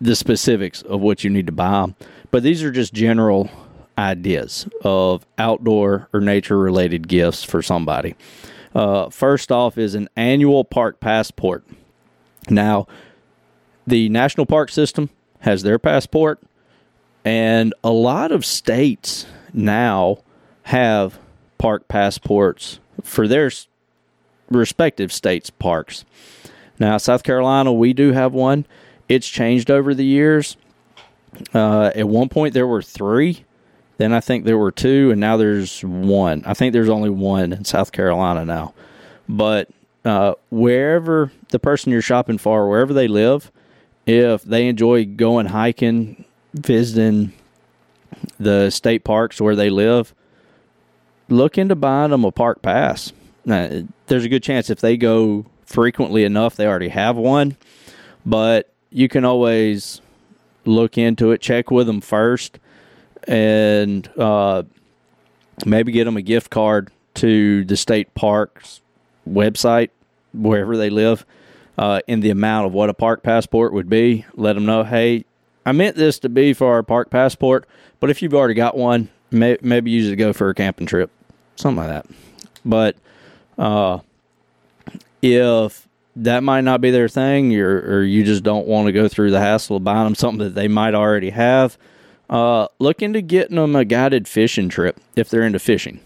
the 0.00 0.16
specifics 0.16 0.82
of 0.82 1.00
what 1.00 1.24
you 1.24 1.30
need 1.30 1.46
to 1.46 1.52
buy. 1.52 1.94
But 2.30 2.42
these 2.42 2.62
are 2.62 2.72
just 2.72 2.92
general 2.92 3.50
ideas 3.96 4.66
of 4.82 5.24
outdoor 5.38 6.08
or 6.12 6.20
nature 6.20 6.58
related 6.58 7.08
gifts 7.08 7.44
for 7.44 7.62
somebody. 7.62 8.16
Uh, 8.74 9.10
first 9.10 9.52
off, 9.52 9.76
is 9.78 9.94
an 9.94 10.08
annual 10.16 10.64
park 10.64 10.98
passport. 10.98 11.64
Now, 12.48 12.86
the 13.86 14.08
National 14.08 14.46
Park 14.46 14.70
System 14.70 15.10
has 15.40 15.62
their 15.62 15.78
passport, 15.78 16.40
and 17.24 17.74
a 17.82 17.90
lot 17.90 18.32
of 18.32 18.44
states 18.44 19.26
now 19.52 20.18
have 20.64 21.18
park 21.58 21.88
passports 21.88 22.78
for 23.02 23.26
their 23.26 23.50
respective 24.50 25.12
states' 25.12 25.50
parks. 25.50 26.04
Now, 26.78 26.96
South 26.98 27.22
Carolina, 27.22 27.72
we 27.72 27.92
do 27.92 28.12
have 28.12 28.32
one. 28.32 28.66
It's 29.08 29.28
changed 29.28 29.70
over 29.70 29.94
the 29.94 30.04
years. 30.04 30.56
Uh, 31.54 31.90
at 31.94 32.08
one 32.08 32.28
point, 32.28 32.54
there 32.54 32.66
were 32.66 32.82
three. 32.82 33.44
Then 33.98 34.12
I 34.12 34.20
think 34.20 34.44
there 34.44 34.58
were 34.58 34.72
two, 34.72 35.10
and 35.10 35.20
now 35.20 35.36
there's 35.36 35.82
one. 35.82 36.42
I 36.46 36.54
think 36.54 36.72
there's 36.72 36.88
only 36.88 37.10
one 37.10 37.52
in 37.52 37.64
South 37.64 37.92
Carolina 37.92 38.44
now. 38.44 38.74
But 39.28 39.70
uh, 40.04 40.34
wherever 40.50 41.30
the 41.48 41.58
person 41.58 41.92
you're 41.92 42.02
shopping 42.02 42.38
for, 42.38 42.68
wherever 42.68 42.92
they 42.92 43.06
live, 43.06 43.52
if 44.06 44.42
they 44.42 44.66
enjoy 44.68 45.04
going 45.04 45.46
hiking, 45.46 46.24
visiting 46.54 47.32
the 48.38 48.70
state 48.70 49.04
parks 49.04 49.40
where 49.40 49.56
they 49.56 49.70
live, 49.70 50.14
look 51.28 51.58
into 51.58 51.74
buying 51.74 52.10
them 52.10 52.24
a 52.24 52.32
park 52.32 52.62
pass. 52.62 53.12
Now, 53.44 53.84
there's 54.06 54.24
a 54.24 54.28
good 54.28 54.42
chance 54.42 54.70
if 54.70 54.80
they 54.80 54.96
go 54.96 55.46
frequently 55.64 56.24
enough, 56.24 56.56
they 56.56 56.66
already 56.66 56.88
have 56.88 57.16
one. 57.16 57.56
But 58.24 58.72
you 58.90 59.08
can 59.08 59.24
always 59.24 60.00
look 60.64 60.98
into 60.98 61.32
it, 61.32 61.40
check 61.40 61.70
with 61.70 61.86
them 61.86 62.00
first, 62.00 62.58
and 63.26 64.08
uh, 64.16 64.62
maybe 65.64 65.92
get 65.92 66.04
them 66.04 66.16
a 66.16 66.22
gift 66.22 66.50
card 66.50 66.90
to 67.14 67.64
the 67.64 67.76
state 67.76 68.14
parks 68.14 68.80
website 69.28 69.90
wherever 70.32 70.76
they 70.76 70.90
live 70.90 71.24
uh, 71.78 72.00
in 72.06 72.20
the 72.20 72.30
amount 72.30 72.66
of 72.66 72.72
what 72.72 72.90
a 72.90 72.94
park 72.94 73.22
passport 73.22 73.72
would 73.72 73.88
be. 73.88 74.24
Let 74.34 74.54
them 74.54 74.66
know, 74.66 74.84
hey, 74.84 75.24
I 75.64 75.72
meant 75.72 75.96
this 75.96 76.18
to 76.20 76.28
be 76.28 76.52
for 76.52 76.72
our 76.72 76.82
park 76.82 77.10
passport, 77.10 77.66
but 78.00 78.10
if 78.10 78.22
you've 78.22 78.34
already 78.34 78.54
got 78.54 78.76
one, 78.76 79.08
may, 79.30 79.56
maybe 79.62 79.90
use 79.90 80.06
it 80.06 80.10
to 80.10 80.16
go 80.16 80.32
for 80.32 80.50
a 80.50 80.54
camping 80.54 80.86
trip, 80.86 81.10
something 81.56 81.84
like 81.84 81.88
that. 81.88 82.06
But 82.64 82.96
uh, 83.58 84.00
if 85.20 85.88
that 86.16 86.42
might 86.42 86.62
not 86.62 86.80
be 86.80 86.90
their 86.90 87.08
thing, 87.08 87.54
or, 87.56 88.02
you 88.02 88.24
just 88.24 88.42
don't 88.42 88.66
want 88.66 88.86
to 88.86 88.92
go 88.92 89.08
through 89.08 89.30
the 89.30 89.40
hassle 89.40 89.76
of 89.76 89.84
buying 89.84 90.04
them 90.04 90.14
something 90.14 90.40
that 90.40 90.54
they 90.54 90.68
might 90.68 90.94
already 90.94 91.30
have, 91.30 91.78
uh, 92.28 92.66
look 92.78 93.02
into 93.02 93.20
getting 93.20 93.56
them 93.56 93.76
a 93.76 93.84
guided 93.84 94.26
fishing 94.28 94.68
trip 94.68 95.00
if 95.16 95.28
they're 95.28 95.42
into 95.42 95.58
fishing. 95.58 96.00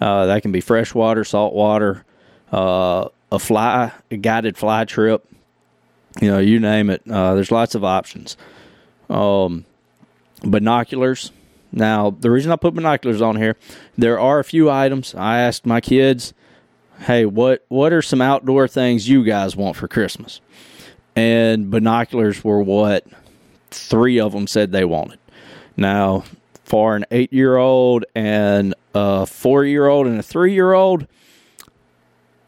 Uh, 0.00 0.26
that 0.26 0.42
can 0.42 0.52
be 0.52 0.60
freshwater, 0.60 1.24
saltwater, 1.24 2.04
uh, 2.52 3.08
a 3.34 3.38
fly, 3.38 3.92
a 4.10 4.16
guided 4.16 4.56
fly 4.56 4.84
trip. 4.84 5.26
You 6.20 6.30
know, 6.30 6.38
you 6.38 6.60
name 6.60 6.90
it. 6.90 7.02
Uh, 7.10 7.34
there's 7.34 7.50
lots 7.50 7.74
of 7.74 7.84
options. 7.84 8.36
Um, 9.10 9.64
binoculars. 10.42 11.32
Now, 11.72 12.10
the 12.10 12.30
reason 12.30 12.52
I 12.52 12.56
put 12.56 12.74
binoculars 12.74 13.20
on 13.20 13.36
here, 13.36 13.56
there 13.98 14.20
are 14.20 14.38
a 14.38 14.44
few 14.44 14.70
items. 14.70 15.14
I 15.14 15.38
asked 15.40 15.66
my 15.66 15.80
kids 15.80 16.32
hey, 17.00 17.26
what 17.26 17.64
what 17.68 17.92
are 17.92 18.02
some 18.02 18.20
outdoor 18.20 18.68
things 18.68 19.08
you 19.08 19.24
guys 19.24 19.56
want 19.56 19.76
for 19.76 19.88
Christmas? 19.88 20.40
And 21.16 21.70
binoculars 21.70 22.44
were 22.44 22.62
what 22.62 23.06
three 23.70 24.20
of 24.20 24.32
them 24.32 24.46
said 24.46 24.70
they 24.70 24.84
wanted. 24.84 25.18
Now, 25.76 26.24
for 26.64 26.96
an 26.96 27.04
eight 27.10 27.32
year 27.32 27.56
old 27.56 28.04
and 28.14 28.74
a 28.94 29.26
four 29.26 29.64
year 29.64 29.88
old 29.88 30.06
and 30.06 30.18
a 30.18 30.22
three 30.22 30.54
year 30.54 30.72
old, 30.72 31.06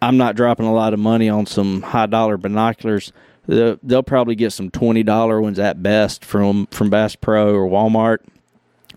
I'm 0.06 0.18
not 0.18 0.36
dropping 0.36 0.66
a 0.66 0.72
lot 0.72 0.94
of 0.94 1.00
money 1.00 1.28
on 1.28 1.46
some 1.46 1.82
high 1.82 2.06
dollar 2.06 2.36
binoculars. 2.36 3.12
They'll, 3.48 4.04
probably 4.04 4.36
get 4.36 4.52
some 4.52 4.70
twenty 4.70 5.02
dollar 5.02 5.40
ones 5.40 5.58
at 5.58 5.82
best 5.82 6.24
from 6.24 6.66
from 6.68 6.90
Bass 6.90 7.16
Pro 7.16 7.52
or 7.52 7.68
Walmart, 7.68 8.18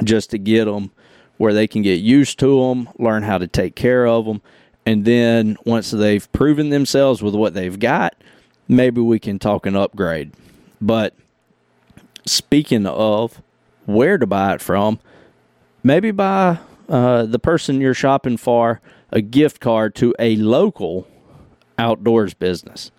just 0.03 0.29
to 0.29 0.37
get 0.37 0.65
them 0.65 0.91
where 1.37 1.51
they 1.51 1.65
can 1.65 1.81
get 1.81 1.99
used 1.99 2.37
to 2.39 2.59
them, 2.59 2.89
learn 2.99 3.23
how 3.23 3.39
to 3.39 3.47
take 3.47 3.75
care 3.75 4.05
of 4.05 4.25
them, 4.25 4.39
and 4.85 5.03
then 5.03 5.57
once 5.65 5.89
they've 5.89 6.31
proven 6.31 6.69
themselves 6.69 7.23
with 7.23 7.33
what 7.33 7.55
they've 7.55 7.79
got, 7.79 8.13
maybe 8.67 9.01
we 9.01 9.17
can 9.17 9.39
talk 9.39 9.65
an 9.65 9.75
upgrade. 9.75 10.31
But 10.79 11.15
speaking 12.23 12.85
of 12.85 13.41
where 13.87 14.19
to 14.19 14.27
buy 14.27 14.53
it 14.53 14.61
from, 14.61 14.99
maybe 15.81 16.11
buy 16.11 16.59
uh, 16.87 17.23
the 17.23 17.39
person 17.39 17.81
you're 17.81 17.95
shopping 17.95 18.37
for 18.37 18.79
a 19.11 19.21
gift 19.21 19.59
card 19.59 19.95
to 19.95 20.13
a 20.19 20.35
local 20.35 21.07
outdoors 21.77 22.33
business. 22.33 22.91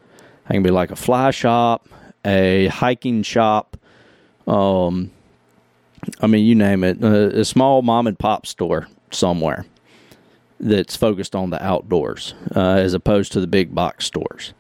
It 0.49 0.55
can 0.55 0.63
be 0.63 0.71
like 0.71 0.91
a 0.91 0.97
fly 0.97 1.31
shop, 1.31 1.89
a 2.25 2.67
hiking 2.69 3.23
shop, 3.23 3.77
um, 4.47 5.11
I 6.21 6.27
mean, 6.27 6.45
you 6.45 6.55
name 6.55 6.85
it, 6.85 7.03
a, 7.03 7.41
a 7.41 7.45
small 7.45 7.83
mom 7.83 8.07
and 8.07 8.19
pop 8.19 8.47
store 8.47 8.89
somewhere 9.11 9.65
that's 10.59 10.97
focused 10.97 11.35
on 11.35 11.51
the 11.51 11.63
outdoors 11.65 12.35
uh, 12.55 12.75
as 12.75 12.95
opposed 12.95 13.33
to 13.33 13.41
the 13.41 13.47
big 13.47 13.75
box 13.75 14.07
stores. 14.07 14.53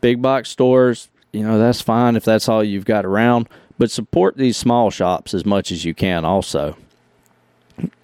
Big 0.00 0.22
box 0.22 0.48
stores, 0.48 1.08
you 1.32 1.42
know, 1.42 1.58
that's 1.58 1.80
fine 1.80 2.16
if 2.16 2.24
that's 2.24 2.48
all 2.48 2.62
you've 2.62 2.84
got 2.84 3.04
around, 3.04 3.48
but 3.78 3.90
support 3.90 4.36
these 4.36 4.56
small 4.56 4.90
shops 4.90 5.34
as 5.34 5.44
much 5.44 5.70
as 5.70 5.84
you 5.84 5.94
can 5.94 6.24
also. 6.24 6.76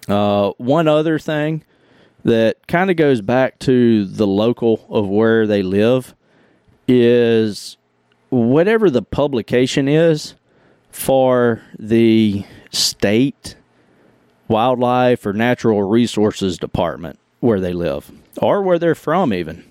Uh, 0.07 0.51
one 0.57 0.87
other 0.87 1.17
thing 1.17 1.63
that 2.23 2.67
kind 2.67 2.89
of 2.89 2.95
goes 2.95 3.21
back 3.21 3.59
to 3.59 4.05
the 4.05 4.27
local 4.27 4.85
of 4.89 5.07
where 5.07 5.45
they 5.45 5.61
live 5.61 6.15
is 6.87 7.77
whatever 8.29 8.89
the 8.89 9.01
publication 9.01 9.87
is 9.87 10.35
for 10.89 11.61
the 11.77 12.45
state 12.71 13.55
wildlife 14.47 15.25
or 15.25 15.33
natural 15.33 15.83
resources 15.83 16.57
department 16.57 17.19
where 17.39 17.59
they 17.59 17.73
live 17.73 18.11
or 18.37 18.61
where 18.61 18.79
they're 18.79 18.95
from, 18.95 19.33
even. 19.33 19.63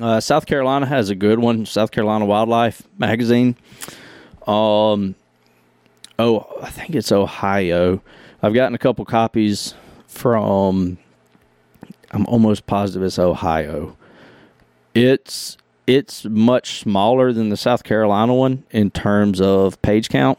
Uh, 0.00 0.20
South 0.20 0.46
Carolina 0.46 0.86
has 0.86 1.10
a 1.10 1.14
good 1.14 1.38
one, 1.38 1.64
South 1.64 1.90
Carolina 1.90 2.26
Wildlife 2.26 2.82
Magazine. 2.98 3.56
Um, 4.46 5.14
oh, 6.18 6.46
I 6.62 6.70
think 6.70 6.94
it's 6.94 7.12
Ohio. 7.12 8.02
I've 8.42 8.54
gotten 8.54 8.74
a 8.74 8.78
couple 8.78 9.04
copies 9.04 9.74
from. 10.06 10.98
I'm 12.10 12.26
almost 12.26 12.66
positive 12.66 13.02
it's 13.02 13.18
Ohio. 13.18 13.96
It's 14.94 15.56
it's 15.86 16.24
much 16.24 16.80
smaller 16.80 17.32
than 17.32 17.48
the 17.48 17.56
South 17.56 17.84
Carolina 17.84 18.34
one 18.34 18.64
in 18.70 18.90
terms 18.90 19.40
of 19.40 19.80
page 19.82 20.08
count, 20.08 20.38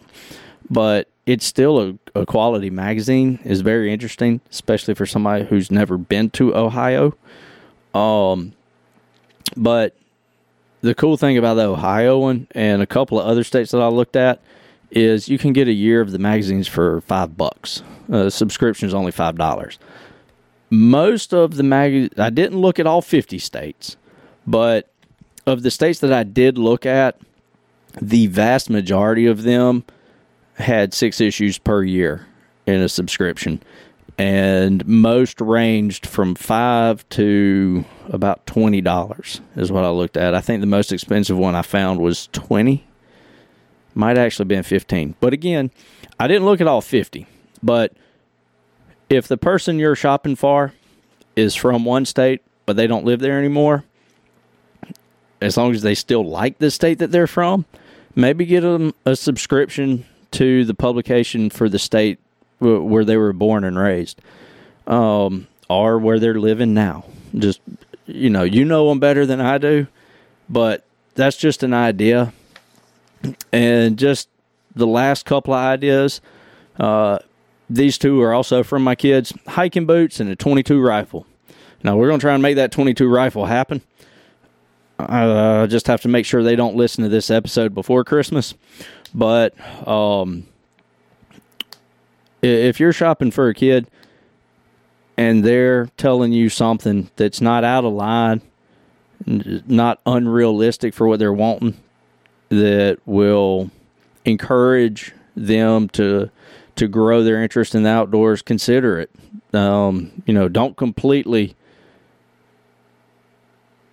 but 0.69 1.07
it's 1.25 1.45
still 1.45 1.79
a, 1.79 2.19
a 2.19 2.25
quality 2.25 2.69
magazine. 2.69 3.39
is 3.43 3.61
very 3.61 3.91
interesting, 3.91 4.41
especially 4.49 4.93
for 4.93 5.05
somebody 5.05 5.45
who's 5.45 5.71
never 5.71 5.97
been 5.97 6.29
to 6.31 6.55
Ohio. 6.55 7.15
Um, 7.93 8.53
but 9.55 9.95
the 10.81 10.95
cool 10.95 11.17
thing 11.17 11.37
about 11.37 11.55
the 11.55 11.69
Ohio 11.69 12.19
one 12.19 12.47
and 12.51 12.81
a 12.81 12.87
couple 12.87 13.19
of 13.19 13.27
other 13.27 13.43
states 13.43 13.71
that 13.71 13.81
I 13.81 13.87
looked 13.87 14.15
at 14.15 14.41
is 14.91 15.27
you 15.27 15.37
can 15.37 15.53
get 15.53 15.67
a 15.67 15.73
year 15.73 16.01
of 16.01 16.11
the 16.11 16.19
magazines 16.19 16.67
for 16.67 17.01
five 17.01 17.35
bucks. 17.35 17.83
Uh, 18.11 18.29
subscription 18.29 18.87
is 18.87 18.93
only 18.93 19.11
five 19.11 19.35
dollars. 19.35 19.79
Most 20.69 21.33
of 21.33 21.55
the 21.55 21.63
mag 21.63 22.13
I 22.17 22.29
didn't 22.29 22.59
look 22.59 22.79
at 22.79 22.87
all 22.87 23.01
fifty 23.01 23.39
states, 23.39 23.95
but 24.45 24.89
of 25.45 25.63
the 25.63 25.71
states 25.71 25.99
that 25.99 26.11
I 26.11 26.23
did 26.23 26.57
look 26.57 26.85
at, 26.85 27.17
the 28.01 28.27
vast 28.27 28.69
majority 28.69 29.25
of 29.27 29.43
them 29.43 29.85
had 30.55 30.93
six 30.93 31.21
issues 31.21 31.57
per 31.57 31.83
year 31.83 32.27
in 32.65 32.81
a 32.81 32.89
subscription, 32.89 33.63
and 34.17 34.85
most 34.85 35.39
ranged 35.39 36.05
from 36.05 36.35
five 36.35 37.07
to 37.09 37.85
about 38.09 38.45
twenty 38.45 38.81
dollars 38.81 39.39
is 39.55 39.71
what 39.71 39.85
I 39.85 39.89
looked 39.89 40.17
at. 40.17 40.35
I 40.35 40.41
think 40.41 40.59
the 40.59 40.67
most 40.67 40.91
expensive 40.91 41.37
one 41.37 41.55
I 41.55 41.61
found 41.61 42.01
was 42.01 42.27
twenty, 42.33 42.85
might 43.93 44.17
actually 44.17 44.45
been 44.45 44.63
fifteen. 44.63 45.15
But 45.21 45.31
again, 45.31 45.71
I 46.19 46.27
didn't 46.27 46.45
look 46.45 46.59
at 46.59 46.67
all 46.67 46.81
fifty. 46.81 47.25
But 47.63 47.93
if 49.09 49.27
the 49.27 49.37
person 49.37 49.79
you're 49.79 49.95
shopping 49.95 50.35
for 50.35 50.73
is 51.35 51.55
from 51.55 51.85
one 51.85 52.05
state 52.05 52.41
but 52.67 52.75
they 52.75 52.85
don't 52.85 53.05
live 53.05 53.21
there 53.21 53.39
anymore, 53.39 53.83
as 55.41 55.57
long 55.57 55.73
as 55.73 55.81
they 55.81 55.95
still 55.95 56.23
like 56.23 56.59
the 56.59 56.69
state 56.69 56.99
that 56.99 57.11
they're 57.11 57.25
from, 57.25 57.65
maybe 58.13 58.45
get 58.45 58.61
them 58.61 58.93
a 59.05 59.15
subscription 59.15 60.05
to 60.31 60.65
the 60.65 60.73
publication 60.73 61.49
for 61.49 61.69
the 61.69 61.79
state 61.79 62.19
where 62.59 63.05
they 63.05 63.17
were 63.17 63.33
born 63.33 63.63
and 63.63 63.77
raised, 63.77 64.21
um, 64.85 65.47
or 65.69 65.97
where 65.97 66.19
they're 66.19 66.39
living 66.39 66.73
now. 66.73 67.05
Just 67.33 67.61
you 68.05 68.29
know, 68.29 68.43
you 68.43 68.65
know 68.65 68.89
them 68.89 68.99
better 68.99 69.25
than 69.25 69.39
I 69.39 69.57
do, 69.57 69.87
but 70.49 70.83
that's 71.15 71.37
just 71.37 71.63
an 71.63 71.73
idea. 71.73 72.33
And 73.51 73.97
just 73.97 74.27
the 74.75 74.87
last 74.87 75.25
couple 75.25 75.53
of 75.53 75.59
ideas, 75.59 76.19
uh, 76.79 77.19
these 77.69 77.97
two 77.97 78.21
are 78.21 78.33
also 78.33 78.63
from 78.63 78.83
my 78.83 78.95
kids: 78.95 79.33
hiking 79.47 79.85
boots 79.85 80.19
and 80.19 80.29
a 80.29 80.35
22 80.35 80.79
rifle. 80.81 81.25
Now 81.83 81.95
we're 81.97 82.07
going 82.07 82.19
to 82.19 82.23
try 82.23 82.33
and 82.33 82.41
make 82.41 82.55
that 82.55 82.71
22 82.71 83.07
rifle 83.07 83.45
happen. 83.45 83.81
I 84.99 85.23
uh, 85.23 85.67
just 85.67 85.87
have 85.87 86.01
to 86.01 86.07
make 86.07 86.25
sure 86.25 86.41
they 86.41 86.55
don't 86.55 86.75
listen 86.75 87.03
to 87.03 87.09
this 87.09 87.29
episode 87.29 87.75
before 87.75 88.03
Christmas. 88.03 88.55
But 89.13 89.53
um, 89.87 90.47
if 92.41 92.79
you're 92.79 92.93
shopping 92.93 93.31
for 93.31 93.47
a 93.47 93.53
kid 93.53 93.87
and 95.15 95.43
they're 95.43 95.87
telling 95.97 96.31
you 96.31 96.49
something 96.49 97.09
that's 97.15 97.41
not 97.41 97.63
out 97.63 97.85
of 97.85 97.93
line, 97.93 98.41
not 99.25 99.99
unrealistic 100.05 100.93
for 100.93 101.07
what 101.07 101.19
they're 101.19 101.33
wanting, 101.33 101.77
that 102.49 102.97
will 103.05 103.69
encourage 104.25 105.13
them 105.35 105.89
to 105.89 106.29
to 106.77 106.87
grow 106.87 107.23
their 107.23 107.41
interest 107.41 107.75
in 107.75 107.83
the 107.83 107.89
outdoors, 107.89 108.41
consider 108.41 108.99
it. 108.99 109.11
Um, 109.53 110.23
you 110.25 110.33
know, 110.33 110.47
don't 110.47 110.77
completely 110.77 111.55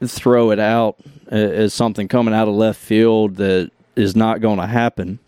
throw 0.07 0.51
it 0.51 0.59
out 0.59 0.97
as 1.29 1.73
something 1.73 2.09
coming 2.09 2.35
out 2.35 2.49
of 2.49 2.55
left 2.55 2.79
field 2.81 3.37
that 3.37 3.71
is 3.97 4.15
not 4.15 4.41
going 4.41 4.59
to 4.59 4.67
happen 4.67 5.19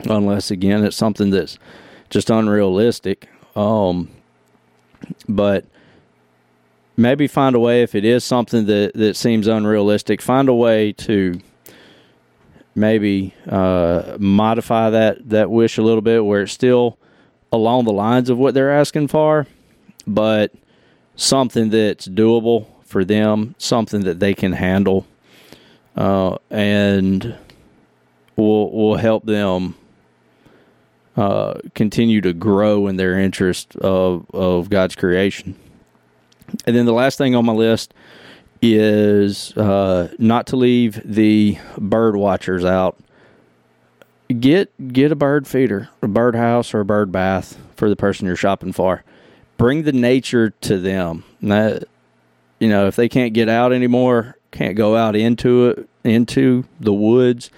unless 0.00 0.50
again 0.50 0.84
it's 0.84 0.96
something 0.96 1.30
that's 1.30 1.58
just 2.08 2.30
unrealistic. 2.30 3.28
Um, 3.54 4.10
but 5.28 5.64
maybe 6.96 7.26
find 7.26 7.54
a 7.54 7.60
way 7.60 7.82
if 7.82 7.94
it 7.94 8.04
is 8.04 8.24
something 8.24 8.66
that 8.66 8.92
that 8.94 9.16
seems 9.16 9.46
unrealistic, 9.46 10.22
find 10.22 10.48
a 10.48 10.54
way 10.54 10.92
to 10.92 11.40
maybe 12.78 13.34
uh, 13.48 14.16
modify 14.18 14.90
that 14.90 15.28
that 15.30 15.50
wish 15.50 15.78
a 15.78 15.82
little 15.82 16.00
bit 16.00 16.24
where 16.24 16.42
it's 16.42 16.52
still 16.52 16.98
along 17.52 17.84
the 17.84 17.92
lines 17.92 18.30
of 18.30 18.38
what 18.38 18.54
they're 18.54 18.72
asking 18.72 19.08
for, 19.08 19.46
but 20.06 20.52
something 21.16 21.70
that's 21.70 22.06
doable 22.08 22.66
for 22.84 23.04
them, 23.04 23.54
something 23.58 24.02
that 24.04 24.20
they 24.20 24.34
can 24.34 24.52
handle, 24.52 25.06
uh, 25.96 26.36
and 26.50 27.36
will 28.36 28.70
will 28.70 28.96
help 28.96 29.24
them 29.24 29.74
uh, 31.16 31.54
continue 31.74 32.20
to 32.20 32.32
grow 32.32 32.86
in 32.86 32.96
their 32.96 33.18
interest 33.18 33.76
of 33.76 34.26
of 34.32 34.70
God's 34.70 34.96
creation. 34.96 35.56
And 36.64 36.74
then 36.74 36.86
the 36.86 36.94
last 36.94 37.18
thing 37.18 37.34
on 37.34 37.44
my 37.44 37.52
list 37.52 37.92
is 38.60 39.56
uh, 39.56 40.08
not 40.18 40.46
to 40.48 40.56
leave 40.56 41.00
the 41.04 41.58
bird 41.76 42.16
watchers 42.16 42.64
out. 42.64 42.98
Get 44.28 44.92
get 44.92 45.10
a 45.10 45.16
bird 45.16 45.46
feeder, 45.46 45.88
a 46.02 46.08
bird 46.08 46.34
house, 46.34 46.74
or 46.74 46.80
a 46.80 46.84
bird 46.84 47.10
bath 47.10 47.58
for 47.76 47.88
the 47.88 47.96
person 47.96 48.26
you're 48.26 48.36
shopping 48.36 48.72
for. 48.72 49.02
Bring 49.56 49.84
the 49.84 49.92
nature 49.92 50.50
to 50.50 50.78
them. 50.78 51.24
That, 51.40 51.84
you 52.58 52.68
know, 52.68 52.86
if 52.86 52.96
they 52.96 53.08
can't 53.08 53.32
get 53.32 53.48
out 53.48 53.72
anymore, 53.72 54.36
can't 54.50 54.76
go 54.76 54.96
out 54.96 55.16
into 55.16 55.68
it, 55.68 55.88
into 56.04 56.64
the 56.78 56.92
woods, 56.92 57.50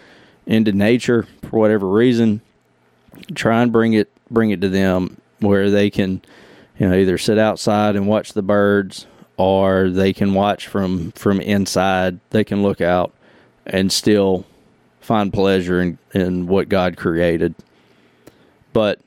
into 0.47 0.73
nature 0.73 1.27
for 1.43 1.59
whatever 1.59 1.89
reason, 1.89 2.41
try 3.35 3.63
and 3.63 3.73
bring 3.73 3.95
it 3.95 4.09
bring 4.31 4.51
it 4.51 4.61
to 4.61 4.69
them 4.69 5.21
where 5.41 5.71
they 5.71 5.91
can, 5.91 6.23
you 6.79 6.89
know, 6.89 6.95
either 6.95 7.19
sit 7.19 7.39
outside 7.39 7.97
and 7.97 8.07
watch 8.07 8.33
the 8.33 8.43
birds, 8.43 9.07
or 9.41 9.89
they 9.89 10.13
can 10.13 10.35
watch 10.35 10.67
from 10.67 11.13
from 11.13 11.41
inside. 11.41 12.21
They 12.31 12.45
can 12.45 12.63
look 12.63 12.81
out 12.81 13.13
and 13.67 13.91
still 13.91 14.45
find 15.01 15.33
pleasure 15.33 15.81
in, 15.81 15.99
in 16.13 16.47
what 16.47 16.69
God 16.69 16.97
created. 16.97 17.55
But 18.73 19.01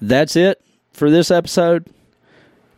that's 0.00 0.36
it 0.36 0.60
for 0.92 1.10
this 1.10 1.30
episode 1.30 1.88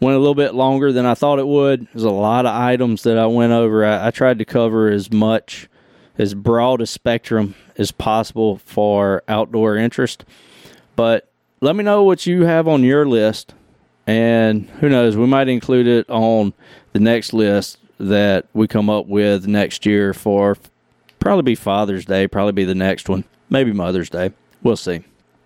went 0.01 0.17
a 0.17 0.19
little 0.19 0.35
bit 0.35 0.55
longer 0.55 0.93
than 0.93 1.07
I 1.07 1.15
thought 1.15 1.39
it 1.39 1.47
would. 1.47 1.87
There's 1.93 2.05
a 2.05 2.11
lot 2.11 2.47
of 2.47 2.55
items 2.55 3.03
that 3.03 3.19
I 3.19 3.27
went 3.27 3.53
over. 3.53 3.85
I, 3.85 4.09
I, 4.09 4.11
tried 4.11 4.39
to 4.39 4.45
cover 4.47 4.89
as 4.89 5.13
much, 5.13 5.69
as 6.17 6.33
broad 6.33 6.81
a 6.81 6.87
spectrum 6.87 7.55
as 7.77 7.93
possible 7.93 8.57
for 8.59 9.23
outdoor 9.29 9.77
interest. 9.77 10.25
But 10.97 11.31
let 11.61 11.77
me 11.77 11.85
know 11.85 12.03
what 12.03 12.25
you 12.25 12.45
have 12.45 12.67
on 12.67 12.83
your 12.83 13.07
list. 13.07 13.55
And 14.11 14.69
who 14.81 14.89
knows, 14.89 15.17
we 15.17 15.27
might 15.27 15.47
include 15.47 15.87
it 15.87 16.11
on 16.11 16.53
the 16.93 16.99
next 16.99 17.33
list 17.33 17.79
that 18.01 18.47
we 18.53 18.67
come 18.67 18.91
up 18.91 19.07
with 19.07 19.47
next 19.47 19.87
year 19.87 20.13
for 20.13 20.57
probably 21.21 21.45
be 21.45 21.55
Father's 21.55 22.07
Day, 22.07 22.27
probably 22.27 22.51
be 22.51 22.65
the 22.65 22.75
next 22.75 23.09
one, 23.09 23.23
maybe 23.51 23.73
Mother's 23.73 24.11
Day. 24.11 24.33
We'll 24.65 24.75
see. 24.75 25.05